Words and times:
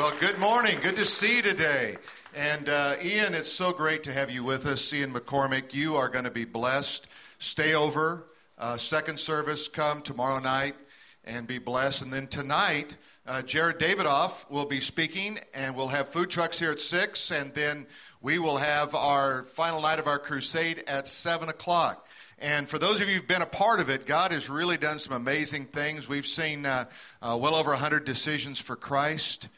Well, 0.00 0.14
good 0.18 0.38
morning. 0.38 0.78
Good 0.80 0.96
to 0.96 1.04
see 1.04 1.36
you 1.36 1.42
today. 1.42 1.98
And 2.34 2.70
uh, 2.70 2.96
Ian, 3.04 3.34
it's 3.34 3.52
so 3.52 3.70
great 3.70 4.02
to 4.04 4.12
have 4.14 4.30
you 4.30 4.42
with 4.42 4.64
us. 4.64 4.94
Ian 4.94 5.12
McCormick, 5.12 5.74
you 5.74 5.96
are 5.96 6.08
going 6.08 6.24
to 6.24 6.30
be 6.30 6.46
blessed. 6.46 7.06
Stay 7.38 7.74
over. 7.74 8.24
Uh, 8.56 8.78
second 8.78 9.20
service, 9.20 9.68
come 9.68 10.00
tomorrow 10.00 10.38
night 10.40 10.74
and 11.24 11.46
be 11.46 11.58
blessed. 11.58 12.00
And 12.00 12.10
then 12.10 12.28
tonight, 12.28 12.96
uh, 13.26 13.42
Jared 13.42 13.78
Davidoff 13.78 14.50
will 14.50 14.64
be 14.64 14.80
speaking, 14.80 15.38
and 15.52 15.76
we'll 15.76 15.88
have 15.88 16.08
food 16.08 16.30
trucks 16.30 16.58
here 16.58 16.70
at 16.70 16.80
6, 16.80 17.30
and 17.30 17.52
then 17.52 17.86
we 18.22 18.38
will 18.38 18.56
have 18.56 18.94
our 18.94 19.42
final 19.42 19.82
night 19.82 19.98
of 19.98 20.06
our 20.06 20.18
crusade 20.18 20.82
at 20.86 21.08
7 21.08 21.50
o'clock. 21.50 22.08
And 22.38 22.70
for 22.70 22.78
those 22.78 23.02
of 23.02 23.08
you 23.10 23.16
who've 23.16 23.28
been 23.28 23.42
a 23.42 23.46
part 23.46 23.80
of 23.80 23.90
it, 23.90 24.06
God 24.06 24.32
has 24.32 24.48
really 24.48 24.78
done 24.78 24.98
some 24.98 25.12
amazing 25.12 25.66
things. 25.66 26.08
We've 26.08 26.26
seen 26.26 26.64
uh, 26.64 26.86
uh, 27.20 27.38
well 27.38 27.54
over 27.54 27.68
100 27.68 28.06
decisions 28.06 28.58
for 28.58 28.76
Christ, 28.76 29.48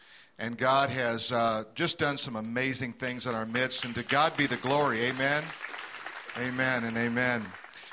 and 0.43 0.59
God 0.59 0.91
has 0.91 1.31
uh, 1.31 1.63
just 1.77 2.01
done 2.01 2.19
some 2.19 2.35
amazing 2.35 2.95
things 2.95 3.29
in 3.29 3.35
our 3.35 3.47
midst. 3.47 3.85
And 3.85 3.95
to 3.95 4.03
God 4.03 4.37
be 4.37 4.47
the 4.47 4.57
glory. 4.57 5.03
Amen. 5.03 5.45
Amen 6.37 6.83
and 6.83 6.97
amen. 6.97 7.45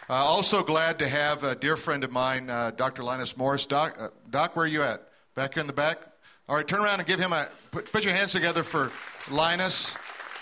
Uh, 0.10 0.14
also 0.14 0.64
glad 0.64 0.98
to 0.98 1.08
have 1.08 1.44
a 1.44 1.54
dear 1.54 1.78
friend 1.78 2.04
of 2.04 2.12
mine, 2.12 2.50
uh, 2.50 2.72
Dr. 2.72 3.04
Linus 3.04 3.38
Morris. 3.38 3.68
Doc, 3.68 3.98
uh, 4.00 4.08
Doc, 4.32 4.56
where 4.56 4.66
are 4.66 4.68
you 4.68 4.82
at? 4.82 5.10
Back 5.36 5.58
in 5.58 5.68
the 5.68 5.74
back? 5.74 6.00
All 6.48 6.56
right, 6.56 6.68
turn 6.68 6.82
around 6.82 6.98
and 6.98 7.08
give 7.08 7.20
him 7.20 7.34
a, 7.34 7.48
put, 7.70 7.92
put 7.92 8.04
your 8.04 8.16
hands 8.16 8.32
together 8.32 8.64
for 8.64 8.92
Linus. 9.30 9.96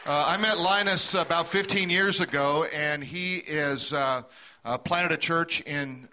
Uh, 0.06 0.28
I 0.30 0.38
met 0.38 0.58
Linus 0.58 1.14
about 1.14 1.48
15 1.48 1.90
years 1.90 2.22
ago, 2.22 2.68
and 2.74 3.04
he 3.04 3.40
is 3.40 3.92
uh, 3.92 4.24
planted 4.86 5.12
a 5.12 5.18
church 5.18 5.60
in 5.60 6.08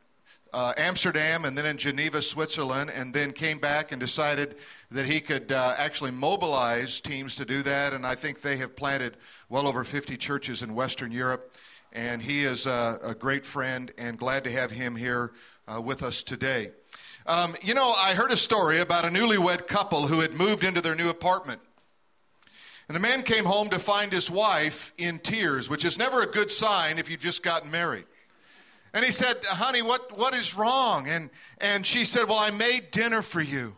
Amsterdam 0.52 1.44
and 1.44 1.56
then 1.56 1.66
in 1.66 1.76
Geneva, 1.76 2.20
Switzerland, 2.20 2.90
and 2.92 3.14
then 3.14 3.32
came 3.32 3.58
back 3.58 3.92
and 3.92 4.00
decided 4.00 4.56
that 4.94 5.06
he 5.06 5.20
could 5.20 5.50
uh, 5.50 5.74
actually 5.76 6.12
mobilize 6.12 7.00
teams 7.00 7.34
to 7.34 7.44
do 7.44 7.62
that. 7.64 7.92
And 7.92 8.06
I 8.06 8.14
think 8.14 8.40
they 8.40 8.56
have 8.58 8.76
planted 8.76 9.16
well 9.48 9.66
over 9.66 9.82
50 9.82 10.16
churches 10.16 10.62
in 10.62 10.74
Western 10.74 11.10
Europe. 11.10 11.52
And 11.92 12.22
he 12.22 12.44
is 12.44 12.66
a, 12.66 12.98
a 13.02 13.14
great 13.14 13.44
friend, 13.44 13.92
and 13.98 14.18
glad 14.18 14.44
to 14.44 14.50
have 14.50 14.70
him 14.70 14.96
here 14.96 15.32
uh, 15.66 15.80
with 15.80 16.02
us 16.02 16.22
today. 16.22 16.70
Um, 17.26 17.56
you 17.62 17.74
know, 17.74 17.94
I 17.98 18.14
heard 18.14 18.30
a 18.30 18.36
story 18.36 18.80
about 18.80 19.04
a 19.04 19.08
newlywed 19.08 19.66
couple 19.66 20.06
who 20.06 20.20
had 20.20 20.32
moved 20.32 20.64
into 20.64 20.80
their 20.80 20.94
new 20.94 21.08
apartment. 21.08 21.60
And 22.88 22.94
the 22.94 23.00
man 23.00 23.22
came 23.22 23.44
home 23.44 23.70
to 23.70 23.78
find 23.78 24.12
his 24.12 24.30
wife 24.30 24.92
in 24.98 25.18
tears, 25.18 25.68
which 25.68 25.84
is 25.84 25.98
never 25.98 26.22
a 26.22 26.26
good 26.26 26.50
sign 26.50 26.98
if 26.98 27.10
you've 27.10 27.20
just 27.20 27.42
gotten 27.42 27.70
married. 27.70 28.04
And 28.92 29.04
he 29.04 29.10
said, 29.10 29.36
Honey, 29.44 29.82
what, 29.82 30.16
what 30.16 30.34
is 30.34 30.56
wrong? 30.56 31.08
And, 31.08 31.30
and 31.58 31.84
she 31.84 32.04
said, 32.04 32.28
Well, 32.28 32.38
I 32.38 32.50
made 32.50 32.90
dinner 32.92 33.22
for 33.22 33.40
you. 33.40 33.74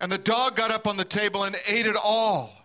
And 0.00 0.10
the 0.10 0.18
dog 0.18 0.56
got 0.56 0.70
up 0.70 0.86
on 0.86 0.96
the 0.96 1.04
table 1.04 1.44
and 1.44 1.56
ate 1.68 1.86
it 1.86 1.96
all. 2.02 2.56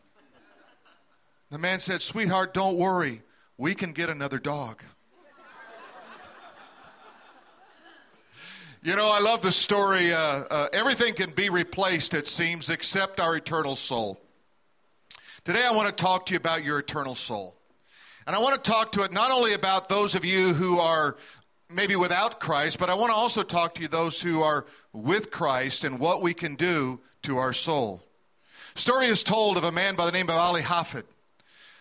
The 1.52 1.58
man 1.58 1.80
said, 1.80 2.02
Sweetheart, 2.02 2.54
don't 2.54 2.78
worry. 2.78 3.22
We 3.58 3.76
can 3.76 3.92
get 3.92 4.10
another 4.10 4.40
dog. 4.40 4.82
You 8.82 8.96
know, 8.96 9.10
I 9.12 9.20
love 9.20 9.42
the 9.42 9.52
story. 9.52 10.14
Uh, 10.14 10.20
uh, 10.20 10.68
everything 10.72 11.16
can 11.16 11.32
be 11.32 11.50
replaced, 11.50 12.14
it 12.14 12.28
seems, 12.28 12.70
except 12.70 13.20
our 13.20 13.36
eternal 13.36 13.76
soul. 13.76 14.22
Today, 15.44 15.66
I 15.66 15.72
want 15.72 15.88
to 15.88 16.04
talk 16.04 16.28
to 16.28 16.34
you 16.34 16.38
about 16.38 16.64
your 16.64 16.78
eternal 16.78 17.16
soul. 17.16 17.56
And 18.28 18.36
I 18.36 18.40
want 18.40 18.64
to 18.64 18.72
talk 18.72 18.92
to 18.92 19.02
it 19.02 19.12
not 19.12 19.32
only 19.32 19.54
about 19.54 19.90
those 19.90 20.14
of 20.14 20.24
you 20.24 20.54
who 20.54 20.78
are 20.78 21.18
maybe 21.68 21.96
without 21.96 22.40
Christ, 22.40 22.78
but 22.78 22.92
I 22.92 22.94
want 22.94 23.12
to 23.12 23.16
also 23.16 23.42
talk 23.42 23.74
to 23.76 23.82
you 23.82 23.88
those 23.88 24.22
who 24.22 24.44
are 24.44 24.68
with 24.94 25.32
Christ 25.32 25.84
and 25.84 26.00
what 26.00 26.22
we 26.22 26.36
can 26.36 26.54
do 26.56 27.02
to 27.26 27.38
our 27.40 27.54
soul. 27.54 28.04
Story 28.76 29.08
is 29.08 29.24
told 29.24 29.58
of 29.58 29.64
a 29.64 29.72
man 29.72 29.96
by 29.96 30.06
the 30.06 30.12
name 30.12 30.30
of 30.30 30.36
Ali 30.36 30.62
Hafid. 30.62 31.06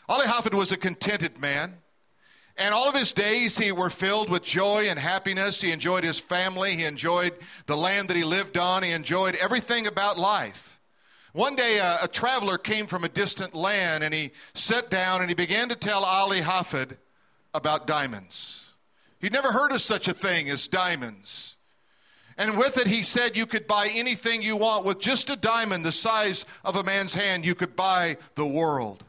Ali 0.08 0.26
Hafid 0.26 0.54
was 0.54 0.72
a 0.72 0.76
contented 0.76 1.38
man. 1.38 1.78
And 2.56 2.72
all 2.72 2.88
of 2.88 2.94
his 2.94 3.12
days 3.12 3.58
he 3.58 3.70
were 3.70 3.90
filled 3.90 4.30
with 4.30 4.42
joy 4.42 4.88
and 4.88 4.98
happiness. 4.98 5.60
He 5.60 5.70
enjoyed 5.70 6.04
his 6.04 6.18
family. 6.18 6.76
He 6.76 6.84
enjoyed 6.84 7.34
the 7.66 7.76
land 7.76 8.08
that 8.08 8.16
he 8.16 8.24
lived 8.24 8.56
on. 8.56 8.82
He 8.82 8.92
enjoyed 8.92 9.34
everything 9.36 9.86
about 9.86 10.16
life. 10.16 10.80
One 11.32 11.56
day, 11.56 11.78
a, 11.78 12.04
a, 12.04 12.08
traveler 12.08 12.58
came 12.58 12.86
from 12.86 13.02
a 13.02 13.08
distant 13.08 13.54
land 13.54 14.04
and 14.04 14.14
he 14.14 14.30
sat 14.54 14.88
down 14.88 15.20
and 15.20 15.28
he 15.28 15.34
began 15.34 15.68
to 15.68 15.74
tell 15.74 16.04
Ali 16.04 16.40
Hafid 16.40 16.96
about 17.52 17.88
diamonds. 17.88 18.70
He'd 19.20 19.32
never 19.32 19.50
heard 19.50 19.72
of 19.72 19.82
such 19.82 20.06
a 20.06 20.14
thing 20.14 20.48
as 20.48 20.68
diamonds. 20.68 21.53
And 22.36 22.58
with 22.58 22.78
it, 22.78 22.86
he 22.88 23.02
said 23.02 23.36
you 23.36 23.46
could 23.46 23.66
buy 23.66 23.90
anything 23.92 24.42
you 24.42 24.56
want. 24.56 24.84
With 24.84 25.00
just 25.00 25.30
a 25.30 25.36
diamond 25.36 25.84
the 25.84 25.92
size 25.92 26.44
of 26.64 26.76
a 26.76 26.82
man's 26.82 27.14
hand, 27.14 27.46
you 27.46 27.54
could 27.54 27.76
buy 27.76 28.16
the 28.34 28.46
world. 28.46 29.04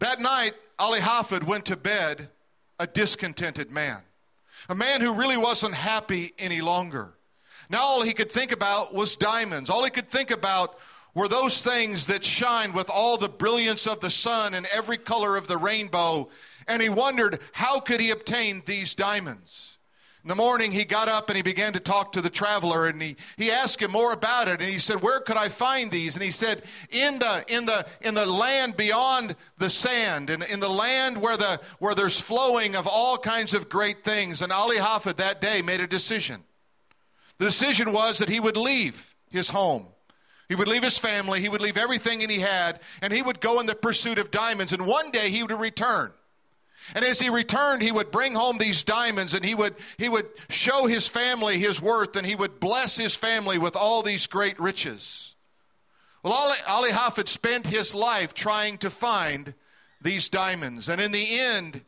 That 0.00 0.20
night, 0.20 0.52
Ali 0.78 1.00
Hafid 1.00 1.44
went 1.44 1.66
to 1.66 1.76
bed 1.76 2.28
a 2.78 2.86
discontented 2.86 3.70
man, 3.70 3.98
a 4.68 4.74
man 4.74 5.00
who 5.00 5.14
really 5.14 5.36
wasn't 5.36 5.74
happy 5.74 6.34
any 6.38 6.60
longer. 6.60 7.14
Now, 7.70 7.80
all 7.80 8.02
he 8.02 8.12
could 8.12 8.32
think 8.32 8.52
about 8.52 8.94
was 8.94 9.16
diamonds. 9.16 9.70
All 9.70 9.84
he 9.84 9.90
could 9.90 10.08
think 10.08 10.30
about 10.30 10.78
were 11.14 11.28
those 11.28 11.62
things 11.62 12.06
that 12.06 12.24
shine 12.24 12.72
with 12.72 12.88
all 12.88 13.16
the 13.16 13.28
brilliance 13.28 13.86
of 13.86 14.00
the 14.00 14.10
sun 14.10 14.54
and 14.54 14.66
every 14.74 14.96
color 14.96 15.36
of 15.36 15.48
the 15.48 15.56
rainbow. 15.56 16.28
And 16.66 16.80
he 16.80 16.88
wondered, 16.88 17.40
how 17.52 17.80
could 17.80 18.00
he 18.00 18.10
obtain 18.10 18.62
these 18.66 18.94
diamonds? 18.94 19.77
In 20.24 20.28
the 20.28 20.34
morning, 20.34 20.72
he 20.72 20.84
got 20.84 21.08
up 21.08 21.28
and 21.28 21.36
he 21.36 21.42
began 21.42 21.72
to 21.74 21.80
talk 21.80 22.12
to 22.12 22.20
the 22.20 22.28
traveler, 22.28 22.86
and 22.88 23.00
he, 23.00 23.16
he 23.36 23.50
asked 23.50 23.80
him 23.80 23.92
more 23.92 24.12
about 24.12 24.48
it. 24.48 24.60
And 24.60 24.70
he 24.70 24.78
said, 24.78 25.00
Where 25.00 25.20
could 25.20 25.36
I 25.36 25.48
find 25.48 25.90
these? 25.90 26.16
And 26.16 26.24
he 26.24 26.30
said, 26.30 26.62
In 26.90 27.18
the, 27.18 27.44
in 27.48 27.66
the, 27.66 27.86
in 28.00 28.14
the 28.14 28.26
land 28.26 28.76
beyond 28.76 29.36
the 29.58 29.70
sand, 29.70 30.28
in, 30.28 30.42
in 30.42 30.60
the 30.60 30.68
land 30.68 31.20
where, 31.20 31.36
the, 31.36 31.60
where 31.78 31.94
there's 31.94 32.20
flowing 32.20 32.74
of 32.74 32.86
all 32.86 33.16
kinds 33.16 33.54
of 33.54 33.68
great 33.68 34.04
things. 34.04 34.42
And 34.42 34.52
Ali 34.52 34.76
Hafid 34.76 35.16
that 35.16 35.40
day 35.40 35.62
made 35.62 35.80
a 35.80 35.86
decision. 35.86 36.42
The 37.38 37.44
decision 37.44 37.92
was 37.92 38.18
that 38.18 38.28
he 38.28 38.40
would 38.40 38.56
leave 38.56 39.14
his 39.30 39.50
home 39.50 39.86
he 40.48 40.54
would 40.54 40.68
leave 40.68 40.82
his 40.82 40.98
family, 40.98 41.40
he 41.40 41.48
would 41.48 41.60
leave 41.60 41.76
everything 41.76 42.20
he 42.20 42.40
had, 42.40 42.80
and 43.02 43.12
he 43.12 43.20
would 43.20 43.40
go 43.40 43.60
in 43.60 43.66
the 43.66 43.74
pursuit 43.74 44.18
of 44.18 44.30
diamonds. 44.30 44.72
And 44.72 44.86
one 44.86 45.10
day 45.10 45.28
he 45.30 45.42
would 45.42 45.52
return. 45.52 46.12
And 46.94 47.04
as 47.04 47.20
he 47.20 47.28
returned, 47.28 47.82
he 47.82 47.92
would 47.92 48.10
bring 48.10 48.34
home 48.34 48.58
these 48.58 48.84
diamonds 48.84 49.34
and 49.34 49.44
he 49.44 49.54
would, 49.54 49.74
he 49.98 50.08
would 50.08 50.28
show 50.48 50.86
his 50.86 51.06
family 51.06 51.58
his 51.58 51.82
worth 51.82 52.16
and 52.16 52.26
he 52.26 52.34
would 52.34 52.60
bless 52.60 52.96
his 52.96 53.14
family 53.14 53.58
with 53.58 53.76
all 53.76 54.02
these 54.02 54.26
great 54.26 54.58
riches. 54.58 55.34
Well, 56.22 56.32
Ali, 56.32 56.56
Ali 56.66 56.90
Hafid 56.90 57.28
spent 57.28 57.66
his 57.66 57.94
life 57.94 58.34
trying 58.34 58.78
to 58.78 58.90
find 58.90 59.54
these 60.00 60.28
diamonds. 60.28 60.88
And 60.88 61.00
in 61.00 61.12
the 61.12 61.38
end, 61.38 61.84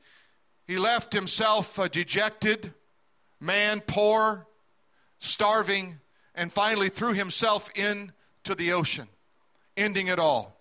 he 0.67 0.77
left 0.77 1.13
himself 1.13 1.79
a 1.79 1.89
dejected 1.89 2.73
man, 3.41 3.81
poor, 3.81 4.47
starving, 5.19 5.99
and 6.35 6.53
finally 6.53 6.91
threw 6.91 7.13
himself 7.13 7.71
in 7.75 8.13
to 8.45 8.55
the 8.55 8.73
ocean, 8.73 9.09
ending 9.77 10.09
it 10.09 10.19
all. 10.19 10.60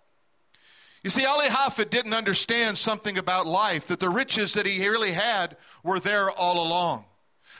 You 1.04 1.10
see, 1.10 1.26
Ali 1.26 1.48
Hafid 1.48 1.90
didn't 1.90 2.14
understand 2.14 2.78
something 2.78 3.18
about 3.18 3.48
life, 3.48 3.88
that 3.88 4.00
the 4.00 4.10
riches 4.10 4.54
that 4.54 4.66
he 4.66 4.88
really 4.88 5.14
had 5.14 5.56
were 5.84 6.00
there 6.00 6.30
all 6.32 6.66
along. 6.66 7.06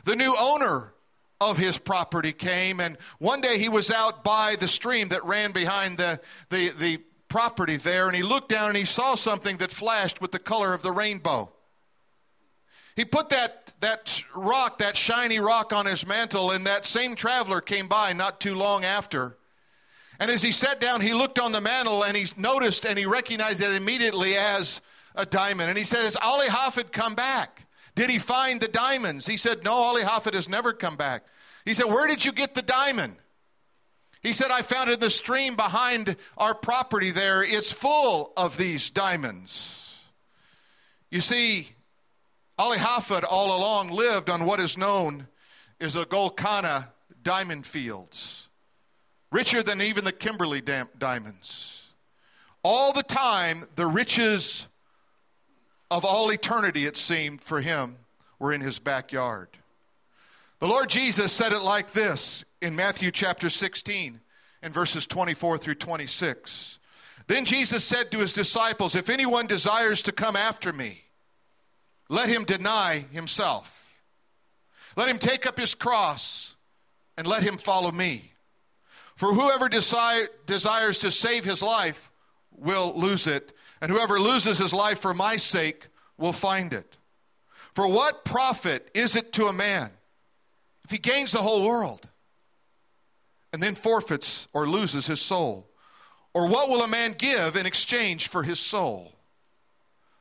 The 0.04 0.16
new 0.16 0.36
owner 0.38 0.94
of 1.40 1.58
his 1.58 1.78
property 1.78 2.34
came, 2.34 2.82
and 2.82 2.98
one 3.18 3.40
day 3.40 3.58
he 3.58 3.70
was 3.70 3.92
out 3.92 4.24
by 4.24 4.58
the 4.60 4.68
stream 4.68 5.10
that 5.10 5.24
ran 5.24 5.54
behind 5.54 5.98
the, 5.98 6.20
the, 6.50 6.70
the 6.70 6.98
property 7.30 7.78
there, 7.78 8.08
and 8.08 8.16
he 8.16 8.24
looked 8.24 8.50
down 8.50 8.70
and 8.70 8.78
he 8.78 8.86
saw 8.86 9.16
something 9.16 9.58
that 9.58 9.72
flashed 9.72 10.20
with 10.20 10.32
the 10.32 10.40
color 10.40 10.74
of 10.74 10.82
the 10.82 10.92
rainbow. 10.92 11.50
He 12.98 13.06
put 13.06 13.30
that, 13.30 13.72
that 13.80 14.22
rock, 14.36 14.80
that 14.80 14.98
shiny 14.98 15.40
rock, 15.40 15.72
on 15.72 15.86
his 15.86 16.06
mantle, 16.06 16.52
and 16.52 16.68
that 16.68 16.86
same 16.86 17.16
traveler 17.16 17.62
came 17.62 17.88
by 17.88 18.12
not 18.12 18.42
too 18.42 18.56
long 18.56 18.84
after 18.84 19.38
and 20.20 20.30
as 20.30 20.42
he 20.42 20.52
sat 20.52 20.82
down, 20.82 21.00
he 21.00 21.14
looked 21.14 21.40
on 21.40 21.54
the 21.54 21.62
mantle 21.62 22.04
and 22.04 22.16
he 22.16 22.28
noticed 22.36 22.86
and 22.86 23.00
he 23.00 23.06
recognized 23.06 23.62
it 23.62 23.72
immediately 23.72 24.36
as 24.36 24.82
a 25.16 25.26
diamond. 25.26 25.70
And 25.70 25.78
he 25.78 25.86
said, 25.86 26.04
Has 26.04 26.18
Ali 26.22 26.48
Hafid 26.48 26.92
come 26.92 27.16
back? 27.16 27.66
Did 27.96 28.10
he 28.10 28.20
find 28.20 28.60
the 28.60 28.68
diamonds? 28.68 29.26
He 29.26 29.38
said, 29.38 29.64
No, 29.64 29.72
Ali 29.72 30.04
Hafid 30.04 30.34
has 30.34 30.50
never 30.50 30.74
come 30.74 30.98
back. 30.98 31.24
He 31.64 31.74
said, 31.74 31.86
Where 31.86 32.08
did 32.08 32.26
you 32.26 32.34
get 32.34 32.54
the 32.54 32.62
diamond? 32.62 33.16
He 34.22 34.34
said, 34.34 34.52
I 34.52 34.62
found 34.62 34.90
it 34.90 34.96
in 34.96 35.00
the 35.00 35.10
stream 35.10 35.56
behind 35.56 36.18
our 36.38 36.54
property 36.54 37.12
there. 37.12 37.42
It's 37.42 37.72
full 37.72 38.34
of 38.36 38.58
these 38.58 38.90
diamonds. 38.90 40.02
You 41.10 41.22
see, 41.22 41.70
Ali 42.58 42.78
Hafid 42.78 43.24
all 43.30 43.58
along 43.58 43.92
lived 43.92 44.30
on 44.30 44.44
what 44.44 44.60
is 44.60 44.78
known 44.78 45.28
as 45.80 45.94
the 45.94 46.06
Golconda 46.06 46.90
diamond 47.24 47.66
fields 47.66 48.49
richer 49.32 49.64
than 49.64 49.82
even 49.82 50.06
the 50.06 50.12
Kimberley 50.12 50.62
diamonds. 50.62 51.88
All 52.64 52.94
the 52.94 53.04
time, 53.04 53.68
the 53.76 53.86
riches 53.86 54.68
of 55.92 56.06
all 56.06 56.32
eternity, 56.32 56.86
it 56.86 56.98
seemed 56.98 57.42
for 57.42 57.62
him, 57.62 57.98
were 58.38 58.54
in 58.54 58.62
his 58.62 58.80
backyard. 58.80 59.50
The 60.60 60.68
Lord 60.68 60.90
Jesus 60.90 61.32
said 61.32 61.54
it 61.54 61.62
like 61.62 61.92
this 61.92 62.44
in 62.62 62.76
Matthew 62.76 63.12
chapter 63.12 63.50
16 63.50 64.20
and 64.62 64.74
verses 64.74 65.08
24 65.08 65.58
through 65.58 65.76
26. 65.76 66.80
Then 67.28 67.46
Jesus 67.46 67.84
said 67.84 68.12
to 68.12 68.20
his 68.20 68.34
disciples, 68.34 68.96
If 68.96 69.10
anyone 69.10 69.48
desires 69.48 70.02
to 70.04 70.12
come 70.12 70.36
after 70.36 70.74
me, 70.74 71.04
let 72.10 72.28
him 72.28 72.44
deny 72.44 73.06
himself. 73.12 74.02
Let 74.98 75.08
him 75.08 75.20
take 75.20 75.46
up 75.46 75.58
his 75.58 75.76
cross 75.76 76.56
and 77.18 77.26
let 77.28 77.44
him 77.44 77.58
follow 77.58 77.92
me. 77.92 78.29
For 79.20 79.34
whoever 79.34 79.68
desi- 79.68 80.30
desires 80.46 81.00
to 81.00 81.12
save 81.12 81.44
his 81.44 81.62
life 81.62 82.10
will 82.56 82.94
lose 82.96 83.28
it, 83.28 83.52
and 83.82 83.92
whoever 83.92 84.18
loses 84.18 84.60
his 84.60 84.72
life 84.72 85.00
for 85.00 85.14
my 85.14 85.36
sake 85.36 85.88
will 86.18 86.32
find 86.32 86.72
it. 86.72 86.96
For 87.76 87.86
what 87.86 88.24
profit 88.24 88.90
is 88.94 89.18
it 89.18 89.34
to 89.34 89.48
a 89.48 89.54
man 89.54 89.92
if 90.86 90.92
he 90.92 90.98
gains 91.00 91.34
the 91.34 91.40
whole 91.40 91.68
world 91.68 92.08
and 93.52 93.62
then 93.62 93.76
forfeits 93.76 94.48
or 94.54 94.66
loses 94.66 95.08
his 95.08 95.20
soul? 95.20 95.70
Or 96.34 96.48
what 96.48 96.70
will 96.70 96.82
a 96.82 96.88
man 96.88 97.12
give 97.12 97.58
in 97.58 97.66
exchange 97.66 98.30
for 98.30 98.44
his 98.44 98.60
soul? 98.62 99.12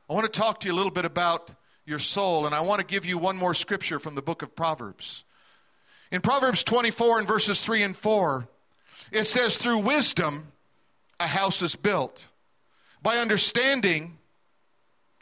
I 0.09 0.13
want 0.13 0.25
to 0.25 0.39
talk 0.39 0.59
to 0.59 0.67
you 0.67 0.73
a 0.73 0.75
little 0.75 0.91
bit 0.91 1.05
about 1.05 1.51
your 1.85 1.99
soul, 1.99 2.45
and 2.45 2.53
I 2.53 2.59
want 2.59 2.81
to 2.81 2.85
give 2.85 3.05
you 3.05 3.17
one 3.17 3.37
more 3.37 3.53
scripture 3.53 3.97
from 3.97 4.15
the 4.15 4.21
book 4.21 4.41
of 4.41 4.57
Proverbs. 4.57 5.23
In 6.11 6.19
Proverbs 6.19 6.65
24 6.65 7.19
and 7.19 7.27
verses 7.29 7.63
3 7.63 7.83
and 7.83 7.95
4, 7.95 8.49
it 9.11 9.25
says, 9.25 9.57
Through 9.57 9.79
wisdom 9.79 10.51
a 11.19 11.27
house 11.27 11.61
is 11.61 11.75
built, 11.75 12.27
by 13.01 13.17
understanding 13.17 14.17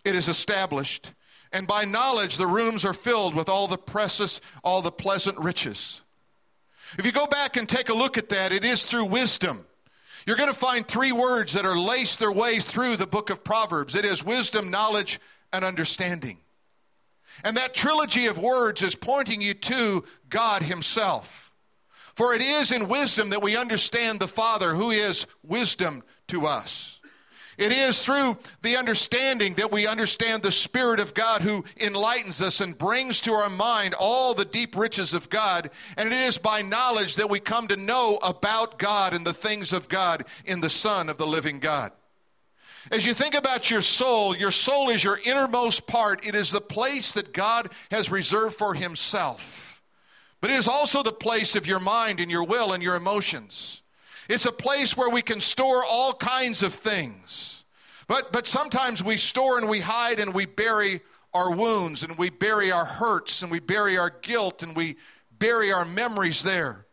it 0.04 0.16
is 0.16 0.28
established, 0.28 1.13
and 1.51 1.68
by 1.68 1.86
knowledge 1.86 2.38
the 2.38 2.48
rooms 2.48 2.86
are 2.86 2.94
filled 2.94 3.36
with 3.36 3.50
all 3.50 3.68
the 3.68 3.78
precious, 3.78 4.42
all 4.63 4.81
the 4.81 4.92
pleasant 4.92 5.38
riches. 5.39 6.01
If 6.98 7.06
you 7.06 7.12
go 7.12 7.28
back 7.28 7.57
and 7.57 7.68
take 7.68 7.89
a 7.89 7.94
look 7.94 8.18
at 8.18 8.30
that, 8.30 8.51
it 8.51 8.63
is 8.63 8.84
through 8.84 9.06
wisdom. 9.06 9.66
You're 10.25 10.38
going 10.38 10.51
to 10.51 10.60
find 10.60 10.88
three 10.88 11.12
words 11.12 11.54
that 11.54 11.66
are 11.66 11.78
laced 11.78 12.19
their 12.19 12.31
way 12.31 12.60
through 12.60 12.98
the 12.98 13.07
book 13.07 13.30
of 13.30 13.44
Proverbs 13.44 13.95
it 13.95 14.06
is 14.06 14.24
wisdom, 14.24 14.69
knowledge, 14.69 15.19
and 15.54 15.63
understanding. 15.63 16.38
And 17.44 17.56
that 17.57 17.74
trilogy 17.74 18.25
of 18.25 18.38
words 18.38 18.81
is 18.81 18.95
pointing 18.95 19.42
you 19.42 19.54
to 19.54 20.04
God 20.30 20.63
Himself. 20.63 21.46
For 22.18 22.34
it 22.34 22.42
is 22.42 22.72
in 22.72 22.88
wisdom 22.88 23.30
that 23.30 23.44
we 23.44 23.56
understand 23.56 24.19
the 24.19 24.28
Father, 24.28 24.74
who 24.74 24.90
is 24.90 25.28
wisdom 25.44 26.02
to 26.30 26.48
us. 26.48 27.00
It 27.60 27.72
is 27.72 28.04
through 28.04 28.40
the 28.64 28.75
understanding 28.75 29.54
that 29.56 29.72
we 29.72 29.86
understand 29.86 30.42
the 30.42 30.52
Spirit 30.52 31.00
of 31.00 31.14
God 31.14 31.42
who 31.42 31.64
enlightens 31.80 32.42
us 32.42 32.60
and 32.60 32.75
brings 32.75 33.22
to 33.22 33.34
our 33.34 33.52
mind 33.52 33.94
all 33.94 34.34
the 34.34 34.46
deep 34.46 34.75
riches 34.75 35.14
of 35.14 35.30
God. 35.30 35.69
And 35.96 36.12
it 36.12 36.19
is 36.19 36.40
by 36.40 36.64
knowledge 36.64 37.18
that 37.18 37.30
we 37.30 37.40
come 37.40 37.68
to 37.68 37.78
know 37.78 38.18
about 38.24 38.80
God 38.80 39.14
and 39.14 39.25
the 39.25 39.31
things 39.31 39.72
of 39.72 39.88
God 39.88 40.25
in 40.44 40.60
the 40.60 40.72
Son 40.72 41.10
of 41.10 41.19
the 41.19 41.28
living 41.28 41.60
God. 41.60 41.92
As 42.92 43.06
you 43.06 43.14
think 43.14 43.36
about 43.36 43.69
your 43.69 43.81
soul, 43.81 44.36
your 44.36 44.50
soul 44.50 44.90
is 44.90 45.04
your 45.04 45.19
innermost 45.24 45.86
part. 45.86 46.25
It 46.25 46.34
is 46.34 46.50
the 46.50 46.62
place 46.62 47.12
that 47.12 47.31
God 47.31 47.69
has 47.92 48.10
reserved 48.10 48.56
for 48.56 48.74
Himself. 48.74 49.67
But 50.42 50.51
it 50.51 50.57
is 50.57 50.68
also 50.68 51.01
the 51.01 51.12
place 51.12 51.56
of 51.56 51.66
your 51.66 51.80
mind 51.80 52.19
and 52.19 52.30
your 52.30 52.44
will 52.44 52.74
and 52.74 52.84
your 52.84 52.95
emotions. 52.95 53.81
It's 54.30 54.45
a 54.45 54.51
place 54.51 54.95
where 54.95 55.10
we 55.10 55.22
can 55.22 55.42
store 55.42 55.84
all 55.89 56.13
kinds 56.13 56.62
of 56.63 56.74
things. 56.74 57.63
But, 58.07 58.31
but 58.31 58.48
sometimes 58.48 59.04
we 59.04 59.18
store 59.18 59.57
and 59.57 59.68
we 59.68 59.80
hide 59.80 60.19
and 60.19 60.34
we 60.34 60.45
bury 60.45 61.01
our 61.34 61.54
wounds 61.54 62.04
and 62.04 62.18
we 62.18 62.30
bury 62.30 62.72
our 62.72 62.86
hurts 62.86 63.42
and 63.42 63.51
we 63.51 63.60
bury 63.60 63.98
our 63.98 64.10
guilt 64.22 64.63
and 64.63 64.75
we 64.75 64.98
bury 65.39 65.72
our 65.72 65.86
memories 65.86 66.44
there. 66.44 66.86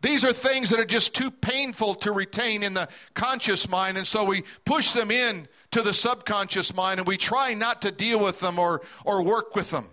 These 0.00 0.24
are 0.24 0.32
things 0.32 0.70
that 0.70 0.78
are 0.78 0.84
just 0.84 1.14
too 1.14 1.30
painful 1.30 1.96
to 1.96 2.12
retain 2.12 2.62
in 2.62 2.72
the 2.72 2.88
conscious 3.14 3.68
mind, 3.68 3.98
and 3.98 4.06
so 4.06 4.24
we 4.24 4.44
push 4.64 4.92
them 4.92 5.10
in 5.10 5.48
to 5.72 5.82
the 5.82 5.92
subconscious 5.92 6.72
mind 6.74 7.00
and 7.00 7.06
we 7.06 7.16
try 7.16 7.54
not 7.54 7.82
to 7.82 7.90
deal 7.90 8.20
with 8.20 8.38
them 8.38 8.60
or, 8.60 8.82
or 9.04 9.22
work 9.22 9.56
with 9.56 9.70
them. 9.70 9.88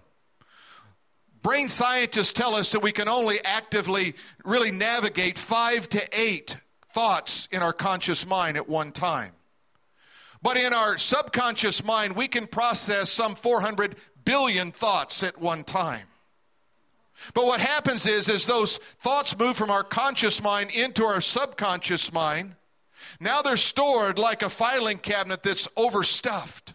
Brain 1.45 1.69
scientists 1.69 2.31
tell 2.31 2.55
us 2.55 2.71
that 2.71 2.81
we 2.81 2.91
can 2.91 3.07
only 3.07 3.37
actively 3.45 4.15
really 4.43 4.71
navigate 4.71 5.37
five 5.37 5.87
to 5.89 6.01
eight 6.19 6.57
thoughts 6.91 7.47
in 7.51 7.61
our 7.61 7.71
conscious 7.71 8.25
mind 8.25 8.57
at 8.57 8.67
one 8.67 8.91
time. 8.91 9.31
But 10.41 10.57
in 10.57 10.73
our 10.73 10.97
subconscious 10.97 11.85
mind, 11.85 12.15
we 12.15 12.27
can 12.27 12.47
process 12.47 13.11
some 13.11 13.35
400 13.35 13.95
billion 14.23 14.71
thoughts 14.71 15.21
at 15.21 15.39
one 15.39 15.63
time. 15.63 16.07
But 17.35 17.45
what 17.45 17.59
happens 17.59 18.07
is, 18.07 18.27
as 18.27 18.47
those 18.47 18.77
thoughts 18.97 19.37
move 19.37 19.55
from 19.55 19.69
our 19.69 19.83
conscious 19.83 20.41
mind 20.41 20.71
into 20.71 21.03
our 21.03 21.21
subconscious 21.21 22.11
mind, 22.11 22.55
now 23.19 23.43
they're 23.43 23.55
stored 23.55 24.17
like 24.17 24.41
a 24.41 24.49
filing 24.49 24.97
cabinet 24.97 25.43
that's 25.43 25.67
overstuffed. 25.77 26.73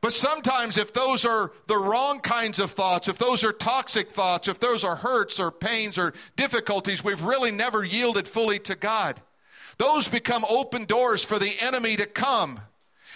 But 0.00 0.14
sometimes, 0.14 0.78
if 0.78 0.94
those 0.94 1.26
are 1.26 1.52
the 1.66 1.76
wrong 1.76 2.20
kinds 2.20 2.58
of 2.58 2.70
thoughts, 2.70 3.06
if 3.06 3.18
those 3.18 3.44
are 3.44 3.52
toxic 3.52 4.08
thoughts, 4.08 4.48
if 4.48 4.58
those 4.58 4.82
are 4.82 4.96
hurts 4.96 5.38
or 5.38 5.50
pains 5.50 5.98
or 5.98 6.14
difficulties, 6.36 7.04
we've 7.04 7.22
really 7.22 7.50
never 7.50 7.84
yielded 7.84 8.26
fully 8.26 8.58
to 8.60 8.74
God. 8.74 9.20
Those 9.76 10.08
become 10.08 10.44
open 10.48 10.86
doors 10.86 11.22
for 11.22 11.38
the 11.38 11.54
enemy 11.60 11.96
to 11.96 12.06
come. 12.06 12.60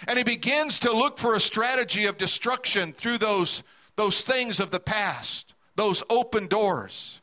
And 0.07 0.17
he 0.17 0.23
begins 0.23 0.79
to 0.81 0.95
look 0.95 1.17
for 1.17 1.35
a 1.35 1.39
strategy 1.39 2.05
of 2.05 2.17
destruction 2.17 2.93
through 2.93 3.17
those, 3.17 3.63
those 3.95 4.21
things 4.21 4.59
of 4.59 4.69
the 4.69 4.79
past, 4.79 5.55
those 5.75 6.03
open 6.09 6.47
doors. 6.47 7.21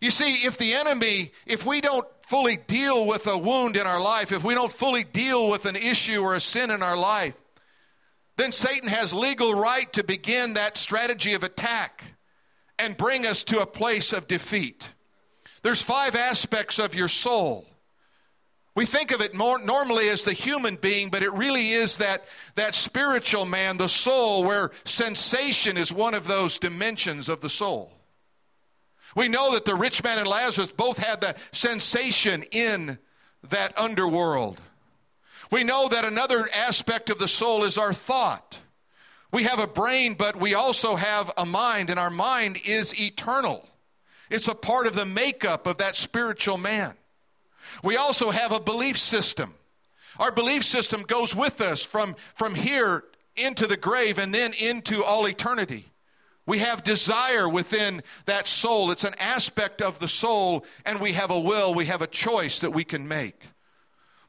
You 0.00 0.10
see, 0.10 0.46
if 0.46 0.58
the 0.58 0.74
enemy, 0.74 1.32
if 1.46 1.64
we 1.64 1.80
don't 1.80 2.06
fully 2.22 2.56
deal 2.56 3.06
with 3.06 3.26
a 3.26 3.38
wound 3.38 3.76
in 3.76 3.86
our 3.86 4.00
life, 4.00 4.32
if 4.32 4.42
we 4.42 4.54
don't 4.54 4.72
fully 4.72 5.04
deal 5.04 5.48
with 5.48 5.64
an 5.64 5.76
issue 5.76 6.22
or 6.22 6.34
a 6.34 6.40
sin 6.40 6.70
in 6.70 6.82
our 6.82 6.96
life, 6.96 7.34
then 8.36 8.52
Satan 8.52 8.88
has 8.88 9.12
legal 9.12 9.54
right 9.54 9.90
to 9.94 10.04
begin 10.04 10.54
that 10.54 10.76
strategy 10.76 11.34
of 11.34 11.42
attack 11.42 12.04
and 12.78 12.96
bring 12.96 13.26
us 13.26 13.42
to 13.44 13.60
a 13.60 13.66
place 13.66 14.12
of 14.12 14.28
defeat. 14.28 14.92
There's 15.62 15.82
five 15.82 16.14
aspects 16.14 16.78
of 16.78 16.94
your 16.94 17.08
soul. 17.08 17.66
We 18.74 18.84
think 18.84 19.10
of 19.10 19.22
it 19.22 19.34
more 19.34 19.58
normally 19.58 20.10
as 20.10 20.22
the 20.22 20.34
human 20.34 20.76
being, 20.76 21.08
but 21.08 21.22
it 21.22 21.32
really 21.32 21.70
is 21.70 21.96
that, 21.96 22.24
that 22.56 22.74
spiritual 22.74 23.46
man, 23.46 23.78
the 23.78 23.88
soul, 23.88 24.44
where 24.44 24.70
sensation 24.84 25.78
is 25.78 25.90
one 25.90 26.12
of 26.12 26.28
those 26.28 26.58
dimensions 26.58 27.30
of 27.30 27.40
the 27.40 27.48
soul. 27.48 27.90
We 29.16 29.28
know 29.28 29.54
that 29.54 29.64
the 29.64 29.74
rich 29.74 30.04
man 30.04 30.18
and 30.18 30.28
Lazarus 30.28 30.72
both 30.72 30.98
had 30.98 31.22
the 31.22 31.36
sensation 31.52 32.44
in 32.52 32.98
that 33.48 33.78
underworld. 33.78 34.60
We 35.50 35.64
know 35.64 35.88
that 35.88 36.04
another 36.04 36.48
aspect 36.54 37.10
of 37.10 37.18
the 37.18 37.28
soul 37.28 37.64
is 37.64 37.78
our 37.78 37.92
thought. 37.92 38.60
We 39.32 39.44
have 39.44 39.58
a 39.58 39.66
brain, 39.66 40.14
but 40.14 40.36
we 40.36 40.54
also 40.54 40.96
have 40.96 41.30
a 41.36 41.46
mind, 41.46 41.90
and 41.90 42.00
our 42.00 42.10
mind 42.10 42.58
is 42.64 42.98
eternal. 43.00 43.68
It's 44.30 44.48
a 44.48 44.54
part 44.54 44.86
of 44.86 44.94
the 44.94 45.06
makeup 45.06 45.66
of 45.66 45.78
that 45.78 45.96
spiritual 45.96 46.58
man. 46.58 46.94
We 47.82 47.96
also 47.96 48.30
have 48.30 48.52
a 48.52 48.60
belief 48.60 48.98
system. 48.98 49.54
Our 50.18 50.32
belief 50.32 50.64
system 50.64 51.02
goes 51.02 51.36
with 51.36 51.60
us 51.60 51.82
from, 51.82 52.16
from 52.34 52.54
here 52.54 53.04
into 53.36 53.66
the 53.66 53.76
grave 53.76 54.18
and 54.18 54.34
then 54.34 54.52
into 54.54 55.04
all 55.04 55.28
eternity. 55.28 55.92
We 56.46 56.60
have 56.60 56.84
desire 56.84 57.48
within 57.48 58.02
that 58.26 58.46
soul. 58.46 58.90
It's 58.90 59.04
an 59.04 59.16
aspect 59.18 59.82
of 59.82 59.98
the 59.98 60.08
soul, 60.08 60.64
and 60.84 61.00
we 61.00 61.12
have 61.12 61.30
a 61.30 61.38
will, 61.38 61.74
we 61.74 61.86
have 61.86 62.02
a 62.02 62.06
choice 62.06 62.60
that 62.60 62.70
we 62.70 62.84
can 62.84 63.06
make. 63.06 63.40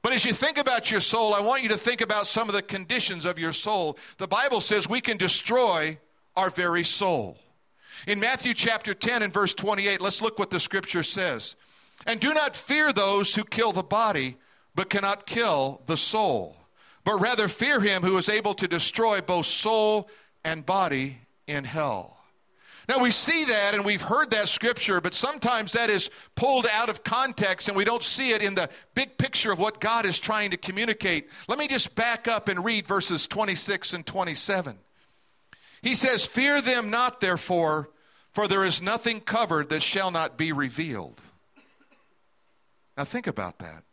But 0.08 0.14
as 0.14 0.24
you 0.24 0.32
think 0.32 0.58
about 0.58 0.90
your 0.90 1.02
soul, 1.02 1.34
I 1.34 1.42
want 1.42 1.64
you 1.64 1.68
to 1.68 1.78
think 1.78 2.00
about 2.00 2.28
some 2.28 2.48
of 2.48 2.56
the 2.56 2.62
conditions 2.62 3.26
of 3.26 3.38
your 3.38 3.52
soul. 3.52 3.98
The 4.20 4.28
Bible 4.30 4.62
says 4.62 4.88
we 4.88 5.02
can 5.02 5.18
destroy 5.18 5.98
our 6.38 6.50
very 6.50 6.86
soul. 6.86 7.38
In 8.08 8.18
Matthew 8.18 8.54
chapter 8.54 8.94
10 8.94 9.22
and 9.22 9.34
verse 9.34 9.54
28, 9.54 10.00
let's 10.00 10.22
look 10.22 10.40
what 10.40 10.50
the 10.50 10.62
scripture 10.62 11.04
says. 11.04 11.58
And 12.06 12.22
do 12.22 12.34
not 12.34 12.56
fear 12.56 12.94
those 12.94 13.36
who 13.36 13.44
kill 13.44 13.74
the 13.74 13.84
body, 13.84 14.38
but 14.76 14.90
cannot 14.90 15.26
kill 15.26 15.82
the 15.88 15.98
soul, 15.98 16.56
but 17.04 17.20
rather 17.20 17.50
fear 17.50 17.82
him 17.82 18.02
who 18.02 18.18
is 18.18 18.30
able 18.30 18.54
to 18.54 18.68
destroy 18.70 19.20
both 19.20 19.48
soul 19.48 20.08
and 20.46 20.66
body 20.66 21.18
in 21.48 21.66
hell. 21.66 22.17
Now 22.88 23.00
we 23.00 23.12
see 23.12 23.44
that 23.46 23.74
and 23.74 23.84
we've 23.84 24.02
heard 24.02 24.32
that 24.32 24.48
scripture, 24.48 25.02
but 25.02 25.14
sometimes 25.14 25.74
that 25.74 25.90
is 25.90 26.10
pulled 26.36 26.66
out 26.72 26.88
of 26.88 27.04
context 27.04 27.68
and 27.68 27.76
we 27.76 27.84
don't 27.84 28.04
see 28.04 28.32
it 28.32 28.42
in 28.42 28.56
the 28.56 28.70
big 28.96 29.18
picture 29.18 29.52
of 29.52 29.60
what 29.60 29.82
God 29.82 30.06
is 30.06 30.20
trying 30.20 30.52
to 30.52 30.58
communicate. 30.58 31.30
Let 31.50 31.60
me 31.60 31.68
just 31.68 31.96
back 31.96 32.30
up 32.30 32.48
and 32.48 32.64
read 32.64 32.88
verses 32.88 33.28
26 33.28 33.94
and 33.94 34.06
27. 34.06 34.78
He 35.82 35.96
says, 35.96 36.26
Fear 36.26 36.62
them 36.62 36.90
not, 36.90 37.20
therefore, 37.20 37.90
for 38.32 38.48
there 38.48 38.64
is 38.64 38.82
nothing 38.82 39.20
covered 39.20 39.68
that 39.70 39.84
shall 39.84 40.12
not 40.12 40.38
be 40.38 40.54
revealed. 40.54 41.22
Now 42.98 43.04
think 43.04 43.28
about 43.28 43.60
that. 43.60 43.84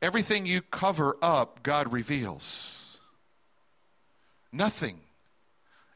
Everything 0.00 0.46
you 0.46 0.62
cover 0.62 1.16
up, 1.20 1.62
God 1.62 1.92
reveals. 1.92 2.98
Nothing 4.50 5.00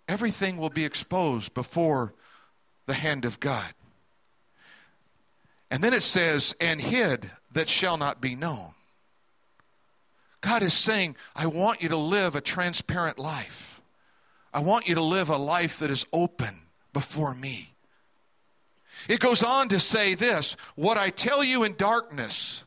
everything 0.08 0.56
will 0.56 0.70
be 0.70 0.84
exposed 0.84 1.54
before 1.54 2.14
the 2.86 2.94
hand 2.94 3.24
of 3.24 3.40
God. 3.40 3.72
And 5.70 5.82
then 5.82 5.94
it 5.94 6.02
says, 6.02 6.54
and 6.60 6.80
hid 6.80 7.30
that 7.52 7.68
shall 7.68 7.96
not 7.96 8.20
be 8.20 8.34
known. 8.34 8.72
God 10.42 10.62
is 10.62 10.74
saying, 10.74 11.16
I 11.34 11.46
want 11.46 11.82
you 11.82 11.88
to 11.88 11.96
live 11.96 12.34
a 12.34 12.40
transparent 12.40 13.18
life. 13.18 13.80
I 14.52 14.60
want 14.60 14.88
you 14.88 14.96
to 14.96 15.02
live 15.02 15.30
a 15.30 15.36
life 15.36 15.78
that 15.78 15.90
is 15.90 16.04
open 16.12 16.62
before 16.92 17.34
me. 17.34 17.72
It 19.08 19.20
goes 19.20 19.42
on 19.42 19.68
to 19.70 19.80
say 19.80 20.14
this 20.14 20.56
What 20.74 20.98
I 20.98 21.10
tell 21.10 21.42
you 21.42 21.64
in 21.64 21.76
darkness, 21.76 22.64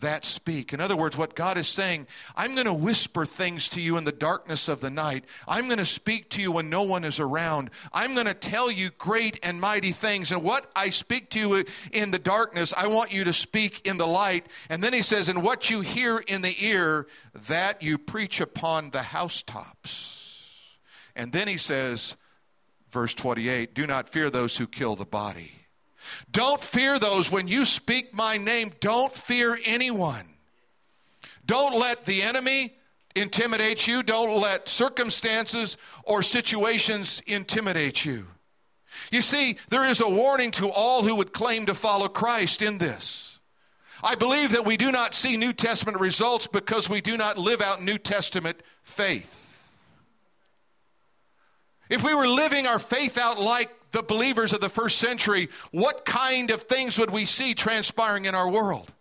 that 0.00 0.24
speak. 0.24 0.72
In 0.72 0.80
other 0.80 0.96
words, 0.96 1.16
what 1.16 1.34
God 1.34 1.56
is 1.56 1.68
saying, 1.68 2.06
I'm 2.36 2.54
going 2.54 2.66
to 2.66 2.74
whisper 2.74 3.24
things 3.24 3.68
to 3.70 3.80
you 3.80 3.96
in 3.96 4.04
the 4.04 4.12
darkness 4.12 4.68
of 4.68 4.80
the 4.80 4.90
night. 4.90 5.24
I'm 5.46 5.66
going 5.66 5.78
to 5.78 5.84
speak 5.84 6.30
to 6.30 6.42
you 6.42 6.52
when 6.52 6.70
no 6.70 6.82
one 6.82 7.04
is 7.04 7.20
around. 7.20 7.70
I'm 7.92 8.14
going 8.14 8.26
to 8.26 8.34
tell 8.34 8.70
you 8.70 8.90
great 8.90 9.38
and 9.42 9.60
mighty 9.60 9.92
things. 9.92 10.32
And 10.32 10.42
what 10.42 10.70
I 10.74 10.90
speak 10.90 11.30
to 11.30 11.38
you 11.38 11.64
in 11.92 12.10
the 12.10 12.18
darkness, 12.18 12.74
I 12.76 12.88
want 12.88 13.12
you 13.12 13.24
to 13.24 13.32
speak 13.32 13.86
in 13.86 13.98
the 13.98 14.06
light. 14.06 14.46
And 14.68 14.82
then 14.82 14.92
he 14.92 15.02
says, 15.02 15.28
And 15.28 15.42
what 15.42 15.70
you 15.70 15.80
hear 15.80 16.18
in 16.18 16.42
the 16.42 16.64
ear, 16.64 17.06
that 17.48 17.82
you 17.82 17.98
preach 17.98 18.40
upon 18.40 18.90
the 18.90 19.02
housetops. 19.02 20.78
And 21.14 21.32
then 21.32 21.48
he 21.48 21.56
says, 21.56 22.16
verse 22.90 23.14
28, 23.14 23.74
Do 23.74 23.86
not 23.86 24.08
fear 24.08 24.30
those 24.30 24.56
who 24.56 24.66
kill 24.66 24.96
the 24.96 25.04
body 25.04 25.59
don't 26.32 26.62
fear 26.62 26.98
those 26.98 27.30
when 27.30 27.48
you 27.48 27.64
speak 27.64 28.14
my 28.14 28.36
name. 28.36 28.72
Don't 28.80 29.12
fear 29.12 29.58
anyone. 29.64 30.24
Don't 31.46 31.78
let 31.78 32.06
the 32.06 32.22
enemy 32.22 32.74
intimidate 33.16 33.86
you. 33.86 34.02
Don't 34.02 34.40
let 34.40 34.68
circumstances 34.68 35.76
or 36.04 36.22
situations 36.22 37.22
intimidate 37.26 38.04
you. 38.04 38.26
You 39.10 39.22
see, 39.22 39.58
there 39.68 39.86
is 39.86 40.00
a 40.00 40.08
warning 40.08 40.50
to 40.52 40.70
all 40.70 41.02
who 41.02 41.16
would 41.16 41.32
claim 41.32 41.66
to 41.66 41.74
follow 41.74 42.08
Christ 42.08 42.62
in 42.62 42.78
this. 42.78 43.38
I 44.02 44.14
believe 44.14 44.52
that 44.52 44.64
we 44.64 44.76
do 44.76 44.90
not 44.90 45.14
see 45.14 45.36
New 45.36 45.52
Testament 45.52 46.00
results 46.00 46.46
because 46.46 46.88
we 46.88 47.00
do 47.00 47.16
not 47.16 47.36
live 47.36 47.60
out 47.60 47.82
New 47.82 47.98
Testament 47.98 48.62
faith. 48.82 49.36
If 51.88 52.04
we 52.04 52.14
were 52.14 52.28
living 52.28 52.66
our 52.66 52.78
faith 52.78 53.18
out 53.18 53.38
like 53.38 53.70
the 53.92 54.02
believers 54.02 54.52
of 54.52 54.60
the 54.60 54.68
first 54.68 54.98
century, 54.98 55.48
what 55.70 56.04
kind 56.04 56.50
of 56.50 56.62
things 56.62 56.98
would 56.98 57.10
we 57.10 57.24
see 57.24 57.54
transpiring 57.54 58.24
in 58.24 58.34
our 58.34 58.48
world? 58.48 58.92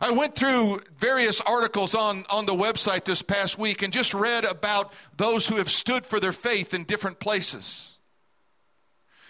I 0.00 0.10
went 0.10 0.34
through 0.34 0.80
various 0.96 1.40
articles 1.40 1.94
on, 1.94 2.24
on 2.30 2.46
the 2.46 2.54
website 2.54 3.04
this 3.04 3.22
past 3.22 3.58
week 3.58 3.82
and 3.82 3.92
just 3.92 4.12
read 4.12 4.44
about 4.44 4.92
those 5.16 5.46
who 5.46 5.56
have 5.56 5.70
stood 5.70 6.04
for 6.04 6.18
their 6.18 6.32
faith 6.32 6.74
in 6.74 6.84
different 6.84 7.20
places. 7.20 7.92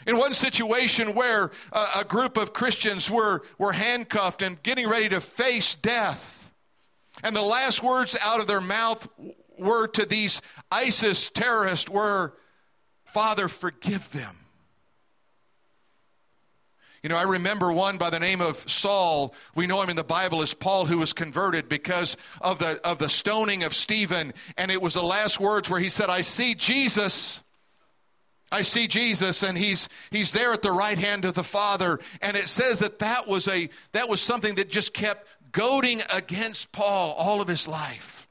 In 0.07 0.17
one 0.19 0.35
situation 0.35 1.15
where 1.15 1.51
a, 1.73 1.87
a 2.01 2.05
group 2.05 2.37
of 2.37 2.53
Christians 2.53 3.11
were, 3.11 3.43
were 3.59 3.73
handcuffed 3.73 4.43
and 4.43 4.63
getting 4.63 4.89
ready 4.89 5.09
to 5.11 5.21
face 5.21 5.75
death, 5.75 6.51
and 7.23 7.35
the 7.35 7.43
last 7.43 7.83
words 7.83 8.17
out 8.23 8.41
of 8.41 8.47
their 8.47 8.61
mouth 8.61 9.07
were 9.59 9.87
to 9.89 10.05
these 10.05 10.41
ISIS 10.71 11.31
terrorists 11.31 11.89
were, 11.89 12.35
Father, 13.15 13.47
forgive 13.47 14.11
them. 14.11 14.37
You 17.01 17.11
know, 17.11 17.17
I 17.17 17.23
remember 17.23 17.73
one 17.73 17.97
by 17.97 18.11
the 18.11 18.19
name 18.19 18.41
of 18.41 18.69
Saul. 18.69 19.37
We 19.55 19.69
know 19.69 19.81
him 19.81 19.89
in 19.89 19.95
the 19.95 20.03
Bible 20.03 20.43
as 20.43 20.53
Paul, 20.53 20.87
who 20.87 20.99
was 20.99 21.13
converted 21.13 21.69
because 21.69 22.17
of 22.41 22.59
the, 22.59 22.81
of 22.85 22.99
the 22.99 23.09
stoning 23.09 23.63
of 23.63 23.73
Stephen. 23.73 24.35
And 24.59 24.73
it 24.73 24.83
was 24.83 24.95
the 24.95 25.03
last 25.05 25.39
words 25.39 25.71
where 25.71 25.79
he 25.79 25.91
said, 25.91 26.11
I 26.11 26.23
see 26.23 26.57
Jesus. 26.57 27.41
I 28.51 28.63
see 28.63 28.89
Jesus, 28.89 29.45
and 29.45 29.57
he's, 29.57 29.89
he's 30.11 30.33
there 30.33 30.53
at 30.53 30.63
the 30.63 30.73
right 30.73 30.99
hand 30.99 31.25
of 31.25 31.35
the 31.35 31.45
Father. 31.45 32.01
And 32.21 32.37
it 32.37 32.49
says 32.49 32.81
that 32.81 32.99
that 32.99 33.29
was, 33.29 33.47
a, 33.47 33.69
that 33.93 34.09
was 34.09 34.21
something 34.23 34.57
that 34.57 34.71
just 34.71 34.93
kept 34.93 35.29
goading 35.53 36.03
against 36.13 36.73
Paul 36.73 37.13
all 37.13 37.41
of 37.41 37.47
his 37.47 37.69
life. 37.69 38.24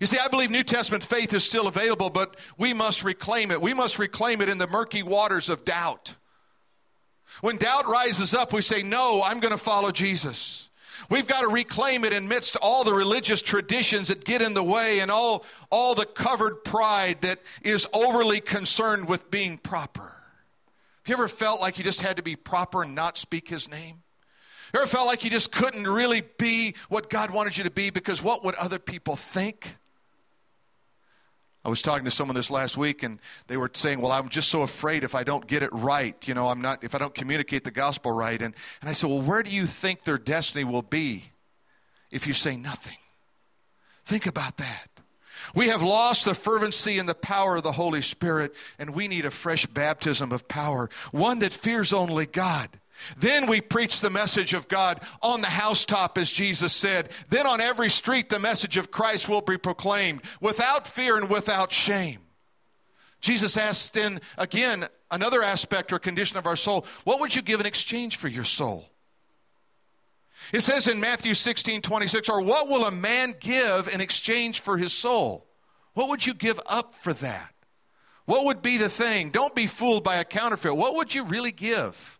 You 0.00 0.06
see, 0.06 0.18
I 0.18 0.28
believe 0.28 0.50
New 0.50 0.62
Testament 0.62 1.04
faith 1.04 1.32
is 1.32 1.44
still 1.44 1.66
available, 1.66 2.10
but 2.10 2.36
we 2.58 2.74
must 2.74 3.02
reclaim 3.02 3.50
it. 3.50 3.62
We 3.62 3.74
must 3.74 3.98
reclaim 3.98 4.40
it 4.40 4.48
in 4.48 4.58
the 4.58 4.66
murky 4.66 5.02
waters 5.02 5.48
of 5.48 5.64
doubt. 5.64 6.16
When 7.40 7.56
doubt 7.56 7.86
rises 7.86 8.34
up, 8.34 8.52
we 8.52 8.62
say, 8.62 8.82
No, 8.82 9.22
I'm 9.24 9.40
going 9.40 9.52
to 9.52 9.58
follow 9.58 9.90
Jesus. 9.90 10.68
We've 11.08 11.26
got 11.26 11.42
to 11.42 11.48
reclaim 11.48 12.04
it 12.04 12.12
amidst 12.12 12.56
all 12.60 12.82
the 12.82 12.92
religious 12.92 13.40
traditions 13.40 14.08
that 14.08 14.24
get 14.24 14.42
in 14.42 14.54
the 14.54 14.62
way 14.62 15.00
and 15.00 15.10
all, 15.10 15.44
all 15.70 15.94
the 15.94 16.06
covered 16.06 16.64
pride 16.64 17.20
that 17.20 17.38
is 17.62 17.86
overly 17.92 18.40
concerned 18.40 19.06
with 19.06 19.30
being 19.30 19.56
proper. 19.58 20.02
Have 20.02 21.06
you 21.06 21.14
ever 21.14 21.28
felt 21.28 21.60
like 21.60 21.78
you 21.78 21.84
just 21.84 22.00
had 22.00 22.16
to 22.16 22.22
be 22.22 22.34
proper 22.34 22.82
and 22.82 22.94
not 22.94 23.18
speak 23.18 23.48
his 23.48 23.70
name? 23.70 24.02
You 24.74 24.80
ever 24.80 24.88
felt 24.88 25.06
like 25.06 25.22
you 25.22 25.30
just 25.30 25.52
couldn't 25.52 25.86
really 25.86 26.22
be 26.38 26.74
what 26.88 27.08
God 27.08 27.30
wanted 27.30 27.56
you 27.56 27.64
to 27.64 27.70
be 27.70 27.90
because 27.90 28.20
what 28.20 28.44
would 28.44 28.56
other 28.56 28.80
people 28.80 29.14
think? 29.14 29.76
I 31.66 31.68
was 31.68 31.82
talking 31.82 32.04
to 32.04 32.12
someone 32.12 32.36
this 32.36 32.48
last 32.48 32.76
week 32.76 33.02
and 33.02 33.18
they 33.48 33.56
were 33.56 33.68
saying, 33.72 34.00
Well, 34.00 34.12
I'm 34.12 34.28
just 34.28 34.50
so 34.50 34.62
afraid 34.62 35.02
if 35.02 35.16
I 35.16 35.24
don't 35.24 35.44
get 35.48 35.64
it 35.64 35.72
right, 35.72 36.16
you 36.28 36.32
know, 36.32 36.46
I'm 36.46 36.60
not, 36.60 36.84
if 36.84 36.94
I 36.94 36.98
don't 36.98 37.12
communicate 37.12 37.64
the 37.64 37.72
gospel 37.72 38.12
right. 38.12 38.40
And, 38.40 38.54
and 38.80 38.88
I 38.88 38.92
said, 38.92 39.10
Well, 39.10 39.20
where 39.20 39.42
do 39.42 39.50
you 39.50 39.66
think 39.66 40.04
their 40.04 40.16
destiny 40.16 40.62
will 40.62 40.82
be 40.82 41.24
if 42.12 42.28
you 42.28 42.34
say 42.34 42.56
nothing? 42.56 42.98
Think 44.04 44.26
about 44.26 44.58
that. 44.58 44.90
We 45.56 45.66
have 45.66 45.82
lost 45.82 46.24
the 46.24 46.36
fervency 46.36 47.00
and 47.00 47.08
the 47.08 47.16
power 47.16 47.56
of 47.56 47.64
the 47.64 47.72
Holy 47.72 48.00
Spirit, 48.00 48.54
and 48.78 48.94
we 48.94 49.08
need 49.08 49.26
a 49.26 49.32
fresh 49.32 49.66
baptism 49.66 50.30
of 50.30 50.46
power, 50.46 50.88
one 51.10 51.40
that 51.40 51.52
fears 51.52 51.92
only 51.92 52.26
God. 52.26 52.68
Then 53.16 53.46
we 53.46 53.60
preach 53.60 54.00
the 54.00 54.10
message 54.10 54.52
of 54.52 54.68
God 54.68 55.00
on 55.22 55.40
the 55.40 55.48
housetop, 55.48 56.18
as 56.18 56.30
Jesus 56.30 56.72
said. 56.72 57.10
Then 57.28 57.46
on 57.46 57.60
every 57.60 57.90
street, 57.90 58.30
the 58.30 58.38
message 58.38 58.76
of 58.76 58.90
Christ 58.90 59.28
will 59.28 59.40
be 59.40 59.58
proclaimed 59.58 60.22
without 60.40 60.86
fear 60.86 61.16
and 61.16 61.28
without 61.30 61.72
shame. 61.72 62.20
Jesus 63.20 63.56
asked 63.56 63.94
then 63.94 64.20
again 64.38 64.86
another 65.10 65.42
aspect 65.42 65.92
or 65.92 65.98
condition 65.98 66.36
of 66.36 66.46
our 66.46 66.56
soul 66.56 66.86
what 67.04 67.20
would 67.20 67.34
you 67.34 67.42
give 67.42 67.60
in 67.60 67.66
exchange 67.66 68.16
for 68.16 68.28
your 68.28 68.44
soul? 68.44 68.90
It 70.52 70.60
says 70.60 70.86
in 70.86 71.00
Matthew 71.00 71.34
16 71.34 71.82
26, 71.82 72.28
or 72.28 72.40
what 72.40 72.68
will 72.68 72.84
a 72.84 72.90
man 72.90 73.34
give 73.40 73.88
in 73.92 74.00
exchange 74.00 74.60
for 74.60 74.76
his 74.76 74.92
soul? 74.92 75.46
What 75.94 76.08
would 76.08 76.26
you 76.26 76.34
give 76.34 76.60
up 76.66 76.94
for 76.94 77.12
that? 77.14 77.52
What 78.26 78.44
would 78.44 78.60
be 78.60 78.76
the 78.76 78.88
thing? 78.88 79.30
Don't 79.30 79.54
be 79.54 79.66
fooled 79.66 80.04
by 80.04 80.16
a 80.16 80.24
counterfeit. 80.24 80.76
What 80.76 80.94
would 80.96 81.14
you 81.14 81.24
really 81.24 81.52
give? 81.52 82.15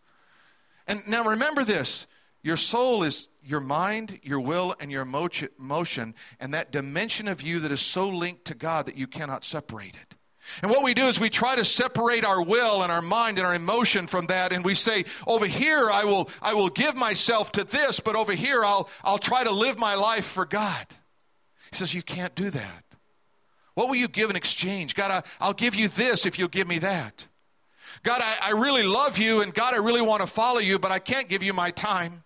And 0.87 1.07
now 1.07 1.23
remember 1.23 1.63
this 1.63 2.07
your 2.43 2.57
soul 2.57 3.03
is 3.03 3.29
your 3.43 3.59
mind, 3.59 4.19
your 4.23 4.39
will, 4.39 4.75
and 4.79 4.91
your 4.91 5.01
emotion, 5.01 6.15
and 6.39 6.53
that 6.53 6.71
dimension 6.71 7.27
of 7.27 7.41
you 7.41 7.59
that 7.59 7.71
is 7.71 7.81
so 7.81 8.09
linked 8.09 8.45
to 8.45 8.55
God 8.55 8.85
that 8.85 8.97
you 8.97 9.07
cannot 9.07 9.43
separate 9.43 9.95
it. 9.95 10.15
And 10.61 10.71
what 10.71 10.83
we 10.83 10.93
do 10.93 11.05
is 11.05 11.19
we 11.19 11.29
try 11.29 11.55
to 11.55 11.65
separate 11.65 12.23
our 12.23 12.41
will 12.41 12.83
and 12.83 12.91
our 12.91 13.01
mind 13.01 13.37
and 13.37 13.45
our 13.45 13.53
emotion 13.53 14.07
from 14.07 14.27
that, 14.27 14.53
and 14.53 14.63
we 14.63 14.75
say, 14.75 15.03
over 15.25 15.45
here 15.45 15.89
I 15.91 16.05
will 16.05 16.29
I 16.41 16.53
will 16.53 16.69
give 16.69 16.95
myself 16.95 17.51
to 17.53 17.63
this, 17.63 17.99
but 17.99 18.15
over 18.15 18.33
here 18.33 18.63
I'll 18.63 18.89
I'll 19.03 19.17
try 19.17 19.43
to 19.43 19.51
live 19.51 19.77
my 19.77 19.95
life 19.95 20.25
for 20.25 20.45
God. 20.45 20.87
He 21.71 21.75
says, 21.75 21.93
You 21.93 22.01
can't 22.01 22.35
do 22.35 22.49
that. 22.49 22.83
What 23.73 23.89
will 23.89 23.95
you 23.95 24.07
give 24.07 24.29
in 24.29 24.35
exchange? 24.35 24.95
God, 24.95 25.11
I, 25.11 25.23
I'll 25.39 25.53
give 25.53 25.75
you 25.75 25.87
this 25.87 26.25
if 26.25 26.39
you'll 26.39 26.47
give 26.47 26.67
me 26.67 26.79
that. 26.79 27.26
God, 28.07 28.21
I, 28.23 28.37
I 28.41 28.51
really 28.51 28.83
love 28.83 29.17
you, 29.17 29.41
and 29.41 29.53
God, 29.53 29.73
I 29.73 29.79
really 29.79 29.99
want 29.99 30.21
to 30.21 30.27
follow 30.27 30.59
you, 30.59 30.79
but 30.79 30.91
I 30.91 30.97
can't 30.97 31.27
give 31.27 31.43
you 31.43 31.51
my 31.51 31.71
time 31.71 32.23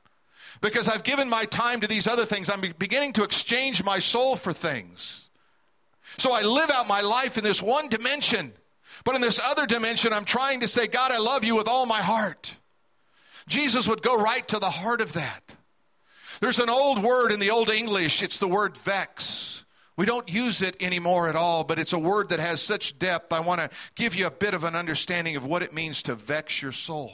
because 0.62 0.88
I've 0.88 1.02
given 1.02 1.28
my 1.28 1.46
time 1.46 1.82
to 1.82 1.88
these 1.88 2.06
other 2.06 2.24
things. 2.24 2.52
I'm 2.52 2.62
beginning 2.78 3.14
to 3.14 3.24
exchange 3.24 3.84
my 3.84 3.98
soul 3.98 4.36
for 4.36 4.54
things. 4.54 5.28
So 6.20 6.34
I 6.34 6.44
live 6.44 6.70
out 6.70 6.88
my 6.88 7.02
life 7.02 7.36
in 7.36 7.44
this 7.44 7.64
one 7.64 7.90
dimension, 7.90 8.54
but 9.06 9.16
in 9.16 9.22
this 9.22 9.42
other 9.44 9.66
dimension, 9.66 10.14
I'm 10.14 10.24
trying 10.24 10.60
to 10.60 10.68
say, 10.68 10.86
God, 10.86 11.12
I 11.12 11.18
love 11.18 11.44
you 11.44 11.56
with 11.56 11.68
all 11.68 11.88
my 11.88 12.04
heart. 12.04 12.58
Jesus 13.48 13.88
would 13.88 14.04
go 14.04 14.22
right 14.22 14.48
to 14.50 14.60
the 14.60 14.70
heart 14.70 15.02
of 15.02 15.14
that. 15.14 15.56
There's 16.42 16.60
an 16.60 16.70
old 16.70 17.02
word 17.02 17.32
in 17.32 17.40
the 17.40 17.50
Old 17.50 17.72
English, 17.72 18.22
it's 18.22 18.38
the 18.38 18.48
word 18.48 18.78
vex. 18.78 19.66
We 19.98 20.06
don't 20.06 20.30
use 20.30 20.62
it 20.62 20.82
anymore 20.82 21.28
at 21.28 21.36
all, 21.36 21.64
but 21.64 21.78
it's 21.78 21.94
a 21.94 22.00
word 22.00 22.30
that 22.30 22.40
has 22.40 22.62
such 22.62 22.98
depth. 22.98 23.34
I 23.34 23.42
want 23.42 23.62
to 23.62 23.70
give 23.96 24.16
you 24.16 24.26
a 24.26 24.32
bit 24.32 24.54
of 24.54 24.64
an 24.64 24.76
understanding 24.76 25.36
of 25.36 25.46
what 25.46 25.62
it 25.62 25.74
means 25.74 26.02
to 26.04 26.16
vex 26.16 26.62
your 26.62 26.72
soul. 26.72 27.12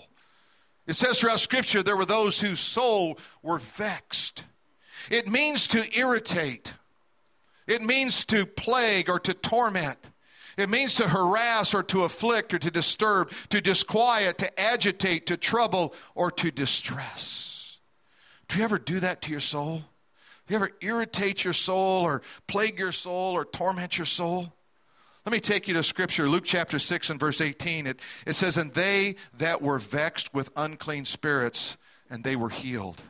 It 0.86 0.94
says 0.94 1.20
throughout 1.20 1.40
Scripture 1.40 1.84
there 1.84 1.98
were 1.98 2.06
those 2.06 2.40
whose 2.40 2.60
soul 2.60 3.20
were 3.42 3.60
vexed. 3.60 4.46
It 5.10 5.28
means 5.28 5.68
to 5.68 5.86
irritate, 5.98 6.74
it 7.66 7.82
means 7.82 8.24
to 8.26 8.46
plague 8.46 9.10
or 9.10 9.20
to 9.20 9.34
torment. 9.34 9.98
It 10.58 10.72
means 10.72 10.96
to 10.96 11.08
harass 11.08 11.76
or 11.76 11.84
to 11.84 12.02
afflict 12.02 12.52
or 12.52 12.58
to 12.58 12.72
disturb, 12.72 13.32
to 13.50 13.62
disquiet, 13.62 14.40
to 14.40 14.60
agitate, 14.60 15.28
to 15.28 15.38
trouble, 15.38 15.94
or 16.16 16.32
to 16.32 16.50
distress. 16.50 17.78
Do 18.48 18.58
you 18.58 18.64
ever 18.64 18.80
do 18.80 19.00
that 19.00 19.22
to 19.22 19.32
your 19.32 19.40
soul? 19.40 19.84
You 20.50 20.56
ever 20.56 20.70
irritate 20.82 21.44
your 21.44 21.54
soul 21.54 22.04
or 22.04 22.22
plague 22.48 22.80
your 22.80 22.92
soul 22.92 23.34
or 23.34 23.44
torment 23.44 23.98
your 23.98 24.06
soul? 24.06 24.54
Let 25.26 25.34
me 25.34 25.42
take 25.42 25.68
you 25.68 25.74
to 25.74 25.84
scripture, 25.84 26.30
Luke 26.30 26.46
chapter 26.46 26.80
6 26.80 27.10
and 27.10 27.20
verse 27.20 27.42
18. 27.42 27.86
It, 27.86 28.00
it 28.26 28.34
says, 28.34 28.56
And 28.56 28.74
they 28.74 29.16
that 29.38 29.62
were 29.62 29.78
vexed 29.78 30.34
with 30.34 30.50
unclean 30.56 31.04
spirits, 31.04 31.76
and 32.10 32.24
they 32.24 32.38
were 32.38 32.50
healed. 32.50 33.02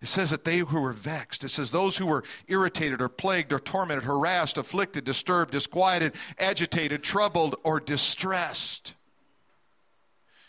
It 0.00 0.08
says 0.08 0.30
that 0.30 0.44
they 0.44 0.58
who 0.58 0.80
were 0.80 0.92
vexed, 0.92 1.44
it 1.44 1.50
says 1.50 1.70
those 1.70 1.96
who 1.96 2.06
were 2.06 2.24
irritated 2.48 3.00
or 3.00 3.08
plagued 3.08 3.52
or 3.52 3.60
tormented, 3.60 4.02
harassed, 4.02 4.58
afflicted, 4.58 5.04
disturbed, 5.04 5.52
disquieted, 5.52 6.14
agitated, 6.40 7.04
troubled, 7.04 7.54
or 7.62 7.78
distressed. 7.78 8.94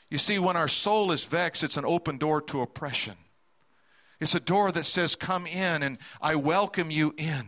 You 0.09 0.17
see, 0.17 0.39
when 0.39 0.57
our 0.57 0.67
soul 0.67 1.11
is 1.11 1.23
vexed, 1.23 1.63
it's 1.63 1.77
an 1.77 1.85
open 1.85 2.17
door 2.17 2.41
to 2.41 2.61
oppression. 2.61 3.13
It's 4.23 4.35
a 4.35 4.39
door 4.39 4.71
that 4.71 4.85
says, 4.85 5.15
Come 5.15 5.45
in, 5.45 5.83
and 5.83 5.97
I 6.21 6.35
welcome 6.35 6.89
you 6.89 7.13
in. 7.17 7.45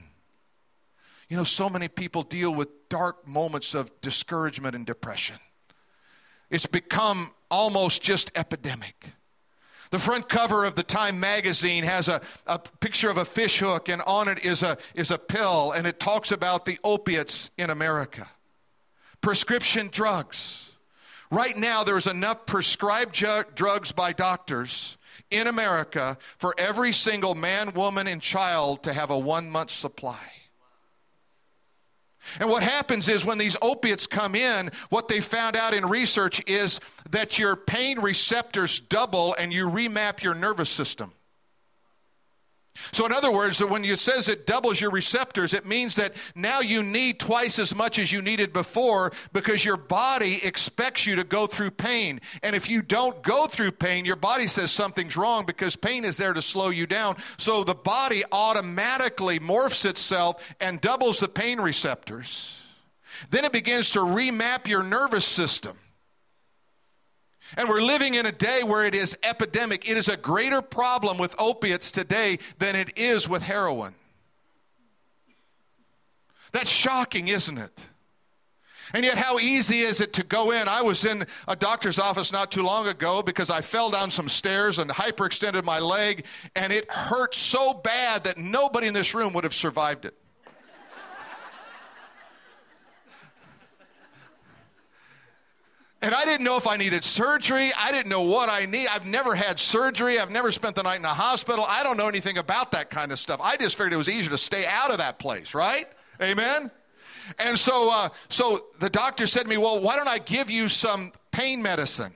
You 1.30 1.38
know, 1.38 1.46
so 1.46 1.70
many 1.70 1.88
people 1.88 2.22
deal 2.22 2.54
with 2.54 2.90
dark 2.90 3.26
moments 3.26 3.74
of 3.74 3.90
discouragement 4.02 4.76
and 4.76 4.86
depression. 4.86 5.38
It's 6.50 6.66
become 6.66 7.32
almost 7.50 8.02
just 8.02 8.30
epidemic. 8.36 9.12
The 9.92 10.00
front 10.00 10.28
cover 10.28 10.66
of 10.66 10.76
the 10.76 10.84
Time 10.84 11.18
magazine 11.18 11.86
has 11.86 12.10
a, 12.10 12.20
a 12.46 12.60
picture 12.60 13.10
of 13.10 13.16
a 13.16 13.26
fish 13.26 13.60
hook, 13.60 13.88
and 13.88 14.02
on 14.02 14.28
it 14.28 14.44
is 14.44 14.62
a, 14.62 14.78
is 14.94 15.12
a 15.12 15.18
pill, 15.18 15.72
and 15.72 15.88
it 15.88 15.98
talks 15.98 16.34
about 16.34 16.66
the 16.66 16.78
opiates 16.84 17.52
in 17.58 17.70
America. 17.70 18.30
Prescription 19.22 19.88
drugs. 19.94 20.74
Right 21.32 21.56
now, 21.56 21.86
there's 21.86 22.06
enough 22.06 22.46
prescribed 22.46 23.16
ju- 23.16 23.46
drugs 23.56 23.94
by 23.94 24.12
doctors 24.12 24.98
in 25.32 25.48
America 25.48 26.18
for 26.38 26.54
every 26.58 26.92
single 26.92 27.36
man, 27.36 27.74
woman, 27.74 28.08
and 28.08 28.22
child 28.22 28.84
to 28.84 28.94
have 28.94 29.10
a 29.10 29.18
one 29.18 29.50
month 29.50 29.72
supply. 29.72 30.20
And 32.40 32.50
what 32.50 32.64
happens 32.64 33.08
is 33.08 33.24
when 33.24 33.38
these 33.38 33.56
opiates 33.62 34.08
come 34.08 34.36
in, 34.36 34.72
what 34.90 35.08
they 35.08 35.22
found 35.22 35.56
out 35.56 35.74
in 35.74 35.86
research 35.86 36.42
is 36.48 36.80
that 37.12 37.38
your 37.38 37.56
pain 37.56 38.00
receptors 38.00 38.80
double 38.80 39.36
and 39.36 39.54
you 39.54 39.70
remap 39.70 40.24
your 40.24 40.34
nervous 40.34 40.70
system. 40.70 41.14
So, 42.92 43.06
in 43.06 43.14
other 43.14 43.32
words, 43.32 43.64
when 43.64 43.86
it 43.86 44.00
says 44.00 44.28
it 44.28 44.46
doubles 44.46 44.82
your 44.82 44.92
receptors, 44.92 45.54
it 45.54 45.66
means 45.66 45.96
that 45.96 46.14
now 46.36 46.60
you 46.60 46.84
need 46.84 47.20
twice 47.20 47.58
as 47.58 47.74
much 47.74 47.98
as 47.98 48.12
you 48.12 48.22
needed 48.22 48.52
before 48.52 49.14
because 49.32 49.64
your 49.64 49.78
body 49.78 50.40
expects 50.44 51.06
you 51.06 51.16
to 51.16 51.24
go 51.24 51.48
through 51.48 51.72
pain. 51.72 52.20
And 52.44 52.56
if 52.56 52.70
you 52.70 52.82
don't 52.82 53.22
go 53.24 53.48
through 53.48 53.72
pain, 53.72 54.06
your 54.06 54.18
body 54.18 54.48
says 54.48 54.72
something's 54.72 55.16
wrong 55.16 55.46
because 55.46 55.76
pain 55.76 56.04
is 56.04 56.18
there 56.18 56.34
to 56.34 56.42
slow 56.42 56.70
you 56.70 56.86
down. 56.86 57.16
So, 57.38 57.64
the 57.64 57.76
body 57.76 58.24
automatically 58.32 59.40
morphs 59.40 59.86
itself 59.86 60.44
and 60.60 60.82
doubles 60.82 61.20
the 61.20 61.30
pain 61.30 61.62
receptors. 61.62 62.58
Then 63.30 63.46
it 63.46 63.54
begins 63.54 63.92
to 63.92 64.00
remap 64.00 64.68
your 64.68 64.84
nervous 64.84 65.26
system. 65.26 65.78
And 67.58 67.70
we're 67.70 67.82
living 67.82 68.16
in 68.16 68.26
a 68.26 68.32
day 68.32 68.64
where 68.64 68.86
it 68.86 68.96
is 68.96 69.18
epidemic. 69.24 69.90
It 69.90 69.98
is 69.98 70.08
a 70.08 70.18
greater 70.18 70.62
problem 70.62 71.18
with 71.18 71.36
opiates 71.40 71.92
today 71.92 72.40
than 72.60 72.76
it 72.76 72.98
is 72.98 73.30
with 73.30 73.44
heroin. 73.44 73.96
That's 76.52 76.70
shocking, 76.70 77.28
isn't 77.28 77.58
it? 77.58 77.86
And 78.94 79.04
yet, 79.04 79.18
how 79.18 79.40
easy 79.40 79.80
is 79.80 80.00
it 80.00 80.14
to 80.14 80.24
go 80.24 80.52
in? 80.52 80.68
I 80.68 80.82
was 80.82 81.06
in 81.06 81.26
a 81.48 81.56
doctor's 81.56 82.00
office 82.00 82.32
not 82.32 82.52
too 82.52 82.62
long 82.62 82.88
ago 82.88 83.22
because 83.22 83.50
I 83.50 83.62
fell 83.62 83.90
down 83.90 84.10
some 84.12 84.30
stairs 84.30 84.80
and 84.80 84.90
hyperextended 84.90 85.64
my 85.64 85.80
leg, 85.80 86.24
and 86.56 86.72
it 86.72 86.90
hurt 86.90 87.36
so 87.36 87.74
bad 87.74 88.24
that 88.24 88.38
nobody 88.38 88.88
in 88.88 88.94
this 88.94 89.14
room 89.14 89.34
would 89.34 89.44
have 89.44 89.56
survived 89.56 90.06
it. 90.06 90.14
And 96.06 96.14
I 96.14 96.24
didn't 96.24 96.44
know 96.44 96.56
if 96.56 96.68
I 96.68 96.78
needed 96.78 97.04
surgery. 97.04 97.72
I 97.76 97.92
didn't 97.92 98.10
know 98.10 98.22
what 98.22 98.48
I 98.48 98.68
need. 98.68 98.86
I've 98.86 99.08
never 99.08 99.34
had 99.34 99.60
surgery. 99.60 100.20
I've 100.20 100.30
never 100.30 100.52
spent 100.52 100.76
the 100.76 100.84
night 100.84 101.00
in 101.00 101.06
a 101.06 101.08
hospital. 101.08 101.66
I 101.68 101.82
don't 101.82 101.98
know 101.98 102.08
anything 102.08 102.38
about 102.38 102.74
that 102.74 102.92
kind 102.92 103.12
of 103.12 103.18
stuff. 103.18 103.40
I 103.42 103.58
just 103.58 103.76
figured 103.76 103.94
it 103.94 103.98
was 103.98 104.08
easier 104.08 104.30
to 104.30 104.38
stay 104.38 104.68
out 104.68 104.92
of 104.92 105.00
that 105.00 105.18
place, 105.18 105.56
right? 105.56 105.88
Amen? 106.22 106.70
And 107.40 107.58
so, 107.58 107.90
uh, 107.92 108.10
so 108.30 108.68
the 108.80 108.88
doctor 108.88 109.26
said 109.26 109.42
to 109.42 109.48
me, 109.48 109.58
Well, 109.58 109.82
why 109.82 109.96
don't 109.96 110.08
I 110.08 110.20
give 110.20 110.52
you 110.52 110.70
some 110.70 111.12
pain 111.32 111.64
medicine? 111.64 112.14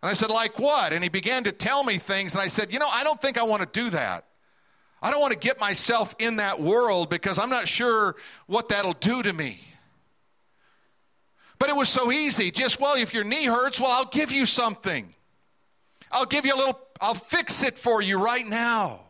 And 0.00 0.10
I 0.10 0.12
said, 0.12 0.30
Like 0.30 0.60
what? 0.60 0.92
And 0.92 1.02
he 1.02 1.08
began 1.08 1.42
to 1.44 1.50
tell 1.50 1.82
me 1.82 1.98
things. 1.98 2.34
And 2.34 2.40
I 2.40 2.46
said, 2.46 2.72
You 2.72 2.78
know, 2.78 2.88
I 2.88 3.02
don't 3.02 3.20
think 3.20 3.38
I 3.38 3.42
want 3.42 3.62
to 3.62 3.68
do 3.72 3.90
that. 3.90 4.24
I 5.02 5.10
don't 5.10 5.20
want 5.20 5.32
to 5.32 5.38
get 5.40 5.58
myself 5.58 6.14
in 6.20 6.36
that 6.36 6.60
world 6.60 7.10
because 7.10 7.40
I'm 7.40 7.50
not 7.50 7.66
sure 7.66 8.14
what 8.46 8.68
that'll 8.68 8.92
do 8.92 9.20
to 9.24 9.32
me. 9.32 9.62
But 11.58 11.68
it 11.68 11.76
was 11.76 11.88
so 11.88 12.12
easy. 12.12 12.50
Just, 12.50 12.80
well, 12.80 12.94
if 12.94 13.12
your 13.12 13.24
knee 13.24 13.46
hurts, 13.46 13.80
well, 13.80 13.90
I'll 13.90 14.04
give 14.04 14.30
you 14.30 14.46
something. 14.46 15.14
I'll 16.10 16.26
give 16.26 16.46
you 16.46 16.54
a 16.54 16.56
little, 16.56 16.78
I'll 17.00 17.14
fix 17.14 17.62
it 17.62 17.78
for 17.78 18.00
you 18.00 18.22
right 18.22 18.46
now. 18.46 19.00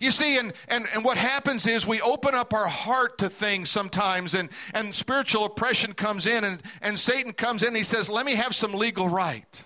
You 0.00 0.10
see, 0.12 0.38
and, 0.38 0.52
and, 0.68 0.86
and 0.94 1.04
what 1.04 1.18
happens 1.18 1.66
is 1.66 1.86
we 1.86 2.00
open 2.00 2.34
up 2.34 2.54
our 2.54 2.68
heart 2.68 3.18
to 3.18 3.28
things 3.28 3.68
sometimes, 3.68 4.34
and, 4.34 4.48
and 4.72 4.94
spiritual 4.94 5.44
oppression 5.44 5.92
comes 5.92 6.26
in, 6.26 6.44
and, 6.44 6.62
and 6.82 6.98
Satan 6.98 7.32
comes 7.32 7.62
in 7.62 7.68
and 7.68 7.76
he 7.76 7.82
says, 7.82 8.08
Let 8.08 8.24
me 8.24 8.34
have 8.34 8.54
some 8.54 8.74
legal 8.74 9.08
right. 9.08 9.64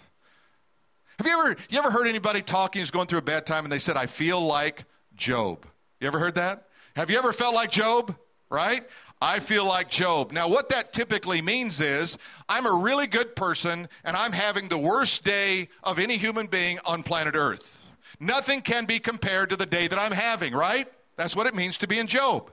Have 1.18 1.26
you 1.26 1.38
ever, 1.38 1.56
you 1.68 1.78
ever 1.78 1.90
heard 1.90 2.06
anybody 2.06 2.40
talking 2.40 2.80
who's 2.80 2.90
going 2.90 3.06
through 3.06 3.18
a 3.18 3.22
bad 3.22 3.46
time 3.46 3.64
and 3.64 3.72
they 3.72 3.78
said, 3.78 3.96
I 3.96 4.06
feel 4.06 4.40
like 4.40 4.84
Job? 5.14 5.66
You 6.00 6.06
ever 6.06 6.18
heard 6.18 6.36
that? 6.36 6.66
Have 6.96 7.10
you 7.10 7.18
ever 7.18 7.32
felt 7.32 7.54
like 7.54 7.70
Job? 7.70 8.16
Right? 8.48 8.82
I 9.22 9.38
feel 9.38 9.64
like 9.64 9.88
Job. 9.88 10.32
Now, 10.32 10.48
what 10.48 10.68
that 10.70 10.92
typically 10.92 11.40
means 11.40 11.80
is 11.80 12.18
I'm 12.48 12.66
a 12.66 12.72
really 12.72 13.06
good 13.06 13.36
person 13.36 13.88
and 14.02 14.16
I'm 14.16 14.32
having 14.32 14.66
the 14.66 14.76
worst 14.76 15.24
day 15.24 15.68
of 15.84 16.00
any 16.00 16.16
human 16.16 16.48
being 16.48 16.80
on 16.84 17.04
planet 17.04 17.36
Earth. 17.36 17.84
Nothing 18.18 18.62
can 18.62 18.84
be 18.84 18.98
compared 18.98 19.50
to 19.50 19.56
the 19.56 19.64
day 19.64 19.86
that 19.86 19.96
I'm 19.96 20.10
having, 20.10 20.52
right? 20.52 20.86
That's 21.14 21.36
what 21.36 21.46
it 21.46 21.54
means 21.54 21.78
to 21.78 21.86
be 21.86 22.00
in 22.00 22.08
Job. 22.08 22.50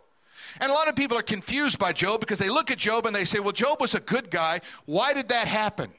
And 0.62 0.70
a 0.70 0.74
lot 0.76 0.88
of 0.88 0.96
people 0.96 1.18
are 1.18 1.24
confused 1.24 1.80
by 1.80 1.92
Job 1.92 2.20
because 2.20 2.38
they 2.38 2.52
look 2.52 2.70
at 2.70 2.78
Job 2.78 3.08
and 3.08 3.16
they 3.16 3.26
say, 3.26 3.40
well, 3.40 3.52
Job 3.52 3.82
was 3.82 3.96
a 3.96 4.00
good 4.00 4.30
guy. 4.30 4.62
Why 4.86 5.16
did 5.16 5.30
that 5.30 5.48
happen? 5.48 5.92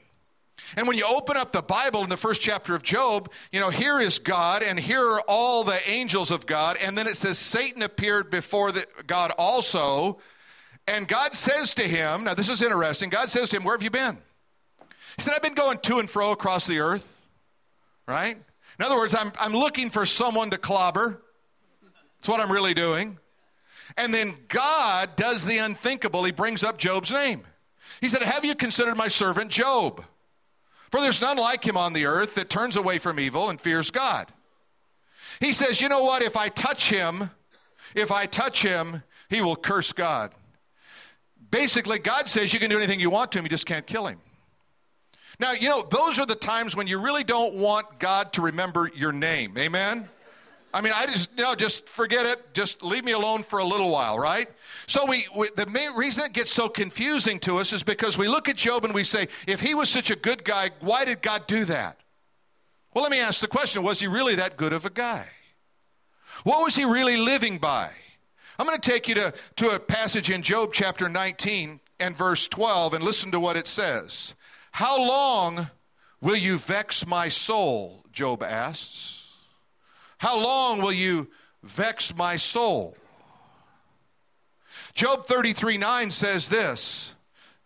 And 0.77 0.87
when 0.87 0.95
you 0.95 1.03
open 1.05 1.35
up 1.35 1.51
the 1.51 1.61
Bible 1.61 2.01
in 2.03 2.09
the 2.09 2.15
first 2.15 2.39
chapter 2.39 2.75
of 2.75 2.81
Job, 2.81 3.29
you 3.51 3.59
know, 3.59 3.71
here 3.71 3.99
is 3.99 4.19
God 4.19 4.63
and 4.63 4.79
here 4.79 5.05
are 5.05 5.21
all 5.27 5.65
the 5.65 5.81
angels 5.91 6.31
of 6.31 6.45
God. 6.45 6.77
And 6.81 6.97
then 6.97 7.07
it 7.07 7.17
says 7.17 7.37
Satan 7.37 7.81
appeared 7.81 8.29
before 8.29 8.71
the, 8.71 8.85
God 9.05 9.33
also. 9.37 10.21
And 10.87 11.07
God 11.07 11.35
says 11.35 11.73
to 11.75 11.83
him, 11.83 12.23
now 12.25 12.33
this 12.33 12.49
is 12.49 12.61
interesting, 12.61 13.09
God 13.09 13.29
says 13.29 13.49
to 13.49 13.57
him, 13.57 13.63
Where 13.63 13.75
have 13.75 13.83
you 13.83 13.89
been? 13.89 14.17
He 15.17 15.21
said, 15.21 15.33
I've 15.35 15.43
been 15.43 15.53
going 15.53 15.77
to 15.79 15.99
and 15.99 16.09
fro 16.09 16.31
across 16.31 16.65
the 16.65 16.79
earth, 16.79 17.21
right? 18.07 18.37
In 18.79 18.85
other 18.85 18.95
words, 18.95 19.13
I'm, 19.13 19.31
I'm 19.39 19.53
looking 19.53 19.89
for 19.89 20.05
someone 20.05 20.49
to 20.49 20.57
clobber. 20.57 21.21
That's 22.17 22.29
what 22.29 22.39
I'm 22.39 22.51
really 22.51 22.73
doing. 22.73 23.17
And 23.97 24.13
then 24.13 24.35
God 24.47 25.15
does 25.15 25.45
the 25.45 25.57
unthinkable. 25.57 26.23
He 26.23 26.31
brings 26.31 26.63
up 26.63 26.77
Job's 26.77 27.11
name. 27.11 27.45
He 27.99 28.09
said, 28.09 28.23
Have 28.23 28.45
you 28.45 28.55
considered 28.55 28.95
my 28.95 29.07
servant 29.07 29.51
Job? 29.51 30.03
For 30.89 30.99
there's 30.99 31.21
none 31.21 31.37
like 31.37 31.65
him 31.65 31.77
on 31.77 31.93
the 31.93 32.05
earth 32.05 32.35
that 32.35 32.49
turns 32.49 32.75
away 32.75 32.97
from 32.97 33.19
evil 33.19 33.49
and 33.49 33.59
fears 33.59 33.91
God. 33.91 34.27
He 35.39 35.53
says, 35.53 35.81
You 35.81 35.89
know 35.89 36.03
what? 36.03 36.21
If 36.21 36.35
I 36.35 36.49
touch 36.49 36.89
him, 36.89 37.31
if 37.95 38.11
I 38.11 38.25
touch 38.25 38.61
him, 38.61 39.03
he 39.29 39.41
will 39.41 39.55
curse 39.55 39.93
God. 39.93 40.31
Basically, 41.51 41.99
God 41.99 42.29
says 42.29 42.53
you 42.53 42.59
can 42.59 42.69
do 42.69 42.77
anything 42.77 42.99
you 42.99 43.09
want 43.09 43.31
to 43.33 43.39
him, 43.39 43.45
you 43.45 43.49
just 43.49 43.65
can't 43.65 43.85
kill 43.85 44.07
him. 44.07 44.17
Now, 45.39 45.51
you 45.51 45.69
know, 45.69 45.83
those 45.83 46.19
are 46.19 46.25
the 46.25 46.35
times 46.35 46.75
when 46.75 46.87
you 46.87 46.99
really 46.99 47.23
don't 47.23 47.55
want 47.55 47.99
God 47.99 48.31
to 48.33 48.41
remember 48.41 48.89
your 48.95 49.11
name. 49.11 49.57
Amen? 49.57 50.07
I 50.73 50.81
mean, 50.81 50.93
I 50.95 51.05
just, 51.07 51.29
you 51.35 51.43
know, 51.43 51.55
just 51.55 51.89
forget 51.89 52.25
it. 52.25 52.53
Just 52.53 52.81
leave 52.81 53.03
me 53.03 53.11
alone 53.11 53.43
for 53.43 53.59
a 53.59 53.65
little 53.65 53.91
while, 53.91 54.17
right? 54.17 54.47
So 54.87 55.05
we, 55.05 55.27
we, 55.35 55.49
the 55.57 55.65
main 55.65 55.93
reason 55.95 56.23
it 56.23 56.33
gets 56.33 56.51
so 56.51 56.69
confusing 56.69 57.39
to 57.41 57.57
us 57.57 57.73
is 57.73 57.83
because 57.83 58.17
we 58.17 58.27
look 58.27 58.47
at 58.47 58.55
Job 58.55 58.85
and 58.85 58.93
we 58.93 59.03
say, 59.03 59.27
if 59.47 59.59
he 59.59 59.75
was 59.75 59.89
such 59.89 60.09
a 60.09 60.15
good 60.15 60.45
guy, 60.45 60.69
why 60.79 61.03
did 61.03 61.21
God 61.21 61.45
do 61.47 61.65
that? 61.65 61.97
Well, 62.93 63.01
let 63.01 63.11
me 63.11 63.19
ask 63.19 63.41
the 63.41 63.47
question, 63.47 63.83
was 63.83 63.99
he 63.99 64.07
really 64.07 64.35
that 64.35 64.57
good 64.57 64.73
of 64.73 64.85
a 64.85 64.89
guy? 64.89 65.27
What 66.43 66.63
was 66.63 66.75
he 66.75 66.85
really 66.85 67.17
living 67.17 67.57
by? 67.57 67.91
I'm 68.59 68.65
going 68.67 68.79
to 68.79 68.89
take 68.89 69.07
you 69.07 69.15
to, 69.15 69.33
to 69.57 69.69
a 69.69 69.79
passage 69.79 70.29
in 70.29 70.41
Job 70.41 70.71
chapter 70.73 71.09
19 71.09 71.79
and 71.99 72.17
verse 72.17 72.47
12 72.47 72.93
and 72.93 73.03
listen 73.03 73.31
to 73.31 73.39
what 73.39 73.57
it 73.57 73.67
says. 73.67 74.33
How 74.71 74.97
long 74.97 75.69
will 76.21 76.35
you 76.35 76.57
vex 76.57 77.05
my 77.05 77.29
soul? 77.29 78.05
Job 78.11 78.43
asks. 78.43 79.27
How 80.17 80.37
long 80.37 80.81
will 80.81 80.93
you 80.93 81.29
vex 81.63 82.15
my 82.15 82.37
soul? 82.37 82.95
Job 84.93 85.25
33 85.25 85.77
9 85.77 86.11
says 86.11 86.49
this 86.49 87.15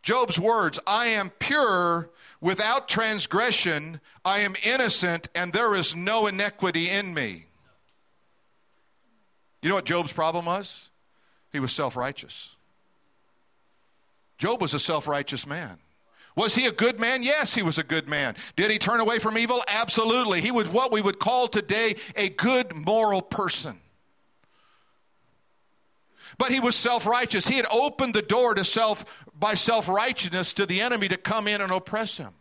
Job's 0.03 0.39
words, 0.39 0.79
I 0.85 1.07
am 1.07 1.31
pure 1.31 2.11
without 2.39 2.87
transgression, 2.87 3.99
I 4.23 4.39
am 4.39 4.55
innocent, 4.63 5.27
and 5.33 5.51
there 5.51 5.75
is 5.75 5.95
no 5.95 6.27
iniquity 6.27 6.89
in 6.89 7.13
me. 7.13 7.44
You 9.65 9.69
know 9.69 9.75
what 9.77 9.85
Job's 9.85 10.13
problem 10.13 10.45
was? 10.45 10.91
He 11.51 11.59
was 11.59 11.71
self 11.71 11.95
righteous. 11.95 12.55
Job 14.37 14.61
was 14.61 14.75
a 14.75 14.79
self 14.79 15.07
righteous 15.07 15.47
man. 15.47 15.79
Was 16.35 16.53
he 16.53 16.67
a 16.67 16.71
good 16.71 16.99
man? 16.99 17.23
Yes, 17.23 17.55
he 17.55 17.63
was 17.63 17.79
a 17.79 17.83
good 17.83 18.07
man. 18.07 18.35
Did 18.55 18.69
he 18.69 18.77
turn 18.77 18.99
away 18.99 19.17
from 19.17 19.39
evil? 19.39 19.63
Absolutely. 19.67 20.39
He 20.41 20.51
was 20.51 20.69
what 20.69 20.91
we 20.91 21.01
would 21.01 21.17
call 21.17 21.47
today 21.47 21.95
a 22.15 22.29
good 22.29 22.75
moral 22.75 23.23
person. 23.23 23.79
But 26.37 26.51
he 26.51 26.59
was 26.59 26.75
self 26.75 27.07
righteous. 27.07 27.47
He 27.47 27.55
had 27.55 27.65
opened 27.71 28.13
the 28.13 28.21
door 28.21 28.53
to 28.53 28.63
self 28.63 29.03
by 29.33 29.55
self 29.55 29.89
righteousness 29.89 30.53
to 30.53 30.67
the 30.67 30.79
enemy 30.79 31.07
to 31.07 31.17
come 31.17 31.47
in 31.47 31.59
and 31.59 31.71
oppress 31.71 32.17
him. 32.17 32.35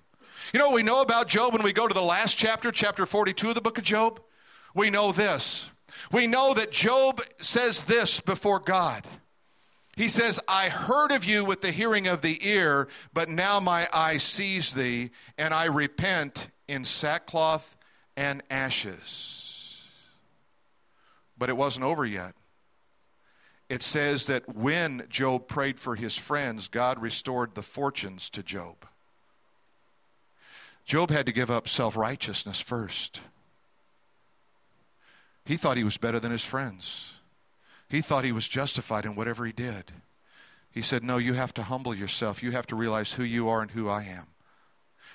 You 0.53 0.59
know 0.59 0.67
what 0.67 0.75
we 0.75 0.83
know 0.83 1.01
about 1.01 1.29
Job 1.29 1.55
when 1.55 1.63
we 1.63 1.73
go 1.73 1.89
to 1.89 1.95
the 1.95 2.03
last 2.03 2.37
chapter, 2.37 2.71
chapter 2.71 3.07
42 3.07 3.49
of 3.49 3.55
the 3.55 3.63
book 3.63 3.79
of 3.79 3.85
Job? 3.85 4.21
We 4.75 4.91
know 4.91 5.11
this. 5.11 5.71
We 6.13 6.27
know 6.27 6.55
that 6.55 6.71
Job 6.73 7.21
says 7.41 7.83
this 7.83 8.21
before 8.21 8.59
God. 8.59 9.07
He 9.97 10.09
says, 10.09 10.41
I 10.49 10.69
heard 10.69 11.13
of 11.13 11.25
you 11.25 11.45
with 11.45 11.61
the 11.61 11.71
hearing 11.71 12.09
of 12.09 12.21
the 12.21 12.47
ear, 12.47 12.89
but 13.13 13.29
now 13.29 13.61
my 13.61 13.87
eye 13.93 14.17
sees 14.17 14.73
thee, 14.73 15.11
and 15.39 15.55
I 15.55 15.67
repent 15.67 16.49
in 16.67 16.85
sackcloth 16.85 17.77
and 18.17 18.43
ashes. 18.51 19.83
But 21.39 21.49
it 21.49 21.57
wasn't 21.57 21.85
over 21.85 22.05
yet. 22.05 22.35
It 23.69 23.83
says 23.83 24.27
that 24.27 24.55
when 24.55 25.07
Job 25.09 25.49
prayed 25.49 25.79
for 25.79 25.95
his 25.95 26.17
friends, 26.17 26.69
God 26.69 27.01
restored 27.01 27.55
the 27.55 27.63
fortunes 27.63 28.29
to 28.31 28.43
Job. 28.43 28.87
Job 30.85 31.11
had 31.11 31.27
to 31.27 31.33
give 31.33 31.51
up 31.51 31.69
self 31.69 31.97
righteousness 31.97 32.61
first. 32.61 33.21
He 35.45 35.57
thought 35.57 35.77
he 35.77 35.85
was 35.85 35.97
better 35.97 36.19
than 36.19 36.33
his 36.33 36.45
friends. 36.45 37.15
He 37.89 38.01
thought 38.01 38.25
he 38.25 38.33
was 38.33 38.49
justified 38.49 39.05
in 39.05 39.15
whatever 39.15 39.45
he 39.45 39.53
did. 39.53 39.93
He 40.71 40.83
said, 40.83 41.05
No, 41.05 41.19
you 41.19 41.35
have 41.35 41.55
to 41.55 41.63
humble 41.63 41.95
yourself. 41.95 42.43
You 42.43 42.51
have 42.53 42.67
to 42.69 42.77
realize 42.77 43.13
who 43.13 43.23
you 43.23 43.49
are 43.49 43.63
and 43.63 43.71
who 43.71 43.89
I 43.89 44.05
am. 44.05 44.27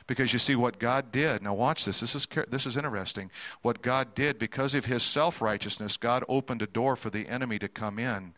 Because 0.08 0.34
you 0.34 0.39
see, 0.39 0.56
what 0.56 0.80
God 0.80 1.12
did, 1.12 1.44
now 1.44 1.54
watch 1.54 1.86
this, 1.86 2.00
this 2.00 2.15
is, 2.15 2.28
this 2.48 2.65
is 2.65 2.78
interesting. 2.78 3.30
What 3.62 3.82
God 3.82 4.15
did, 4.15 4.39
because 4.39 4.74
of 4.74 4.86
his 4.86 5.04
self 5.04 5.42
righteousness, 5.42 5.98
God 5.98 6.24
opened 6.28 6.62
a 6.62 6.68
door 6.68 6.96
for 6.96 7.10
the 7.10 7.28
enemy 7.28 7.60
to 7.60 7.68
come 7.68 8.00
in 8.00 8.34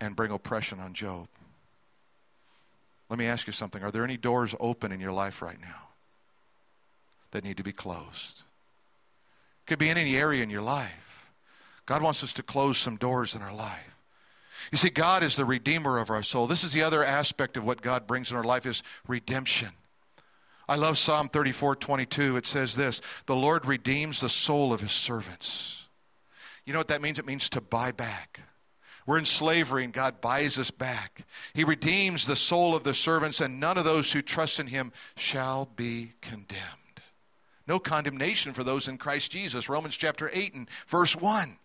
and 0.00 0.16
bring 0.16 0.30
oppression 0.30 0.78
on 0.78 0.94
Job. 0.94 1.28
Let 3.10 3.18
me 3.18 3.26
ask 3.26 3.46
you 3.46 3.52
something. 3.52 3.82
Are 3.82 3.90
there 3.90 4.04
any 4.04 4.16
doors 4.16 4.54
open 4.60 4.92
in 4.92 5.00
your 5.00 5.12
life 5.12 5.42
right 5.42 5.60
now 5.60 5.88
that 7.32 7.44
need 7.44 7.56
to 7.56 7.62
be 7.62 7.72
closed? 7.72 8.42
Could 9.68 9.78
be 9.78 9.90
in 9.90 9.98
any 9.98 10.16
area 10.16 10.42
in 10.42 10.50
your 10.50 10.62
life. 10.62 11.30
God 11.86 12.02
wants 12.02 12.24
us 12.24 12.32
to 12.34 12.42
close 12.42 12.78
some 12.78 12.96
doors 12.96 13.34
in 13.34 13.42
our 13.42 13.54
life. 13.54 13.96
You 14.72 14.78
see, 14.78 14.90
God 14.90 15.22
is 15.22 15.36
the 15.36 15.44
redeemer 15.44 15.98
of 15.98 16.10
our 16.10 16.22
soul. 16.22 16.46
This 16.46 16.64
is 16.64 16.72
the 16.72 16.82
other 16.82 17.04
aspect 17.04 17.56
of 17.56 17.64
what 17.64 17.80
God 17.80 18.06
brings 18.06 18.30
in 18.30 18.36
our 18.36 18.44
life 18.44 18.66
is 18.66 18.82
redemption. 19.06 19.68
I 20.68 20.76
love 20.76 20.98
Psalm 20.98 21.28
34, 21.28 21.76
22. 21.76 22.36
It 22.36 22.46
says 22.46 22.74
this, 22.74 23.00
the 23.26 23.36
Lord 23.36 23.64
redeems 23.64 24.20
the 24.20 24.28
soul 24.28 24.72
of 24.72 24.80
his 24.80 24.92
servants. 24.92 25.86
You 26.66 26.74
know 26.74 26.80
what 26.80 26.88
that 26.88 27.00
means? 27.00 27.18
It 27.18 27.26
means 27.26 27.48
to 27.50 27.62
buy 27.62 27.92
back. 27.92 28.40
We're 29.06 29.18
in 29.18 29.24
slavery 29.24 29.84
and 29.84 29.92
God 29.92 30.20
buys 30.20 30.58
us 30.58 30.70
back. 30.70 31.22
He 31.54 31.64
redeems 31.64 32.26
the 32.26 32.36
soul 32.36 32.74
of 32.74 32.84
the 32.84 32.92
servants 32.92 33.40
and 33.40 33.58
none 33.58 33.78
of 33.78 33.84
those 33.84 34.12
who 34.12 34.20
trust 34.20 34.60
in 34.60 34.66
him 34.66 34.92
shall 35.16 35.66
be 35.76 36.12
condemned. 36.20 36.87
No 37.68 37.78
condemnation 37.78 38.54
for 38.54 38.64
those 38.64 38.88
in 38.88 38.96
Christ 38.96 39.30
Jesus. 39.30 39.68
Romans 39.68 39.94
chapter 39.94 40.30
8 40.32 40.54
and 40.54 40.70
verse 40.86 41.14
1. 41.14 41.58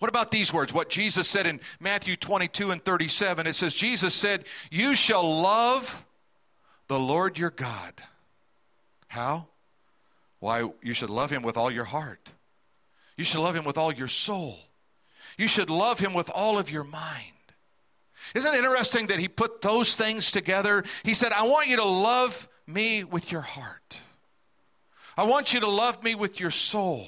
What 0.00 0.08
about 0.08 0.32
these 0.32 0.52
words? 0.52 0.72
What 0.72 0.90
Jesus 0.90 1.28
said 1.28 1.46
in 1.46 1.60
Matthew 1.78 2.16
22 2.16 2.72
and 2.72 2.84
37. 2.84 3.46
It 3.46 3.54
says, 3.54 3.72
Jesus 3.72 4.14
said, 4.14 4.44
You 4.68 4.96
shall 4.96 5.42
love 5.42 6.04
the 6.88 6.98
Lord 6.98 7.38
your 7.38 7.50
God. 7.50 7.94
How? 9.06 9.46
Why, 10.40 10.68
you 10.82 10.94
should 10.94 11.10
love 11.10 11.30
him 11.30 11.42
with 11.42 11.56
all 11.56 11.70
your 11.70 11.84
heart. 11.84 12.30
You 13.16 13.24
should 13.24 13.40
love 13.40 13.54
him 13.54 13.64
with 13.64 13.78
all 13.78 13.92
your 13.92 14.08
soul. 14.08 14.58
You 15.38 15.46
should 15.46 15.70
love 15.70 16.00
him 16.00 16.14
with 16.14 16.30
all 16.30 16.58
of 16.58 16.70
your 16.70 16.84
mind. 16.84 17.34
Isn't 18.34 18.54
it 18.54 18.58
interesting 18.58 19.06
that 19.08 19.20
he 19.20 19.28
put 19.28 19.60
those 19.60 19.94
things 19.94 20.32
together? 20.32 20.82
He 21.04 21.14
said, 21.14 21.32
I 21.32 21.46
want 21.46 21.68
you 21.68 21.76
to 21.76 21.84
love 21.84 22.48
me 22.66 23.04
with 23.04 23.30
your 23.30 23.42
heart. 23.42 24.00
I 25.20 25.24
want 25.24 25.52
you 25.52 25.60
to 25.60 25.68
love 25.68 26.02
me 26.02 26.14
with 26.14 26.40
your 26.40 26.50
soul. 26.50 27.06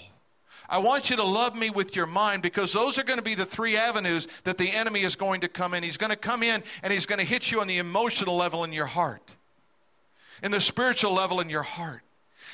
I 0.68 0.76
want 0.80 1.08
you 1.08 1.16
to 1.16 1.24
love 1.24 1.56
me 1.56 1.70
with 1.70 1.96
your 1.96 2.04
mind 2.04 2.42
because 2.42 2.70
those 2.70 2.98
are 2.98 3.04
going 3.04 3.18
to 3.18 3.24
be 3.24 3.34
the 3.34 3.46
three 3.46 3.74
avenues 3.74 4.28
that 4.44 4.58
the 4.58 4.68
enemy 4.70 5.00
is 5.00 5.16
going 5.16 5.40
to 5.40 5.48
come 5.48 5.72
in. 5.72 5.82
He's 5.82 5.96
going 5.96 6.10
to 6.10 6.16
come 6.16 6.42
in 6.42 6.62
and 6.82 6.92
he's 6.92 7.06
going 7.06 7.20
to 7.20 7.24
hit 7.24 7.50
you 7.50 7.62
on 7.62 7.68
the 7.68 7.78
emotional 7.78 8.36
level 8.36 8.64
in 8.64 8.72
your 8.74 8.84
heart, 8.84 9.22
in 10.42 10.50
the 10.52 10.60
spiritual 10.60 11.14
level 11.14 11.40
in 11.40 11.48
your 11.48 11.62
heart. 11.62 12.02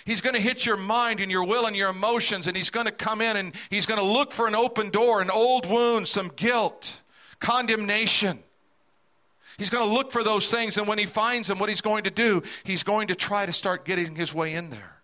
He's 0.04 0.20
going 0.20 0.36
to 0.36 0.40
hit 0.40 0.64
your 0.64 0.76
mind 0.76 1.18
and 1.18 1.28
your 1.28 1.42
will 1.42 1.66
and 1.66 1.74
your 1.74 1.90
emotions, 1.90 2.46
and 2.46 2.56
he's 2.56 2.70
going 2.70 2.86
to 2.86 2.92
come 2.92 3.20
in 3.20 3.36
and 3.36 3.52
he's 3.68 3.84
going 3.84 3.98
to 3.98 4.06
look 4.06 4.30
for 4.30 4.46
an 4.46 4.54
open 4.54 4.90
door, 4.90 5.20
an 5.20 5.28
old 5.28 5.68
wound, 5.68 6.06
some 6.06 6.30
guilt, 6.36 7.02
condemnation. 7.40 8.44
He's 9.56 9.70
going 9.70 9.84
to 9.84 9.92
look 9.92 10.12
for 10.12 10.22
those 10.22 10.52
things, 10.52 10.78
and 10.78 10.86
when 10.86 10.98
he 10.98 11.06
finds 11.06 11.48
them, 11.48 11.58
what 11.58 11.68
he's 11.68 11.80
going 11.80 12.04
to 12.04 12.12
do, 12.12 12.44
he's 12.62 12.84
going 12.84 13.08
to 13.08 13.16
try 13.16 13.44
to 13.44 13.52
start 13.52 13.84
getting 13.84 14.14
his 14.14 14.32
way 14.32 14.54
in 14.54 14.70
there. 14.70 14.97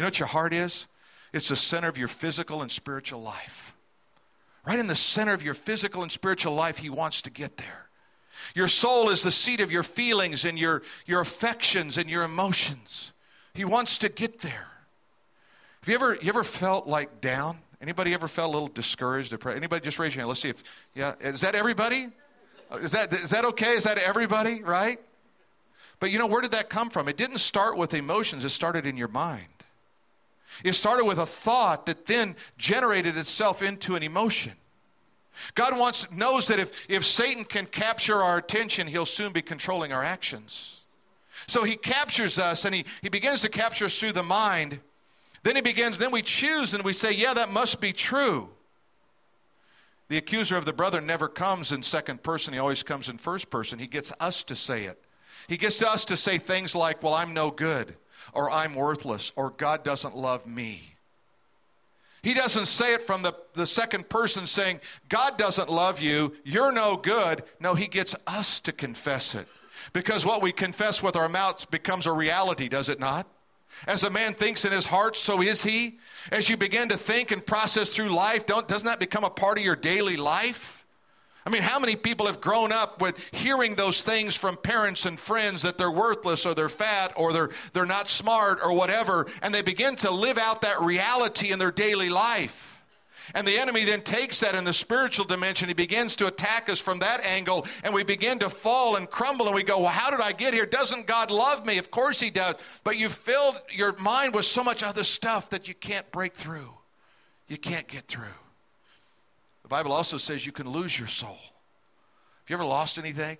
You 0.00 0.04
know 0.04 0.06
what 0.06 0.18
your 0.18 0.28
heart 0.28 0.54
is? 0.54 0.86
It's 1.30 1.50
the 1.50 1.56
center 1.56 1.86
of 1.86 1.98
your 1.98 2.08
physical 2.08 2.62
and 2.62 2.72
spiritual 2.72 3.20
life. 3.20 3.74
Right 4.66 4.78
in 4.78 4.86
the 4.86 4.94
center 4.94 5.34
of 5.34 5.42
your 5.42 5.52
physical 5.52 6.02
and 6.02 6.10
spiritual 6.10 6.54
life, 6.54 6.78
He 6.78 6.88
wants 6.88 7.20
to 7.20 7.30
get 7.30 7.58
there. 7.58 7.90
Your 8.54 8.66
soul 8.66 9.10
is 9.10 9.22
the 9.22 9.30
seat 9.30 9.60
of 9.60 9.70
your 9.70 9.82
feelings 9.82 10.46
and 10.46 10.58
your, 10.58 10.80
your 11.04 11.20
affections 11.20 11.98
and 11.98 12.08
your 12.08 12.22
emotions. 12.22 13.12
He 13.52 13.66
wants 13.66 13.98
to 13.98 14.08
get 14.08 14.40
there. 14.40 14.68
Have 15.82 15.88
you 15.90 15.96
ever, 15.96 16.14
you 16.22 16.30
ever 16.30 16.44
felt 16.44 16.86
like 16.86 17.20
down? 17.20 17.58
Anybody 17.82 18.14
ever 18.14 18.26
felt 18.26 18.48
a 18.48 18.52
little 18.52 18.68
discouraged? 18.68 19.28
Depressed? 19.28 19.58
Anybody 19.58 19.84
just 19.84 19.98
raise 19.98 20.14
your 20.14 20.20
hand? 20.20 20.28
Let's 20.28 20.40
see 20.40 20.48
if, 20.48 20.62
yeah, 20.94 21.14
is 21.20 21.42
that 21.42 21.54
everybody? 21.54 22.08
Uh, 22.72 22.76
is 22.76 22.92
that, 22.92 23.12
is 23.12 23.28
that 23.28 23.44
okay? 23.44 23.72
Is 23.72 23.84
that 23.84 23.98
everybody, 23.98 24.62
right? 24.62 24.98
But 25.98 26.10
you 26.10 26.18
know, 26.18 26.26
where 26.26 26.40
did 26.40 26.52
that 26.52 26.70
come 26.70 26.88
from? 26.88 27.06
It 27.06 27.18
didn't 27.18 27.40
start 27.40 27.76
with 27.76 27.92
emotions, 27.92 28.46
it 28.46 28.48
started 28.48 28.86
in 28.86 28.96
your 28.96 29.08
mind. 29.08 29.49
It 30.64 30.74
started 30.74 31.04
with 31.04 31.18
a 31.18 31.26
thought 31.26 31.86
that 31.86 32.06
then 32.06 32.36
generated 32.58 33.16
itself 33.16 33.62
into 33.62 33.94
an 33.94 34.02
emotion. 34.02 34.52
God 35.54 35.78
wants 35.78 36.10
knows 36.10 36.48
that 36.48 36.58
if, 36.58 36.72
if 36.88 37.04
Satan 37.04 37.44
can 37.44 37.66
capture 37.66 38.16
our 38.16 38.38
attention, 38.38 38.86
he'll 38.86 39.06
soon 39.06 39.32
be 39.32 39.42
controlling 39.42 39.92
our 39.92 40.04
actions. 40.04 40.80
So 41.46 41.64
he 41.64 41.76
captures 41.76 42.38
us 42.38 42.64
and 42.64 42.74
he, 42.74 42.84
he 43.00 43.08
begins 43.08 43.40
to 43.42 43.48
capture 43.48 43.86
us 43.86 43.98
through 43.98 44.12
the 44.12 44.22
mind. 44.22 44.80
Then 45.42 45.56
he 45.56 45.62
begins, 45.62 45.96
then 45.96 46.10
we 46.10 46.22
choose 46.22 46.74
and 46.74 46.84
we 46.84 46.92
say, 46.92 47.12
Yeah, 47.12 47.34
that 47.34 47.50
must 47.50 47.80
be 47.80 47.92
true. 47.92 48.50
The 50.08 50.18
accuser 50.18 50.56
of 50.56 50.66
the 50.66 50.72
brother 50.72 51.00
never 51.00 51.28
comes 51.28 51.72
in 51.72 51.82
second 51.82 52.22
person, 52.22 52.52
he 52.52 52.58
always 52.58 52.82
comes 52.82 53.08
in 53.08 53.16
first 53.16 53.48
person. 53.48 53.78
He 53.78 53.86
gets 53.86 54.12
us 54.20 54.42
to 54.44 54.56
say 54.56 54.84
it. 54.84 55.02
He 55.48 55.56
gets 55.56 55.80
us 55.82 56.04
to 56.06 56.16
say 56.16 56.36
things 56.36 56.74
like, 56.74 57.02
Well, 57.02 57.14
I'm 57.14 57.32
no 57.32 57.50
good 57.50 57.96
or 58.32 58.50
I'm 58.50 58.74
worthless 58.74 59.32
or 59.36 59.50
God 59.50 59.84
doesn't 59.84 60.16
love 60.16 60.46
me. 60.46 60.94
He 62.22 62.34
doesn't 62.34 62.66
say 62.66 62.94
it 62.94 63.02
from 63.02 63.22
the, 63.22 63.32
the 63.54 63.66
second 63.66 64.08
person 64.08 64.46
saying, 64.46 64.80
God 65.08 65.38
doesn't 65.38 65.70
love 65.70 66.00
you, 66.00 66.34
you're 66.44 66.72
no 66.72 66.96
good. 66.96 67.42
No, 67.60 67.74
he 67.74 67.86
gets 67.86 68.14
us 68.26 68.60
to 68.60 68.72
confess 68.72 69.34
it. 69.34 69.48
Because 69.92 70.26
what 70.26 70.42
we 70.42 70.52
confess 70.52 71.02
with 71.02 71.16
our 71.16 71.28
mouths 71.28 71.64
becomes 71.64 72.06
a 72.06 72.12
reality, 72.12 72.68
does 72.68 72.88
it 72.88 73.00
not? 73.00 73.26
As 73.86 74.02
a 74.02 74.10
man 74.10 74.34
thinks 74.34 74.66
in 74.66 74.72
his 74.72 74.86
heart, 74.86 75.16
so 75.16 75.40
is 75.40 75.62
he. 75.62 75.98
As 76.30 76.50
you 76.50 76.58
begin 76.58 76.90
to 76.90 76.98
think 76.98 77.30
and 77.30 77.44
process 77.44 77.94
through 77.94 78.10
life, 78.10 78.44
don't, 78.44 78.68
doesn't 78.68 78.86
that 78.86 78.98
become 78.98 79.24
a 79.24 79.30
part 79.30 79.58
of 79.58 79.64
your 79.64 79.76
daily 79.76 80.18
life? 80.18 80.79
I 81.50 81.52
mean, 81.52 81.62
how 81.62 81.80
many 81.80 81.96
people 81.96 82.26
have 82.26 82.40
grown 82.40 82.70
up 82.70 83.00
with 83.00 83.16
hearing 83.32 83.74
those 83.74 84.04
things 84.04 84.36
from 84.36 84.56
parents 84.56 85.04
and 85.04 85.18
friends 85.18 85.62
that 85.62 85.78
they're 85.78 85.90
worthless 85.90 86.46
or 86.46 86.54
they're 86.54 86.68
fat 86.68 87.12
or 87.16 87.32
they're, 87.32 87.50
they're 87.72 87.84
not 87.84 88.08
smart 88.08 88.60
or 88.64 88.72
whatever, 88.72 89.26
and 89.42 89.52
they 89.52 89.60
begin 89.60 89.96
to 89.96 90.12
live 90.12 90.38
out 90.38 90.62
that 90.62 90.80
reality 90.80 91.50
in 91.50 91.58
their 91.58 91.72
daily 91.72 92.08
life? 92.08 92.80
And 93.34 93.48
the 93.48 93.58
enemy 93.58 93.82
then 93.82 94.02
takes 94.02 94.38
that 94.40 94.54
in 94.54 94.62
the 94.62 94.72
spiritual 94.72 95.24
dimension. 95.24 95.66
He 95.66 95.74
begins 95.74 96.14
to 96.16 96.28
attack 96.28 96.70
us 96.70 96.78
from 96.78 97.00
that 97.00 97.26
angle, 97.26 97.66
and 97.82 97.92
we 97.92 98.04
begin 98.04 98.38
to 98.38 98.48
fall 98.48 98.94
and 98.94 99.10
crumble, 99.10 99.46
and 99.46 99.54
we 99.56 99.64
go, 99.64 99.80
Well, 99.80 99.88
how 99.88 100.12
did 100.12 100.20
I 100.20 100.30
get 100.30 100.54
here? 100.54 100.66
Doesn't 100.66 101.08
God 101.08 101.32
love 101.32 101.66
me? 101.66 101.78
Of 101.78 101.90
course 101.90 102.20
He 102.20 102.30
does. 102.30 102.54
But 102.84 102.96
you 102.96 103.08
filled 103.08 103.60
your 103.70 103.96
mind 103.96 104.34
with 104.34 104.44
so 104.44 104.62
much 104.62 104.84
other 104.84 105.02
stuff 105.02 105.50
that 105.50 105.66
you 105.66 105.74
can't 105.74 106.08
break 106.12 106.34
through. 106.36 106.70
You 107.48 107.56
can't 107.56 107.88
get 107.88 108.06
through. 108.06 108.34
Bible 109.70 109.92
also 109.92 110.18
says 110.18 110.44
you 110.44 110.50
can 110.50 110.68
lose 110.68 110.98
your 110.98 111.06
soul. 111.06 111.38
Have 111.38 112.48
you 112.48 112.56
ever 112.56 112.64
lost 112.64 112.98
anything? 112.98 113.38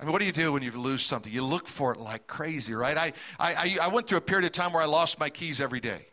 I 0.00 0.04
mean, 0.04 0.12
what 0.12 0.18
do 0.18 0.24
you 0.24 0.32
do 0.32 0.54
when 0.54 0.62
you 0.62 0.70
lose 0.72 1.04
something? 1.04 1.30
You 1.30 1.42
look 1.42 1.68
for 1.68 1.92
it 1.92 2.00
like 2.00 2.26
crazy, 2.26 2.72
right? 2.72 2.96
I, 2.96 3.12
I, 3.38 3.76
I 3.82 3.88
went 3.88 4.08
through 4.08 4.16
a 4.16 4.22
period 4.22 4.46
of 4.46 4.52
time 4.52 4.72
where 4.72 4.82
I 4.82 4.86
lost 4.86 5.20
my 5.20 5.28
keys 5.28 5.60
every 5.60 5.78
day. 5.78 6.06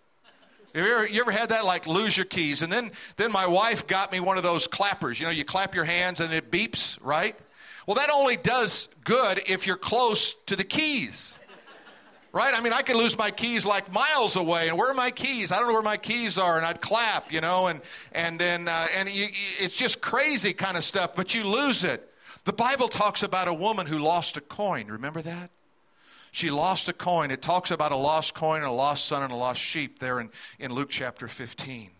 You 0.76 0.82
ever, 0.82 1.08
you 1.08 1.22
ever 1.22 1.32
had 1.32 1.50
that, 1.50 1.64
like 1.64 1.88
lose 1.88 2.18
your 2.18 2.26
keys? 2.26 2.64
And 2.64 2.72
then, 2.72 2.92
then 3.16 3.32
my 3.32 3.48
wife 3.48 3.88
got 3.88 4.12
me 4.12 4.20
one 4.20 4.36
of 4.36 4.44
those 4.44 4.68
clappers. 4.68 5.22
You 5.22 5.26
know, 5.26 5.32
you 5.32 5.46
clap 5.46 5.74
your 5.74 5.86
hands 5.86 6.20
and 6.20 6.34
it 6.34 6.52
beeps, 6.52 6.98
right? 7.02 7.38
Well, 7.88 7.96
that 7.96 8.10
only 8.10 8.36
does 8.36 8.90
good 9.06 9.42
if 9.48 9.66
you're 9.66 9.78
close 9.78 10.34
to 10.48 10.58
the 10.58 10.66
keys. 10.66 11.38
Right? 12.34 12.56
I 12.56 12.62
mean, 12.62 12.74
I 12.74 12.82
could 12.82 12.96
lose 12.96 13.16
my 13.16 13.30
keys 13.30 13.64
like 13.64 13.94
miles 13.94 14.36
away, 14.36 14.68
and 14.68 14.76
where 14.76 14.90
are 14.90 14.96
my 14.96 15.12
keys? 15.12 15.52
I 15.52 15.60
don't 15.60 15.68
know 15.68 15.74
where 15.74 15.84
my 15.84 15.98
keys 15.98 16.40
are, 16.40 16.58
and 16.58 16.66
I'd 16.66 16.82
clap, 16.82 17.32
you 17.32 17.42
know, 17.42 17.68
and 17.68 17.80
and 18.12 18.40
then 18.40 18.68
uh, 18.68 18.88
and 18.98 19.08
you, 19.08 19.28
it's 19.60 19.76
just 19.76 20.02
crazy 20.02 20.52
kind 20.52 20.76
of 20.76 20.84
stuff. 20.84 21.12
But 21.16 21.36
you 21.36 21.44
lose 21.44 21.84
it. 21.84 22.12
The 22.46 22.54
Bible 22.54 22.88
talks 22.88 23.22
about 23.22 23.48
a 23.48 23.54
woman 23.54 23.86
who 23.86 24.00
lost 24.00 24.36
a 24.36 24.42
coin. 24.42 24.88
Remember 24.88 25.22
that? 25.22 25.52
She 26.32 26.50
lost 26.50 26.90
a 26.90 26.94
coin. 26.94 27.30
It 27.30 27.44
talks 27.44 27.70
about 27.70 27.92
a 27.92 27.96
lost 27.96 28.34
coin, 28.34 28.58
and 28.58 28.66
a 28.66 28.72
lost 28.72 29.06
son, 29.06 29.22
and 29.22 29.32
a 29.32 29.36
lost 29.36 29.62
sheep 29.62 30.00
there 30.00 30.20
in, 30.20 30.32
in 30.58 30.74
Luke 30.74 30.90
chapter 30.90 31.28
15. 31.28 31.92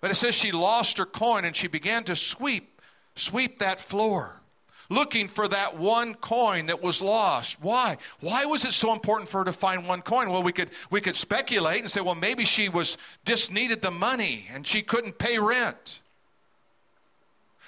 But 0.00 0.10
it 0.10 0.14
says 0.14 0.34
she 0.34 0.50
lost 0.50 0.96
her 0.96 1.04
coin, 1.04 1.44
and 1.44 1.54
she 1.54 1.68
began 1.68 2.04
to 2.04 2.16
sweep, 2.16 2.80
sweep 3.16 3.58
that 3.58 3.80
floor 3.80 4.40
looking 4.88 5.28
for 5.28 5.48
that 5.48 5.78
one 5.78 6.14
coin 6.14 6.66
that 6.66 6.82
was 6.82 7.00
lost. 7.00 7.56
Why? 7.60 7.96
Why 8.20 8.44
was 8.44 8.64
it 8.64 8.72
so 8.72 8.92
important 8.92 9.28
for 9.28 9.38
her 9.38 9.44
to 9.44 9.52
find 9.52 9.86
one 9.86 10.02
coin? 10.02 10.30
Well, 10.30 10.42
we 10.42 10.52
could 10.52 10.70
we 10.90 11.00
could 11.00 11.16
speculate 11.16 11.80
and 11.80 11.90
say, 11.90 12.00
well, 12.00 12.14
maybe 12.14 12.44
she 12.44 12.68
was 12.68 12.96
just 13.24 13.50
needed 13.50 13.82
the 13.82 13.90
money 13.90 14.46
and 14.52 14.66
she 14.66 14.82
couldn't 14.82 15.18
pay 15.18 15.38
rent. 15.38 16.00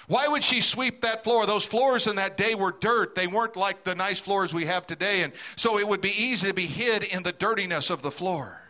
Why 0.07 0.27
would 0.27 0.43
she 0.43 0.61
sweep 0.61 1.01
that 1.01 1.23
floor? 1.23 1.45
Those 1.45 1.65
floors 1.65 2.07
in 2.07 2.15
that 2.15 2.37
day 2.37 2.55
were 2.55 2.71
dirt. 2.71 3.13
They 3.13 3.27
weren't 3.27 3.57
like 3.57 3.83
the 3.83 3.93
nice 3.93 4.19
floors 4.19 4.53
we 4.53 4.65
have 4.65 4.87
today. 4.87 5.23
And 5.23 5.33
so 5.57 5.77
it 5.77 5.87
would 5.87 5.99
be 5.99 6.11
easy 6.17 6.47
to 6.47 6.53
be 6.53 6.65
hid 6.65 7.03
in 7.03 7.23
the 7.23 7.33
dirtiness 7.33 7.89
of 7.89 8.01
the 8.01 8.11
floor. 8.11 8.61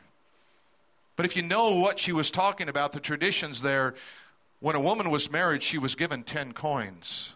But 1.16 1.28
if 1.28 1.36
you 1.36 1.44
know 1.44 1.76
what 1.76 2.00
she 2.00 2.12
was 2.12 2.32
talking 2.32 2.70
about, 2.70 2.92
the 2.92 3.00
traditions 3.00 3.62
there, 3.62 3.94
when 4.62 4.76
a 4.76 4.80
woman 4.80 5.12
was 5.12 5.32
married, 5.32 5.62
she 5.62 5.78
was 5.78 5.94
given 5.94 6.24
10 6.24 6.54
coins 6.54 7.34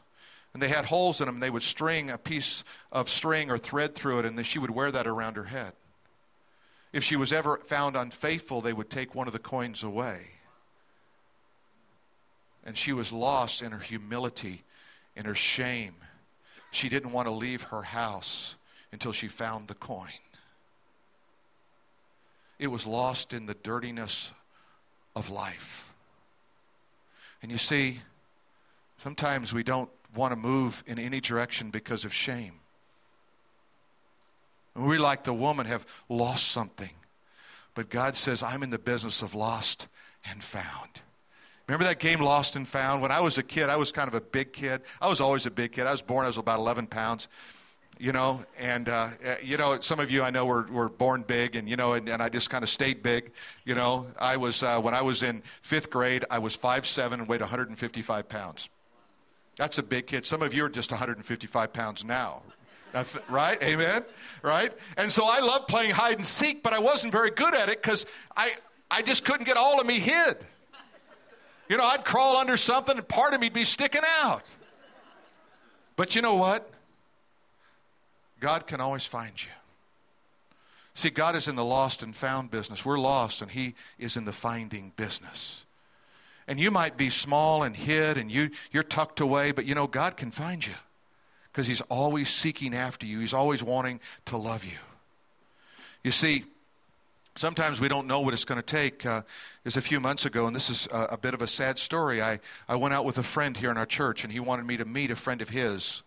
and 0.54 0.62
they 0.62 0.68
had 0.68 0.86
holes 0.86 1.22
in 1.22 1.28
them. 1.28 1.36
And 1.36 1.44
they 1.44 1.50
would 1.50 1.64
string 1.64 2.10
a 2.10 2.18
piece 2.18 2.64
of 2.92 3.10
string 3.10 3.50
or 3.50 3.58
thread 3.58 3.96
through 3.96 4.20
it, 4.20 4.26
and 4.26 4.38
then 4.38 4.46
she 4.46 4.60
would 4.60 4.72
wear 4.72 4.92
that 4.92 5.08
around 5.08 5.38
her 5.38 5.46
head. 5.46 5.74
If 6.94 7.04
she 7.04 7.16
was 7.16 7.32
ever 7.32 7.58
found 7.58 7.96
unfaithful, 7.96 8.62
they 8.62 8.74
would 8.74 8.90
take 8.90 9.16
one 9.16 9.28
of 9.28 9.34
the 9.34 9.40
coins 9.40 9.82
away. 9.82 10.20
And 12.66 12.78
she 12.78 12.94
was 12.94 13.12
lost 13.12 13.62
in 13.62 13.72
her 13.72 13.80
humility, 13.80 14.64
in 15.16 15.26
her 15.26 15.36
shame. 15.36 15.96
She 16.72 16.90
didn't 16.90 17.12
want 17.12 17.28
to 17.28 17.34
leave 17.34 17.64
her 17.64 17.82
house 17.82 18.56
until 18.92 19.14
she 19.14 19.28
found 19.28 19.68
the 19.68 19.74
coin. 19.74 20.10
It 22.60 22.68
was 22.68 22.86
lost 22.86 23.34
in 23.34 23.46
the 23.46 23.56
dirtiness 23.56 24.32
of 25.16 25.30
life. 25.30 25.88
And 27.42 27.52
you 27.52 27.58
see, 27.58 28.02
sometimes 29.02 29.54
we 29.54 29.64
don't 29.64 29.90
want 30.16 30.32
to 30.32 30.36
move 30.36 30.84
in 30.88 31.00
any 31.00 31.22
direction 31.22 31.70
because 31.70 32.06
of 32.06 32.14
shame. 32.14 32.54
And 34.76 34.88
we, 34.88 34.98
like 34.98 35.24
the 35.24 35.34
woman, 35.34 35.66
have 35.66 35.86
lost 36.10 36.48
something. 36.48 36.92
But 37.74 37.90
God 37.90 38.16
says, 38.16 38.44
I'm 38.44 38.64
in 38.64 38.70
the 38.70 38.80
business 38.80 39.22
of 39.22 39.36
lost 39.36 39.88
and 40.26 40.44
found. 40.44 41.02
Remember 41.68 41.86
that 41.86 42.00
game, 42.00 42.20
Lost 42.20 42.58
and 42.58 42.68
Found? 42.68 43.02
When 43.02 43.12
I 43.12 43.22
was 43.22 43.38
a 43.38 43.44
kid, 43.44 43.70
I 43.70 43.78
was 43.78 43.94
kind 43.94 44.10
of 44.10 44.14
a 44.14 44.20
big 44.20 44.52
kid. 44.52 44.82
I 45.00 45.08
was 45.08 45.22
always 45.22 45.46
a 45.46 45.52
big 45.52 45.72
kid. 45.72 45.88
I 45.88 45.92
was 45.92 46.02
born, 46.02 46.26
I 46.26 46.28
was 46.28 46.38
about 46.38 46.60
11 46.60 46.88
pounds, 46.88 47.30
you 47.98 48.12
know. 48.12 48.44
And, 48.60 48.90
uh, 48.90 49.10
eh, 49.24 49.36
you 49.42 49.56
know, 49.56 49.80
some 49.80 50.02
of 50.02 50.12
you 50.12 50.22
I 50.22 50.32
know 50.32 50.46
were, 50.46 50.68
were 50.70 50.90
born 50.90 51.24
big, 51.26 51.56
and, 51.56 51.70
you 51.70 51.78
know, 51.78 51.94
and, 51.94 52.10
and 52.10 52.22
I 52.22 52.28
just 52.28 52.50
kind 52.50 52.64
of 52.64 52.70
stayed 52.70 53.02
big, 53.02 53.32
you 53.64 53.74
know. 53.74 54.08
I 54.20 54.36
was, 54.36 54.64
uh, 54.64 54.82
when 54.82 54.94
I 54.94 55.02
was 55.02 55.24
in 55.24 55.44
fifth 55.62 55.90
grade, 55.90 56.26
I 56.30 56.40
was 56.40 56.58
5'7 56.58 57.14
and 57.14 57.28
weighed 57.28 57.40
155 57.40 58.28
pounds. 58.28 58.68
That's 59.62 59.78
a 59.78 59.84
big 59.84 60.08
kid. 60.08 60.26
Some 60.26 60.42
of 60.42 60.56
you 60.56 60.66
are 60.66 60.70
just 60.70 60.90
155 60.90 61.72
pounds 61.72 62.04
now. 62.04 62.42
right? 63.30 63.62
Amen? 63.62 64.04
Right? 64.42 64.74
And 64.98 65.14
so 65.14 65.24
I 65.24 65.40
loved 65.40 65.68
playing 65.68 65.92
hide 65.92 66.18
and 66.18 66.26
seek, 66.26 66.64
but 66.64 66.74
I 66.74 66.80
wasn't 66.80 67.12
very 67.12 67.30
good 67.30 67.54
at 67.54 67.70
it 67.70 67.80
because 67.80 68.08
I, 68.36 68.54
I 68.90 69.04
just 69.04 69.24
couldn't 69.24 69.46
get 69.46 69.58
all 69.58 69.80
of 69.80 69.86
me 69.86 70.00
hid. 70.00 70.38
You 71.70 71.78
know, 71.78 71.84
I'd 71.84 72.04
crawl 72.04 72.38
under 72.38 72.58
something 72.58 72.98
and 72.98 73.08
part 73.08 73.36
of 73.36 73.40
me'd 73.40 73.54
be 73.54 73.64
sticking 73.64 74.02
out. 74.24 74.42
But 75.96 76.16
you 76.16 76.24
know 76.24 76.34
what? 76.34 76.68
God 78.40 78.66
can 78.66 78.82
always 78.82 79.06
find 79.06 79.34
you. 79.44 79.52
See, 80.96 81.12
God 81.12 81.36
is 81.36 81.48
in 81.48 81.56
the 81.56 81.64
lost 81.64 82.02
and 82.02 82.18
found 82.18 82.50
business. 82.50 82.84
We're 82.84 82.98
lost, 82.98 83.44
and 83.44 83.52
He 83.52 83.76
is 84.00 84.18
in 84.18 84.26
the 84.26 84.34
finding 84.34 84.92
business. 84.96 85.66
And 86.52 86.60
you 86.60 86.70
might 86.70 86.98
be 86.98 87.10
small 87.10 87.64
and 87.64 87.74
hid 87.74 88.18
and 88.18 88.30
you, 88.30 88.50
you're 88.74 88.84
tucked 88.84 89.22
away, 89.22 89.54
but 89.54 89.66
you 89.66 89.74
know, 89.74 89.88
God 89.88 90.18
can 90.18 90.32
find 90.32 90.68
you 90.68 90.74
because 91.46 91.66
He's 91.66 91.80
always 91.84 92.28
seeking 92.28 92.76
after 92.76 93.06
you, 93.06 93.22
He's 93.22 93.34
always 93.34 93.64
wanting 93.64 94.02
to 94.26 94.36
love 94.36 94.66
you. 94.66 94.78
You 96.04 96.12
see, 96.12 96.44
sometimes 97.36 97.80
we 97.80 97.88
don't 97.88 98.06
know 98.06 98.20
what 98.20 98.34
it's 98.34 98.44
going 98.44 98.60
to 98.60 98.66
take. 98.66 99.06
Uh, 99.06 99.22
is 99.64 99.78
a 99.78 99.82
few 99.82 100.02
months 100.02 100.26
ago, 100.26 100.46
and 100.46 100.54
this 100.54 100.70
is 100.70 100.90
a, 100.92 101.12
a 101.12 101.18
bit 101.18 101.34
of 101.34 101.42
a 101.42 101.48
sad 101.48 101.80
story. 101.80 102.22
I, 102.22 102.42
I 102.68 102.76
went 102.76 102.94
out 102.94 103.06
with 103.06 103.18
a 103.18 103.24
friend 103.24 103.56
here 103.56 103.72
in 103.72 103.78
our 103.78 103.86
church, 103.86 104.26
and 104.26 104.34
he 104.34 104.42
wanted 104.42 104.66
me 104.66 104.76
to 104.76 104.84
meet 104.84 105.10
a 105.10 105.16
friend 105.16 105.42
of 105.42 105.48
his 105.48 106.04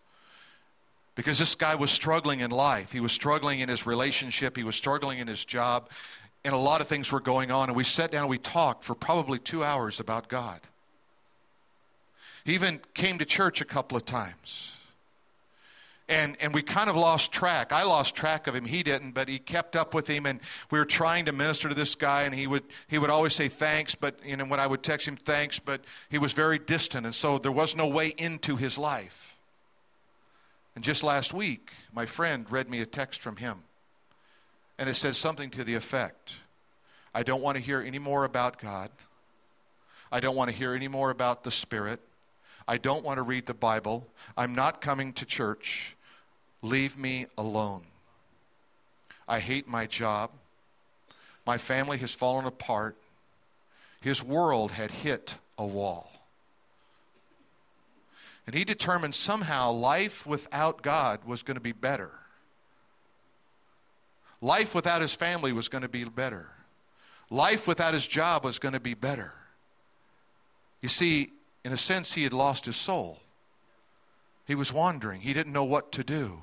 because 1.14 1.38
this 1.38 1.54
guy 1.54 1.74
was 1.74 1.90
struggling 1.90 2.40
in 2.40 2.50
life. 2.50 2.92
He 2.92 3.00
was 3.00 3.12
struggling 3.12 3.60
in 3.60 3.70
his 3.70 3.86
relationship, 3.86 4.58
he 4.58 4.64
was 4.64 4.76
struggling 4.76 5.20
in 5.20 5.26
his 5.26 5.42
job, 5.42 5.88
and 6.44 6.52
a 6.52 6.58
lot 6.58 6.80
of 6.80 6.88
things 6.88 7.10
were 7.10 7.20
going 7.20 7.50
on. 7.50 7.68
And 7.68 7.76
we 7.76 7.84
sat 7.84 8.12
down 8.12 8.22
and 8.22 8.30
we 8.30 8.38
talked 8.38 8.84
for 8.84 8.94
probably 8.94 9.38
two 9.38 9.64
hours 9.64 9.98
about 9.98 10.28
God. 10.28 10.60
He 12.44 12.52
even 12.54 12.80
came 12.92 13.18
to 13.18 13.24
church 13.24 13.60
a 13.60 13.64
couple 13.64 13.96
of 13.96 14.04
times. 14.04 14.72
And, 16.06 16.36
and 16.38 16.52
we 16.52 16.60
kind 16.60 16.90
of 16.90 16.96
lost 16.96 17.32
track. 17.32 17.72
I 17.72 17.84
lost 17.84 18.14
track 18.14 18.46
of 18.46 18.54
him. 18.54 18.66
He 18.66 18.82
didn't, 18.82 19.12
but 19.12 19.26
he 19.26 19.38
kept 19.38 19.74
up 19.74 19.94
with 19.94 20.06
him. 20.06 20.26
And 20.26 20.38
we 20.70 20.78
were 20.78 20.84
trying 20.84 21.24
to 21.24 21.32
minister 21.32 21.70
to 21.70 21.74
this 21.74 21.94
guy, 21.94 22.24
and 22.24 22.34
he 22.34 22.46
would, 22.46 22.64
he 22.88 22.98
would 22.98 23.08
always 23.08 23.34
say 23.34 23.48
thanks, 23.48 23.94
but 23.94 24.18
you 24.22 24.36
know, 24.36 24.44
when 24.44 24.60
I 24.60 24.66
would 24.66 24.82
text 24.82 25.08
him 25.08 25.16
thanks, 25.16 25.58
but 25.58 25.80
he 26.10 26.18
was 26.18 26.32
very 26.32 26.58
distant. 26.58 27.06
And 27.06 27.14
so 27.14 27.38
there 27.38 27.52
was 27.52 27.74
no 27.74 27.86
way 27.86 28.08
into 28.18 28.56
his 28.56 28.76
life. 28.76 29.38
And 30.74 30.84
just 30.84 31.02
last 31.02 31.32
week, 31.32 31.70
my 31.94 32.04
friend 32.04 32.46
read 32.50 32.68
me 32.68 32.80
a 32.80 32.86
text 32.86 33.22
from 33.22 33.36
him. 33.36 33.62
And 34.78 34.88
it 34.88 34.94
says 34.94 35.16
something 35.16 35.50
to 35.50 35.64
the 35.64 35.74
effect 35.74 36.36
I 37.14 37.22
don't 37.22 37.42
want 37.42 37.56
to 37.56 37.62
hear 37.62 37.80
any 37.80 38.00
more 38.00 38.24
about 38.24 38.60
God. 38.60 38.90
I 40.10 40.20
don't 40.20 40.34
want 40.34 40.50
to 40.50 40.56
hear 40.56 40.74
any 40.74 40.88
more 40.88 41.10
about 41.10 41.44
the 41.44 41.50
Spirit. 41.50 42.00
I 42.66 42.76
don't 42.76 43.04
want 43.04 43.18
to 43.18 43.22
read 43.22 43.46
the 43.46 43.54
Bible. 43.54 44.08
I'm 44.36 44.54
not 44.54 44.80
coming 44.80 45.12
to 45.14 45.24
church. 45.24 45.96
Leave 46.60 46.98
me 46.98 47.26
alone. 47.38 47.82
I 49.28 49.38
hate 49.38 49.68
my 49.68 49.86
job. 49.86 50.30
My 51.46 51.58
family 51.58 51.98
has 51.98 52.12
fallen 52.12 52.46
apart. 52.46 52.96
His 54.00 54.22
world 54.22 54.72
had 54.72 54.90
hit 54.90 55.36
a 55.56 55.66
wall. 55.66 56.10
And 58.46 58.54
he 58.54 58.64
determined 58.64 59.14
somehow 59.14 59.70
life 59.72 60.26
without 60.26 60.82
God 60.82 61.24
was 61.24 61.42
going 61.42 61.54
to 61.54 61.60
be 61.60 61.72
better. 61.72 62.10
Life 64.44 64.74
without 64.74 65.00
his 65.00 65.14
family 65.14 65.54
was 65.54 65.70
going 65.70 65.80
to 65.80 65.88
be 65.88 66.04
better. 66.04 66.50
Life 67.30 67.66
without 67.66 67.94
his 67.94 68.06
job 68.06 68.44
was 68.44 68.58
going 68.58 68.74
to 68.74 68.78
be 68.80 68.92
better. 68.92 69.32
You 70.82 70.90
see, 70.90 71.30
in 71.64 71.72
a 71.72 71.78
sense, 71.78 72.12
he 72.12 72.24
had 72.24 72.34
lost 72.34 72.66
his 72.66 72.76
soul. 72.76 73.20
He 74.46 74.54
was 74.54 74.70
wandering, 74.70 75.22
he 75.22 75.32
didn't 75.32 75.54
know 75.54 75.64
what 75.64 75.92
to 75.92 76.04
do. 76.04 76.42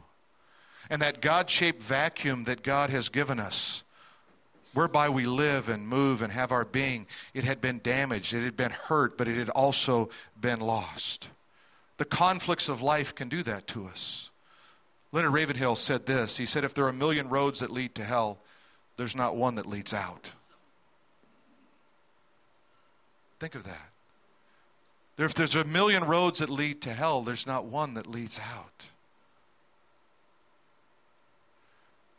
And 0.89 0.99
that 1.03 1.21
God 1.21 1.47
shaped 1.51 1.83
vacuum 1.83 2.45
that 2.45 2.63
God 2.63 2.89
has 2.89 3.07
given 3.07 3.39
us, 3.39 3.83
whereby 4.73 5.07
we 5.07 5.27
live 5.27 5.69
and 5.69 5.87
move 5.87 6.23
and 6.23 6.33
have 6.33 6.51
our 6.51 6.65
being, 6.65 7.05
it 7.35 7.43
had 7.43 7.61
been 7.61 7.81
damaged, 7.83 8.33
it 8.33 8.43
had 8.43 8.57
been 8.57 8.71
hurt, 8.71 9.15
but 9.15 9.27
it 9.27 9.37
had 9.37 9.51
also 9.51 10.09
been 10.39 10.59
lost. 10.59 11.29
The 11.97 12.05
conflicts 12.05 12.67
of 12.67 12.81
life 12.81 13.13
can 13.13 13.29
do 13.29 13.43
that 13.43 13.67
to 13.67 13.85
us. 13.85 14.30
Leonard 15.11 15.33
Ravenhill 15.33 15.75
said 15.75 16.05
this. 16.05 16.37
He 16.37 16.45
said, 16.45 16.63
If 16.63 16.73
there 16.73 16.85
are 16.85 16.89
a 16.89 16.93
million 16.93 17.29
roads 17.29 17.59
that 17.59 17.71
lead 17.71 17.95
to 17.95 18.03
hell, 18.03 18.39
there's 18.97 19.15
not 19.15 19.35
one 19.35 19.55
that 19.55 19.65
leads 19.65 19.93
out. 19.93 20.31
Think 23.39 23.55
of 23.55 23.63
that. 23.63 23.89
If 25.17 25.33
there's 25.35 25.55
a 25.55 25.63
million 25.63 26.05
roads 26.05 26.39
that 26.39 26.49
lead 26.49 26.81
to 26.83 26.93
hell, 26.93 27.21
there's 27.21 27.45
not 27.45 27.65
one 27.65 27.93
that 27.95 28.07
leads 28.07 28.39
out. 28.39 28.87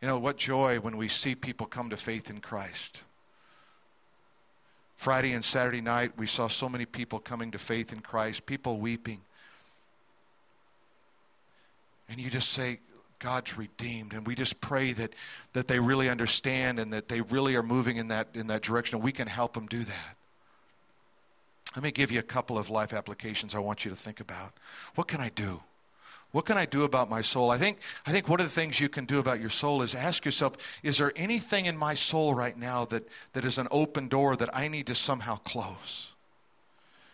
You 0.00 0.09
know, 0.09 0.18
what 0.18 0.37
joy 0.37 0.78
when 0.78 0.96
we 0.96 1.09
see 1.09 1.35
people 1.35 1.66
come 1.66 1.90
to 1.90 1.96
faith 1.96 2.28
in 2.28 2.40
Christ. 2.40 3.02
Friday 4.96 5.33
and 5.33 5.44
Saturday 5.44 5.81
night, 5.81 6.12
we 6.16 6.26
saw 6.26 6.48
so 6.48 6.68
many 6.68 6.85
people 6.85 7.18
coming 7.18 7.50
to 7.52 7.59
faith 7.59 7.92
in 7.92 8.00
Christ, 8.00 8.46
people 8.46 8.78
weeping. 8.78 9.22
And 12.12 12.20
you 12.20 12.29
just 12.29 12.51
say, 12.51 12.79
God's 13.18 13.57
redeemed. 13.57 14.12
And 14.12 14.27
we 14.27 14.35
just 14.35 14.61
pray 14.61 14.92
that, 14.92 15.14
that 15.55 15.66
they 15.66 15.79
really 15.79 16.11
understand 16.11 16.79
and 16.79 16.92
that 16.92 17.09
they 17.09 17.22
really 17.22 17.55
are 17.57 17.62
moving 17.62 17.96
in 17.96 18.09
that, 18.09 18.29
in 18.35 18.48
that 18.48 18.62
direction. 18.62 18.96
And 18.96 19.05
we 19.05 19.12
can 19.12 19.29
help 19.29 19.55
them 19.55 19.66
do 19.66 19.83
that. 19.83 20.16
Let 21.75 21.83
me 21.83 21.90
give 21.90 22.11
you 22.11 22.18
a 22.18 22.25
couple 22.25 22.59
of 22.59 22.68
life 22.68 22.92
applications 22.92 23.55
I 23.55 23.61
want 23.61 23.87
you 23.87 23.90
to 23.90 23.96
think 23.96 24.20
about. 24.20 24.53
What 24.94 25.09
can 25.09 25.20
I 25.22 25.31
do? 25.31 25.62
What 26.33 26.44
can 26.44 26.59
I 26.59 26.66
do 26.66 26.85
about 26.85 27.09
my 27.09 27.22
soul? 27.22 27.51
I 27.51 27.57
think, 27.57 27.79
I 28.05 28.11
think 28.11 28.29
one 28.29 28.40
of 28.40 28.46
the 28.46 28.53
things 28.53 28.79
you 28.79 28.90
can 28.90 29.07
do 29.07 29.18
about 29.18 29.40
your 29.40 29.51
soul 29.51 29.81
is 29.81 29.94
ask 29.94 30.25
yourself, 30.25 30.57
is 30.83 30.98
there 30.98 31.12
anything 31.16 31.66
in 31.66 31.77
my 31.77 31.94
soul 31.94 32.35
right 32.35 32.59
now 32.59 32.85
that, 32.87 33.09
that 33.33 33.44
is 33.44 33.57
an 33.57 33.68
open 33.70 34.09
door 34.09 34.37
that 34.37 34.55
I 34.55 34.68
need 34.68 34.87
to 34.88 34.94
somehow 34.94 35.37
close? 35.37 36.12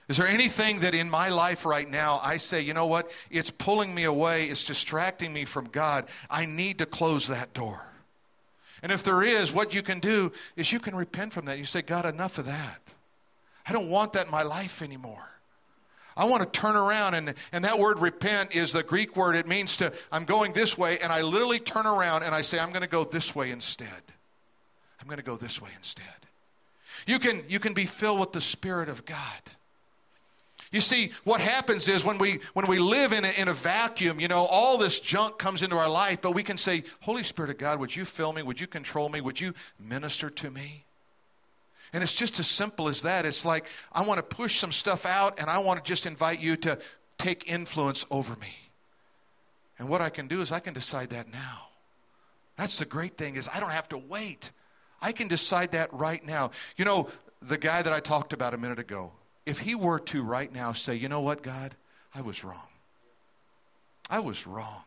Is 0.09 0.17
there 0.17 0.27
anything 0.27 0.81
that 0.81 0.95
in 0.95 1.11
my 1.11 1.29
life 1.29 1.67
right 1.67 1.89
now 1.89 2.19
I 2.23 2.39
say, 2.39 2.63
you 2.63 2.73
know 2.73 2.87
what? 2.87 3.11
It's 3.31 3.51
pulling 3.51 3.95
me 3.95 4.05
away, 4.05 4.47
it's 4.49 4.65
distracting 4.65 5.33
me 5.33 5.45
from 5.45 5.67
God. 5.67 6.07
I 6.31 6.47
need 6.47 6.79
to 6.79 6.87
close 6.87 7.29
that 7.29 7.53
door. 7.53 7.83
And 8.83 8.91
if 8.91 9.03
there 9.03 9.23
is, 9.23 9.53
what 9.53 9.75
you 9.75 9.83
can 9.83 10.01
do 10.01 10.33
is 10.57 10.73
you 10.73 10.81
can 10.81 10.95
repent 10.95 11.33
from 11.33 11.47
that. 11.47 11.59
You 11.59 11.65
say, 11.65 11.83
God, 11.83 12.07
enough 12.07 12.39
of 12.39 12.47
that. 12.47 12.81
I 13.67 13.73
don't 13.73 13.91
want 13.91 14.15
that 14.15 14.27
in 14.27 14.33
my 14.33 14.45
life 14.45 14.81
anymore. 14.81 15.29
I 16.17 16.25
want 16.25 16.43
to 16.43 16.61
turn 16.61 16.75
around. 16.75 17.15
And, 17.15 17.35
and 17.53 17.65
that 17.65 17.79
word 17.79 17.99
repent 17.99 18.55
is 18.55 18.73
the 18.73 18.83
Greek 18.83 19.17
word. 19.17 19.37
It 19.37 19.47
means 19.47 19.77
to, 19.79 19.93
I'm 20.11 20.25
going 20.25 20.53
this 20.53 20.79
way, 20.79 20.99
and 21.01 21.13
I 21.13 21.23
literally 21.23 21.59
turn 21.59 21.87
around 21.87 22.23
and 22.23 22.35
I 22.35 22.43
say, 22.43 22.59
I'm 22.59 22.71
going 22.71 22.83
to 22.83 22.89
go 22.89 23.05
this 23.05 23.35
way 23.35 23.51
instead. 23.51 24.03
I'm 25.01 25.07
going 25.07 25.19
to 25.19 25.25
go 25.25 25.37
this 25.37 25.61
way 25.61 25.71
instead. 25.77 26.05
You 27.07 27.19
can, 27.19 27.45
you 27.49 27.61
can 27.61 27.75
be 27.75 27.87
filled 27.87 28.21
with 28.21 28.33
the 28.33 28.41
Spirit 28.41 28.89
of 28.89 29.05
God. 29.05 29.19
You 30.71 30.81
see, 30.81 31.13
what 31.25 31.41
happens 31.41 31.89
is 31.89 32.05
when 32.05 32.19
we 32.19 32.41
when 32.53 32.67
we 32.67 32.79
live 32.79 33.13
in 33.13 33.25
a, 33.25 33.31
in 33.41 33.49
a 33.49 33.55
vacuum, 33.55 34.21
you 34.21 34.29
know, 34.29 34.45
all 34.45 34.77
this 34.77 35.01
junk 35.01 35.39
comes 35.39 35.63
into 35.63 35.77
our 35.77 35.89
life, 35.89 36.21
but 36.21 36.33
we 36.33 36.43
can 36.43 36.59
say, 36.59 36.85
Holy 37.01 37.23
Spirit 37.23 37.51
of 37.51 37.59
God, 37.59 37.81
would 37.81 37.97
you 37.97 38.05
fill 38.05 38.33
me? 38.33 38.43
Would 38.43 38.61
you 38.61 38.67
control 38.67 39.09
me? 39.09 39.21
Would 39.21 39.41
you 39.41 39.55
minister 39.79 40.29
to 40.29 40.51
me? 40.51 40.85
And 41.93 42.03
it's 42.03 42.15
just 42.15 42.39
as 42.39 42.47
simple 42.47 42.89
as 42.89 43.03
that. 43.03 43.25
It's 43.25 43.45
like, 43.45 43.67
I 43.93 44.03
want 44.03 44.19
to 44.19 44.23
push 44.23 44.59
some 44.59 44.73
stuff 44.73 45.07
out 45.07 45.41
and 45.41 45.49
I 45.49 45.59
want 45.59 45.83
to 45.83 45.89
just 45.89 46.05
invite 46.05 46.41
you 46.41 46.57
to 46.59 46.79
take 47.17 47.49
influence 47.49 48.05
over 48.11 48.37
me. 48.37 48.55
And 49.79 49.89
what 49.89 50.03
I 50.03 50.11
can 50.11 50.29
do 50.29 50.41
is 50.41 50.53
I 50.53 50.61
can 50.61 50.75
decide 50.75 51.11
that 51.11 51.33
now. 51.33 51.69
That's 52.57 52.79
the 52.79 52.85
great 52.85 53.17
thing 53.17 53.37
is 53.37 53.49
I 53.49 53.61
don't 53.61 53.71
have 53.71 53.89
to 53.91 53.99
wait. 53.99 54.51
I 55.01 55.13
can 55.13 55.29
decide 55.29 55.73
that 55.73 55.93
right 55.95 56.25
now. 56.25 56.51
You 56.77 56.85
know, 56.85 57.09
the 57.41 57.57
guy 57.57 57.83
that 57.83 57.93
I 57.93 58.01
talked 58.01 58.33
about 58.33 58.53
a 58.53 58.59
minute 58.59 58.81
ago, 58.81 59.13
if 59.49 59.61
he 59.61 59.75
were 59.75 59.99
to 59.99 60.23
right 60.23 60.53
now 60.53 60.73
say, 60.73 60.95
"You 60.95 61.09
know 61.09 61.21
what, 61.21 61.43
God? 61.43 61.75
I 62.15 62.21
was 62.21 62.45
wrong. 62.45 62.69
I 64.11 64.21
was 64.21 64.47
wrong. 64.47 64.83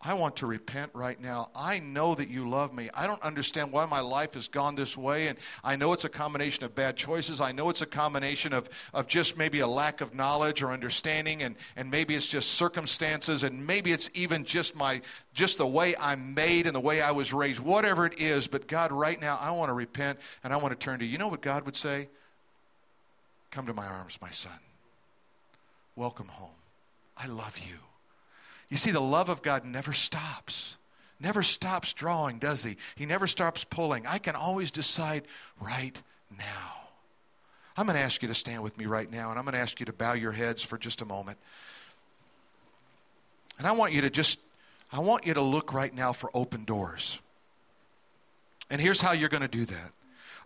I 0.00 0.14
want 0.14 0.36
to 0.36 0.46
repent 0.46 0.92
right 0.94 1.20
now. 1.20 1.50
I 1.56 1.80
know 1.80 2.14
that 2.14 2.28
you 2.28 2.48
love 2.48 2.72
me. 2.72 2.88
I 2.94 3.08
don't 3.08 3.20
understand 3.20 3.72
why 3.72 3.84
my 3.86 3.98
life 3.98 4.34
has 4.34 4.46
gone 4.46 4.76
this 4.76 4.96
way. 4.96 5.26
And 5.26 5.36
I 5.64 5.74
know 5.74 5.92
it's 5.92 6.04
a 6.04 6.08
combination 6.08 6.62
of 6.62 6.72
bad 6.72 6.96
choices. 6.96 7.40
I 7.40 7.50
know 7.50 7.68
it's 7.68 7.82
a 7.82 7.86
combination 7.86 8.52
of, 8.52 8.68
of 8.94 9.08
just 9.08 9.36
maybe 9.36 9.58
a 9.58 9.66
lack 9.66 10.00
of 10.00 10.14
knowledge 10.14 10.62
or 10.62 10.70
understanding. 10.70 11.42
And, 11.42 11.56
and 11.74 11.90
maybe 11.90 12.14
it's 12.14 12.28
just 12.28 12.52
circumstances. 12.52 13.42
And 13.42 13.66
maybe 13.66 13.90
it's 13.90 14.08
even 14.14 14.44
just 14.44 14.76
my 14.76 15.00
just 15.34 15.58
the 15.58 15.66
way 15.66 15.96
I'm 15.98 16.32
made 16.32 16.68
and 16.68 16.76
the 16.76 16.80
way 16.80 17.00
I 17.00 17.10
was 17.10 17.32
raised. 17.32 17.58
Whatever 17.58 18.06
it 18.06 18.20
is. 18.20 18.46
But 18.46 18.68
God, 18.68 18.92
right 18.92 19.20
now, 19.20 19.36
I 19.40 19.50
want 19.50 19.68
to 19.70 19.74
repent 19.74 20.20
and 20.44 20.52
I 20.52 20.58
want 20.58 20.78
to 20.78 20.84
turn 20.84 21.00
to 21.00 21.04
you. 21.04 21.10
You 21.10 21.18
know 21.18 21.28
what 21.28 21.42
God 21.42 21.66
would 21.66 21.76
say? 21.76 22.08
Come 23.50 23.66
to 23.66 23.74
my 23.74 23.86
arms, 23.86 24.18
my 24.20 24.30
son. 24.30 24.58
Welcome 25.96 26.28
home. 26.28 26.50
I 27.16 27.26
love 27.26 27.58
you. 27.58 27.76
You 28.68 28.76
see, 28.76 28.90
the 28.90 29.00
love 29.00 29.28
of 29.28 29.42
God 29.42 29.64
never 29.64 29.92
stops. 29.92 30.76
Never 31.20 31.42
stops 31.42 31.92
drawing, 31.92 32.38
does 32.38 32.62
he? 32.62 32.76
He 32.94 33.06
never 33.06 33.26
stops 33.26 33.64
pulling. 33.64 34.06
I 34.06 34.18
can 34.18 34.36
always 34.36 34.70
decide 34.70 35.24
right 35.60 36.00
now. 36.38 36.74
I'm 37.76 37.86
going 37.86 37.96
to 37.96 38.02
ask 38.02 38.22
you 38.22 38.28
to 38.28 38.34
stand 38.34 38.62
with 38.62 38.76
me 38.76 38.86
right 38.86 39.10
now, 39.10 39.30
and 39.30 39.38
I'm 39.38 39.44
going 39.44 39.54
to 39.54 39.60
ask 39.60 39.80
you 39.80 39.86
to 39.86 39.92
bow 39.92 40.12
your 40.12 40.32
heads 40.32 40.62
for 40.62 40.78
just 40.78 41.00
a 41.00 41.04
moment. 41.04 41.38
And 43.58 43.66
I 43.66 43.72
want 43.72 43.92
you 43.92 44.02
to 44.02 44.10
just, 44.10 44.38
I 44.92 45.00
want 45.00 45.26
you 45.26 45.34
to 45.34 45.42
look 45.42 45.72
right 45.72 45.94
now 45.94 46.12
for 46.12 46.30
open 46.34 46.64
doors. 46.64 47.18
And 48.70 48.80
here's 48.80 49.00
how 49.00 49.12
you're 49.12 49.28
going 49.28 49.42
to 49.42 49.48
do 49.48 49.64
that. 49.64 49.92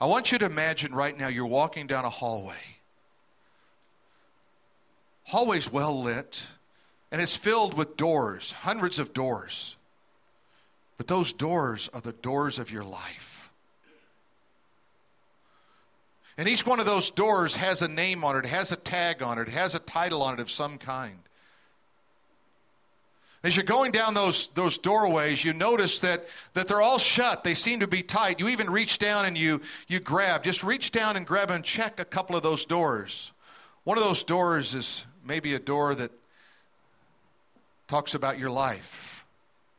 I 0.00 0.06
want 0.06 0.32
you 0.32 0.38
to 0.38 0.46
imagine 0.46 0.94
right 0.94 1.16
now 1.16 1.28
you're 1.28 1.46
walking 1.46 1.86
down 1.86 2.04
a 2.04 2.10
hallway. 2.10 2.54
Hallway's 5.32 5.72
well 5.72 6.02
lit 6.02 6.42
and 7.10 7.22
it's 7.22 7.34
filled 7.34 7.72
with 7.72 7.96
doors, 7.96 8.52
hundreds 8.52 8.98
of 8.98 9.14
doors. 9.14 9.76
But 10.98 11.06
those 11.06 11.32
doors 11.32 11.88
are 11.94 12.02
the 12.02 12.12
doors 12.12 12.58
of 12.58 12.70
your 12.70 12.84
life. 12.84 13.50
And 16.36 16.46
each 16.46 16.66
one 16.66 16.80
of 16.80 16.84
those 16.84 17.08
doors 17.08 17.56
has 17.56 17.80
a 17.80 17.88
name 17.88 18.24
on 18.24 18.36
it, 18.36 18.44
has 18.44 18.72
a 18.72 18.76
tag 18.76 19.22
on 19.22 19.38
it, 19.38 19.48
has 19.48 19.74
a 19.74 19.78
title 19.78 20.22
on 20.22 20.34
it 20.34 20.40
of 20.40 20.50
some 20.50 20.76
kind. 20.76 21.16
As 23.42 23.56
you're 23.56 23.64
going 23.64 23.90
down 23.90 24.12
those, 24.12 24.48
those 24.48 24.76
doorways, 24.76 25.42
you 25.42 25.54
notice 25.54 26.00
that, 26.00 26.26
that 26.52 26.68
they're 26.68 26.82
all 26.82 26.98
shut. 26.98 27.42
They 27.42 27.54
seem 27.54 27.80
to 27.80 27.86
be 27.86 28.02
tight. 28.02 28.38
You 28.38 28.48
even 28.48 28.68
reach 28.68 28.98
down 28.98 29.24
and 29.24 29.38
you, 29.38 29.62
you 29.88 29.98
grab. 29.98 30.44
Just 30.44 30.62
reach 30.62 30.92
down 30.92 31.16
and 31.16 31.26
grab 31.26 31.48
and 31.48 31.64
check 31.64 31.98
a 31.98 32.04
couple 32.04 32.36
of 32.36 32.42
those 32.42 32.66
doors. 32.66 33.32
One 33.84 33.96
of 33.96 34.04
those 34.04 34.24
doors 34.24 34.74
is 34.74 35.06
maybe 35.24 35.54
a 35.54 35.58
door 35.58 35.94
that 35.94 36.10
talks 37.88 38.14
about 38.14 38.38
your 38.38 38.50
life 38.50 39.24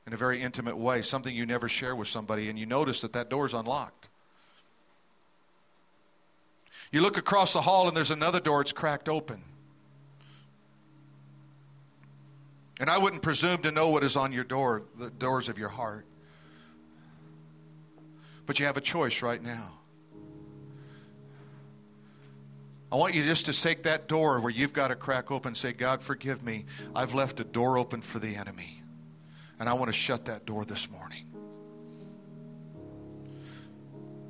in 0.06 0.14
a 0.14 0.18
very 0.18 0.42
intimate 0.42 0.78
way, 0.78 1.02
something 1.02 1.34
you 1.36 1.46
never 1.46 1.70
share 1.70 1.96
with 1.96 2.08
somebody, 2.08 2.50
and 2.50 2.60
you 2.60 2.66
notice 2.66 3.02
that 3.02 3.14
that 3.14 3.30
door 3.30 3.46
is 3.46 3.54
unlocked. 3.54 4.10
You 6.92 7.02
look 7.02 7.18
across 7.18 7.54
the 7.54 7.62
hall 7.62 7.88
and 7.88 7.98
there's 7.98 8.12
another 8.12 8.40
door, 8.40 8.62
it's 8.62 8.72
cracked 8.72 9.10
open. 9.10 9.42
And 12.80 12.90
I 12.90 12.98
wouldn't 12.98 13.22
presume 13.22 13.62
to 13.64 13.72
know 13.72 13.90
what 13.90 14.04
is 14.04 14.16
on 14.16 14.32
your 14.32 14.44
door, 14.44 14.84
the 15.00 15.10
doors 15.10 15.48
of 15.48 15.58
your 15.58 15.70
heart. 15.70 16.06
But 18.46 18.60
you 18.60 18.66
have 18.66 18.78
a 18.78 18.82
choice 18.82 19.22
right 19.22 19.42
now. 19.42 19.72
I 22.94 22.96
want 22.96 23.16
you 23.16 23.24
just 23.24 23.48
to 23.48 23.60
take 23.60 23.82
that 23.84 24.08
door 24.08 24.40
where 24.40 24.52
you've 24.52 24.72
got 24.72 24.92
a 24.92 24.96
crack 24.96 25.32
open 25.32 25.56
say, 25.56 25.74
God, 25.74 26.04
forgive 26.04 26.44
me. 26.44 26.66
I've 26.96 27.16
left 27.16 27.40
a 27.40 27.44
door 27.44 27.80
open 27.80 28.04
for 28.04 28.20
the 28.20 28.36
enemy. 28.36 28.84
And 29.60 29.68
I 29.68 29.74
want 29.74 29.88
to 29.88 29.98
shut 29.98 30.26
that 30.26 30.46
door 30.46 30.64
this 30.64 30.88
morning. 30.92 31.26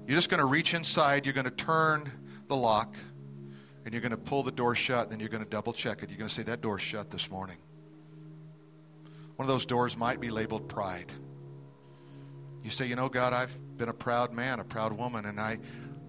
You're 0.07 0.15
just 0.15 0.29
going 0.29 0.39
to 0.39 0.45
reach 0.45 0.73
inside, 0.73 1.25
you're 1.25 1.33
going 1.33 1.43
to 1.43 1.51
turn 1.51 2.09
the 2.47 2.55
lock, 2.55 2.95
and 3.83 3.93
you're 3.93 3.99
going 3.99 4.11
to 4.11 4.17
pull 4.17 4.43
the 4.43 4.51
door 4.51 4.75
shut, 4.75 5.09
then 5.09 5.19
you're 5.19 5.27
going 5.27 5.43
to 5.43 5.49
double 5.49 5.73
check 5.73 6.01
it. 6.01 6.09
You're 6.09 6.17
going 6.17 6.29
to 6.29 6.33
say, 6.33 6.43
That 6.43 6.61
door's 6.61 6.81
shut 6.81 7.11
this 7.11 7.29
morning. 7.29 7.57
One 9.35 9.43
of 9.43 9.49
those 9.49 9.65
doors 9.65 9.97
might 9.97 10.21
be 10.21 10.29
labeled 10.29 10.69
pride. 10.69 11.11
You 12.63 12.69
say, 12.69 12.87
You 12.87 12.95
know, 12.95 13.09
God, 13.09 13.33
I've 13.33 13.57
been 13.75 13.89
a 13.89 13.93
proud 13.93 14.31
man, 14.31 14.61
a 14.61 14.63
proud 14.63 14.93
woman, 14.93 15.25
and 15.25 15.37
I, 15.37 15.59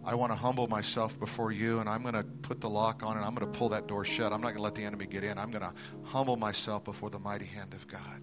I 0.07 0.15
want 0.15 0.33
to 0.33 0.37
humble 0.37 0.69
myself 0.69 1.19
before 1.19 1.51
you, 1.51 1.81
and 1.81 1.89
I'm 1.89 2.03
going 2.03 2.15
to 2.15 2.25
put 2.25 2.61
the 2.61 2.69
lock 2.69 3.03
on, 3.03 3.17
and 3.17 3.25
I'm 3.25 3.35
going 3.35 3.51
to 3.51 3.59
pull 3.59 3.71
that 3.71 3.87
door 3.87 4.05
shut. 4.05 4.33
I'm 4.33 4.43
not 4.43 4.49
going 4.49 4.59
to 4.59 4.63
let 4.63 4.75
the 4.75 4.85
enemy 4.85 5.07
get 5.07 5.25
in. 5.25 5.39
I'm 5.39 5.51
going 5.51 5.63
to 5.63 5.73
humble 6.03 6.37
myself 6.37 6.85
before 6.85 7.09
the 7.09 7.19
mighty 7.19 7.47
hand 7.47 7.73
of 7.73 7.89
God. 7.89 8.21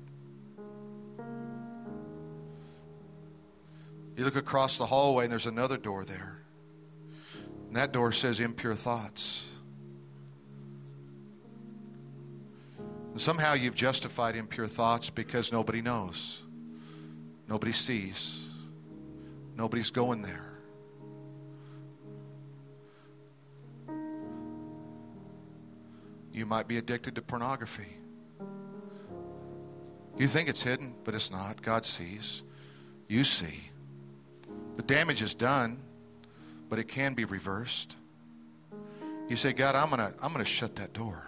You 4.15 4.25
look 4.25 4.35
across 4.35 4.77
the 4.77 4.85
hallway, 4.85 5.23
and 5.23 5.31
there's 5.31 5.47
another 5.47 5.77
door 5.77 6.05
there. 6.05 6.37
And 7.67 7.75
that 7.75 7.91
door 7.91 8.11
says 8.11 8.39
impure 8.39 8.75
thoughts. 8.75 9.49
And 12.77 13.19
somehow 13.19 13.53
you've 13.53 13.75
justified 13.75 14.35
impure 14.35 14.67
thoughts 14.67 15.09
because 15.09 15.51
nobody 15.51 15.81
knows, 15.81 16.43
nobody 17.47 17.71
sees, 17.71 18.45
nobody's 19.57 19.89
going 19.89 20.21
there. 20.21 20.50
You 26.33 26.45
might 26.45 26.67
be 26.67 26.77
addicted 26.77 27.15
to 27.15 27.21
pornography. 27.21 27.97
You 30.17 30.27
think 30.27 30.49
it's 30.49 30.61
hidden, 30.61 30.93
but 31.03 31.13
it's 31.13 31.31
not. 31.31 31.61
God 31.61 31.85
sees. 31.85 32.43
You 33.07 33.23
see. 33.23 33.69
The 34.77 34.83
damage 34.83 35.21
is 35.21 35.33
done, 35.33 35.79
but 36.69 36.79
it 36.79 36.87
can 36.87 37.13
be 37.13 37.25
reversed. 37.25 37.95
You 39.27 39.35
say, 39.35 39.53
God, 39.53 39.75
I'm 39.75 39.89
going 39.89 39.99
to 39.99 40.13
I'm 40.21 40.33
going 40.33 40.43
to 40.43 40.49
shut 40.49 40.75
that 40.77 40.93
door. 40.93 41.25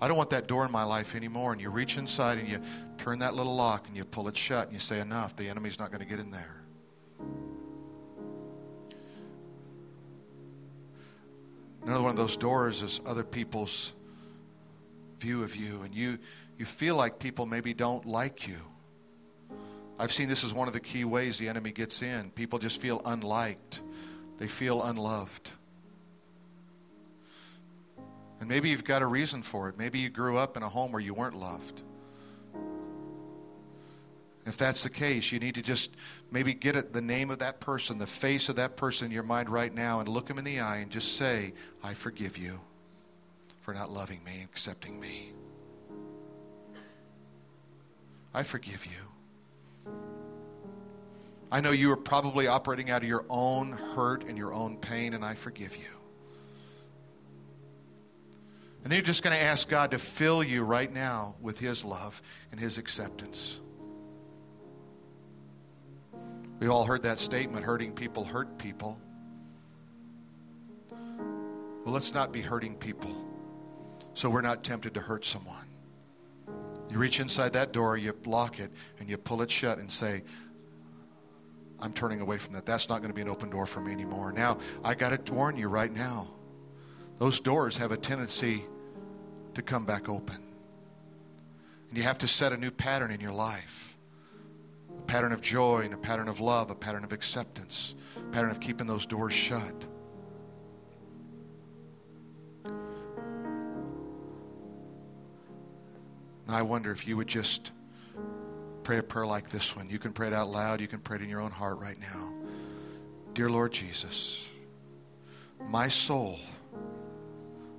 I 0.00 0.08
don't 0.08 0.16
want 0.16 0.30
that 0.30 0.46
door 0.46 0.64
in 0.66 0.72
my 0.72 0.84
life 0.84 1.14
anymore. 1.14 1.52
And 1.52 1.60
you 1.60 1.70
reach 1.70 1.96
inside 1.96 2.38
and 2.38 2.48
you 2.48 2.60
turn 2.98 3.20
that 3.20 3.34
little 3.34 3.54
lock 3.54 3.86
and 3.88 3.96
you 3.96 4.04
pull 4.04 4.28
it 4.28 4.36
shut 4.36 4.66
and 4.66 4.74
you 4.74 4.80
say, 4.80 5.00
Enough. 5.00 5.36
The 5.36 5.48
enemy's 5.48 5.78
not 5.78 5.90
going 5.90 6.00
to 6.00 6.06
get 6.06 6.20
in 6.20 6.30
there. 6.30 6.56
Another 11.84 12.02
one 12.02 12.10
of 12.10 12.16
those 12.16 12.36
doors 12.36 12.82
is 12.82 13.00
other 13.04 13.22
people's 13.22 13.92
view 15.24 15.42
of 15.42 15.56
you, 15.56 15.80
and 15.80 15.94
you, 15.94 16.18
you 16.58 16.66
feel 16.66 16.96
like 16.96 17.18
people 17.18 17.46
maybe 17.46 17.72
don't 17.72 18.04
like 18.04 18.46
you. 18.46 18.58
I've 19.98 20.12
seen 20.12 20.28
this 20.28 20.44
as 20.44 20.52
one 20.52 20.68
of 20.68 20.74
the 20.74 20.80
key 20.80 21.06
ways 21.06 21.38
the 21.38 21.48
enemy 21.48 21.72
gets 21.72 22.02
in. 22.02 22.30
People 22.30 22.58
just 22.58 22.78
feel 22.78 23.00
unliked, 23.06 23.80
they 24.36 24.48
feel 24.48 24.82
unloved. 24.82 25.50
And 28.38 28.48
maybe 28.50 28.68
you've 28.68 28.84
got 28.84 29.00
a 29.00 29.06
reason 29.06 29.42
for 29.42 29.70
it. 29.70 29.78
Maybe 29.78 30.00
you 30.00 30.10
grew 30.10 30.36
up 30.36 30.58
in 30.58 30.62
a 30.62 30.68
home 30.68 30.92
where 30.92 31.00
you 31.00 31.14
weren't 31.14 31.38
loved. 31.38 31.80
If 34.44 34.58
that's 34.58 34.82
the 34.82 34.90
case, 34.90 35.32
you 35.32 35.38
need 35.38 35.54
to 35.54 35.62
just 35.62 35.96
maybe 36.30 36.52
get 36.52 36.76
it, 36.76 36.92
the 36.92 37.00
name 37.00 37.30
of 37.30 37.38
that 37.38 37.60
person, 37.60 37.96
the 37.96 38.06
face 38.06 38.50
of 38.50 38.56
that 38.56 38.76
person 38.76 39.06
in 39.06 39.12
your 39.12 39.22
mind 39.22 39.48
right 39.48 39.72
now, 39.72 40.00
and 40.00 40.08
look 40.08 40.28
him 40.28 40.36
in 40.36 40.44
the 40.44 40.60
eye 40.60 40.78
and 40.78 40.90
just 40.90 41.16
say, 41.16 41.54
I 41.82 41.94
forgive 41.94 42.36
you 42.36 42.60
for 43.64 43.72
not 43.72 43.90
loving 43.90 44.22
me 44.24 44.32
and 44.40 44.44
accepting 44.44 45.00
me. 45.00 45.32
I 48.34 48.42
forgive 48.42 48.84
you. 48.84 49.92
I 51.50 51.62
know 51.62 51.70
you 51.70 51.90
are 51.90 51.96
probably 51.96 52.46
operating 52.46 52.90
out 52.90 53.02
of 53.02 53.08
your 53.08 53.24
own 53.30 53.72
hurt 53.72 54.24
and 54.24 54.36
your 54.36 54.52
own 54.52 54.76
pain, 54.76 55.14
and 55.14 55.24
I 55.24 55.32
forgive 55.32 55.76
you. 55.76 55.82
And 58.82 58.92
then 58.92 58.98
you're 58.98 59.06
just 59.06 59.22
going 59.22 59.34
to 59.34 59.42
ask 59.42 59.66
God 59.66 59.92
to 59.92 59.98
fill 59.98 60.44
you 60.44 60.62
right 60.62 60.92
now 60.92 61.34
with 61.40 61.58
His 61.58 61.86
love 61.86 62.20
and 62.50 62.60
His 62.60 62.76
acceptance. 62.76 63.60
We've 66.60 66.70
all 66.70 66.84
heard 66.84 67.04
that 67.04 67.18
statement 67.18 67.64
hurting 67.64 67.92
people 67.92 68.24
hurt 68.24 68.58
people. 68.58 69.00
Well, 70.90 71.94
let's 71.94 72.12
not 72.12 72.30
be 72.30 72.42
hurting 72.42 72.74
people 72.74 73.33
so 74.14 74.30
we're 74.30 74.40
not 74.40 74.64
tempted 74.64 74.94
to 74.94 75.00
hurt 75.00 75.24
someone. 75.24 75.66
You 76.88 76.98
reach 76.98 77.20
inside 77.20 77.52
that 77.54 77.72
door, 77.72 77.96
you 77.96 78.12
block 78.12 78.60
it, 78.60 78.70
and 78.98 79.08
you 79.08 79.16
pull 79.16 79.42
it 79.42 79.50
shut 79.50 79.78
and 79.78 79.90
say, 79.90 80.22
I'm 81.80 81.92
turning 81.92 82.20
away 82.20 82.38
from 82.38 82.54
that. 82.54 82.64
That's 82.64 82.88
not 82.88 82.98
going 82.98 83.10
to 83.10 83.14
be 83.14 83.22
an 83.22 83.28
open 83.28 83.50
door 83.50 83.66
for 83.66 83.80
me 83.80 83.92
anymore. 83.92 84.32
Now, 84.32 84.58
I 84.84 84.94
got 84.94 85.26
to 85.26 85.32
warn 85.32 85.56
you 85.56 85.68
right 85.68 85.92
now. 85.92 86.28
Those 87.18 87.40
doors 87.40 87.76
have 87.76 87.92
a 87.92 87.96
tendency 87.96 88.64
to 89.54 89.62
come 89.62 89.84
back 89.84 90.08
open. 90.08 90.38
And 91.88 91.98
you 91.98 92.04
have 92.04 92.18
to 92.18 92.28
set 92.28 92.52
a 92.52 92.56
new 92.56 92.70
pattern 92.70 93.10
in 93.10 93.20
your 93.20 93.32
life 93.32 93.96
a 94.96 95.02
pattern 95.02 95.32
of 95.32 95.42
joy 95.42 95.80
and 95.80 95.92
a 95.92 95.96
pattern 95.96 96.28
of 96.28 96.38
love, 96.38 96.70
a 96.70 96.74
pattern 96.74 97.04
of 97.04 97.12
acceptance, 97.12 97.94
a 98.16 98.32
pattern 98.32 98.50
of 98.50 98.60
keeping 98.60 98.86
those 98.86 99.04
doors 99.06 99.34
shut. 99.34 99.74
And 106.46 106.56
I 106.56 106.62
wonder 106.62 106.92
if 106.92 107.06
you 107.06 107.16
would 107.16 107.28
just 107.28 107.70
pray 108.82 108.98
a 108.98 109.02
prayer 109.02 109.26
like 109.26 109.50
this 109.50 109.74
one. 109.74 109.88
You 109.88 109.98
can 109.98 110.12
pray 110.12 110.28
it 110.28 110.32
out 110.32 110.48
loud, 110.48 110.80
you 110.80 110.88
can 110.88 111.00
pray 111.00 111.16
it 111.16 111.22
in 111.22 111.28
your 111.28 111.40
own 111.40 111.50
heart 111.50 111.78
right 111.78 111.98
now. 111.98 112.32
Dear 113.32 113.50
Lord 113.50 113.72
Jesus, 113.72 114.46
my 115.68 115.88
soul 115.88 116.38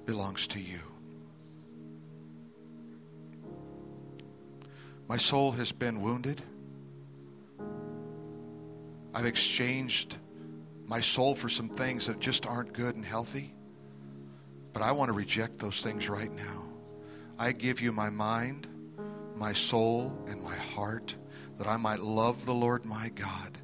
belongs 0.06 0.48
to 0.48 0.60
you. 0.60 0.80
My 5.08 5.18
soul 5.18 5.52
has 5.54 5.72
been 5.72 6.02
wounded. 6.02 6.42
I've 9.14 9.26
exchanged 9.26 10.18
my 10.88 11.00
soul 11.00 11.36
for 11.36 11.48
some 11.48 11.70
things 11.70 12.08
that 12.08 12.20
just 12.20 12.46
aren't 12.46 12.74
good 12.74 12.96
and 12.96 13.06
healthy. 13.06 13.54
But 14.74 14.82
I 14.82 14.92
want 14.92 15.10
to 15.10 15.14
reject 15.14 15.60
those 15.60 15.82
things 15.82 16.10
right 16.10 16.32
now. 16.32 16.65
I 17.38 17.52
give 17.52 17.82
you 17.82 17.92
my 17.92 18.10
mind, 18.10 18.68
my 19.36 19.54
soul, 19.54 20.18
and 20.28 20.42
my 20.42 20.56
heart 20.56 21.16
that 21.58 21.68
I 21.68 21.78
might 21.78 22.00
love 22.00 22.46
the 22.46 22.54
Lord 22.54 22.86
my 22.86 23.10
God 23.10 23.58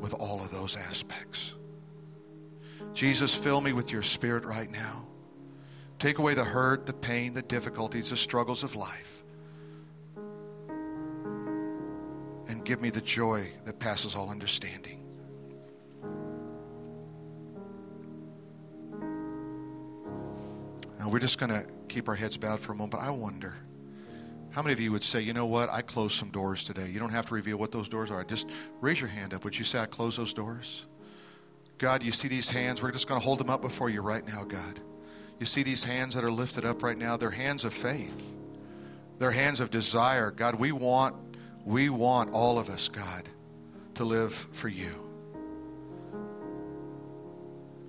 with 0.00 0.14
all 0.14 0.40
of 0.40 0.50
those 0.50 0.76
aspects. 0.76 1.54
Jesus, 2.92 3.34
fill 3.34 3.60
me 3.60 3.72
with 3.72 3.90
your 3.90 4.02
spirit 4.02 4.44
right 4.44 4.70
now. 4.70 5.06
Take 5.98 6.18
away 6.18 6.34
the 6.34 6.44
hurt, 6.44 6.86
the 6.86 6.92
pain, 6.92 7.34
the 7.34 7.42
difficulties, 7.42 8.10
the 8.10 8.16
struggles 8.16 8.62
of 8.62 8.76
life. 8.76 9.24
And 12.46 12.64
give 12.64 12.82
me 12.82 12.90
the 12.90 13.00
joy 13.00 13.50
that 13.64 13.78
passes 13.78 14.14
all 14.14 14.28
understanding. 14.28 15.03
Now, 21.04 21.10
we're 21.10 21.18
just 21.18 21.36
going 21.36 21.50
to 21.50 21.66
keep 21.88 22.08
our 22.08 22.14
heads 22.14 22.38
bowed 22.38 22.60
for 22.60 22.72
a 22.72 22.74
moment. 22.74 23.02
I 23.02 23.10
wonder 23.10 23.54
how 24.52 24.62
many 24.62 24.72
of 24.72 24.80
you 24.80 24.90
would 24.90 25.04
say, 25.04 25.20
you 25.20 25.34
know 25.34 25.44
what, 25.44 25.68
I 25.68 25.82
closed 25.82 26.16
some 26.16 26.30
doors 26.30 26.64
today. 26.64 26.88
You 26.88 26.98
don't 26.98 27.10
have 27.10 27.26
to 27.26 27.34
reveal 27.34 27.58
what 27.58 27.72
those 27.72 27.90
doors 27.90 28.10
are. 28.10 28.24
Just 28.24 28.48
raise 28.80 29.00
your 29.00 29.10
hand 29.10 29.34
up. 29.34 29.44
Would 29.44 29.58
you 29.58 29.66
say, 29.66 29.80
I 29.80 29.84
close 29.84 30.16
those 30.16 30.32
doors? 30.32 30.86
God, 31.76 32.02
you 32.02 32.10
see 32.10 32.28
these 32.28 32.48
hands? 32.48 32.80
We're 32.80 32.90
just 32.90 33.06
going 33.06 33.20
to 33.20 33.24
hold 33.24 33.38
them 33.38 33.50
up 33.50 33.60
before 33.60 33.90
you 33.90 34.00
right 34.00 34.26
now, 34.26 34.44
God. 34.44 34.80
You 35.38 35.44
see 35.44 35.62
these 35.62 35.84
hands 35.84 36.14
that 36.14 36.24
are 36.24 36.32
lifted 36.32 36.64
up 36.64 36.82
right 36.82 36.96
now? 36.96 37.18
They're 37.18 37.30
hands 37.30 37.64
of 37.64 37.74
faith, 37.74 38.24
they're 39.18 39.30
hands 39.30 39.60
of 39.60 39.70
desire. 39.70 40.30
God, 40.30 40.54
we 40.54 40.72
want 40.72 41.16
we 41.66 41.90
want 41.90 42.32
all 42.32 42.58
of 42.58 42.70
us, 42.70 42.88
God, 42.88 43.28
to 43.96 44.04
live 44.04 44.32
for 44.52 44.68
you. 44.68 45.03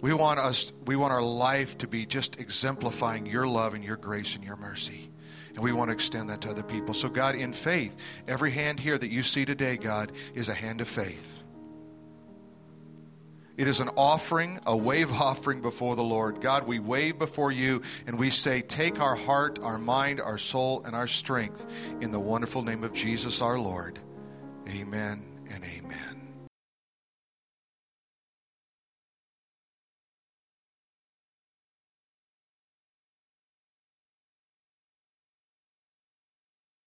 We 0.06 0.14
want 0.14 0.40
us 0.40 0.72
we 0.86 0.96
want 0.96 1.14
our 1.14 1.22
life 1.24 1.80
to 1.80 1.88
be 1.88 2.06
just 2.06 2.40
exemplifying 2.40 3.26
your 3.26 3.48
love 3.48 3.74
and 3.74 3.84
your 3.84 3.96
grace 3.96 4.36
and 4.36 4.44
your 4.44 4.56
mercy. 4.56 5.10
And 5.56 5.64
we 5.64 5.72
want 5.72 5.90
to 5.90 5.94
extend 5.96 6.30
that 6.30 6.42
to 6.42 6.52
other 6.52 6.62
people. 6.62 6.94
So 6.94 7.10
God, 7.10 7.34
in 7.34 7.54
faith, 7.54 7.98
every 8.28 8.52
hand 8.52 8.80
here 8.80 9.00
that 9.00 9.10
you 9.10 9.24
see 9.24 9.46
today, 9.46 9.78
God, 9.78 10.12
is 10.36 10.48
a 10.48 10.54
hand 10.54 10.80
of 10.80 10.88
faith. 10.88 11.42
It 13.58 13.68
is 13.68 13.80
an 13.80 13.90
offering, 13.98 14.60
a 14.68 14.78
wave 14.78 15.12
offering 15.20 15.64
before 15.64 15.96
the 15.96 16.04
Lord. 16.04 16.40
God, 16.40 16.68
we 16.68 16.78
wave 16.78 17.18
before 17.18 17.52
you 17.52 17.82
and 18.06 18.20
we 18.20 18.30
say, 18.30 18.62
Take 18.62 19.00
our 19.00 19.16
heart, 19.16 19.58
our 19.64 19.80
mind, 19.80 20.22
our 20.22 20.38
soul, 20.38 20.84
and 20.86 20.96
our 20.96 21.08
strength 21.08 21.66
in 22.00 22.12
the 22.12 22.20
wonderful 22.20 22.62
name 22.62 22.84
of 22.84 22.94
Jesus 22.94 23.42
our 23.42 23.58
Lord. 23.58 23.98
Amen 24.70 25.26
and 25.50 25.64
amen. 25.64 26.05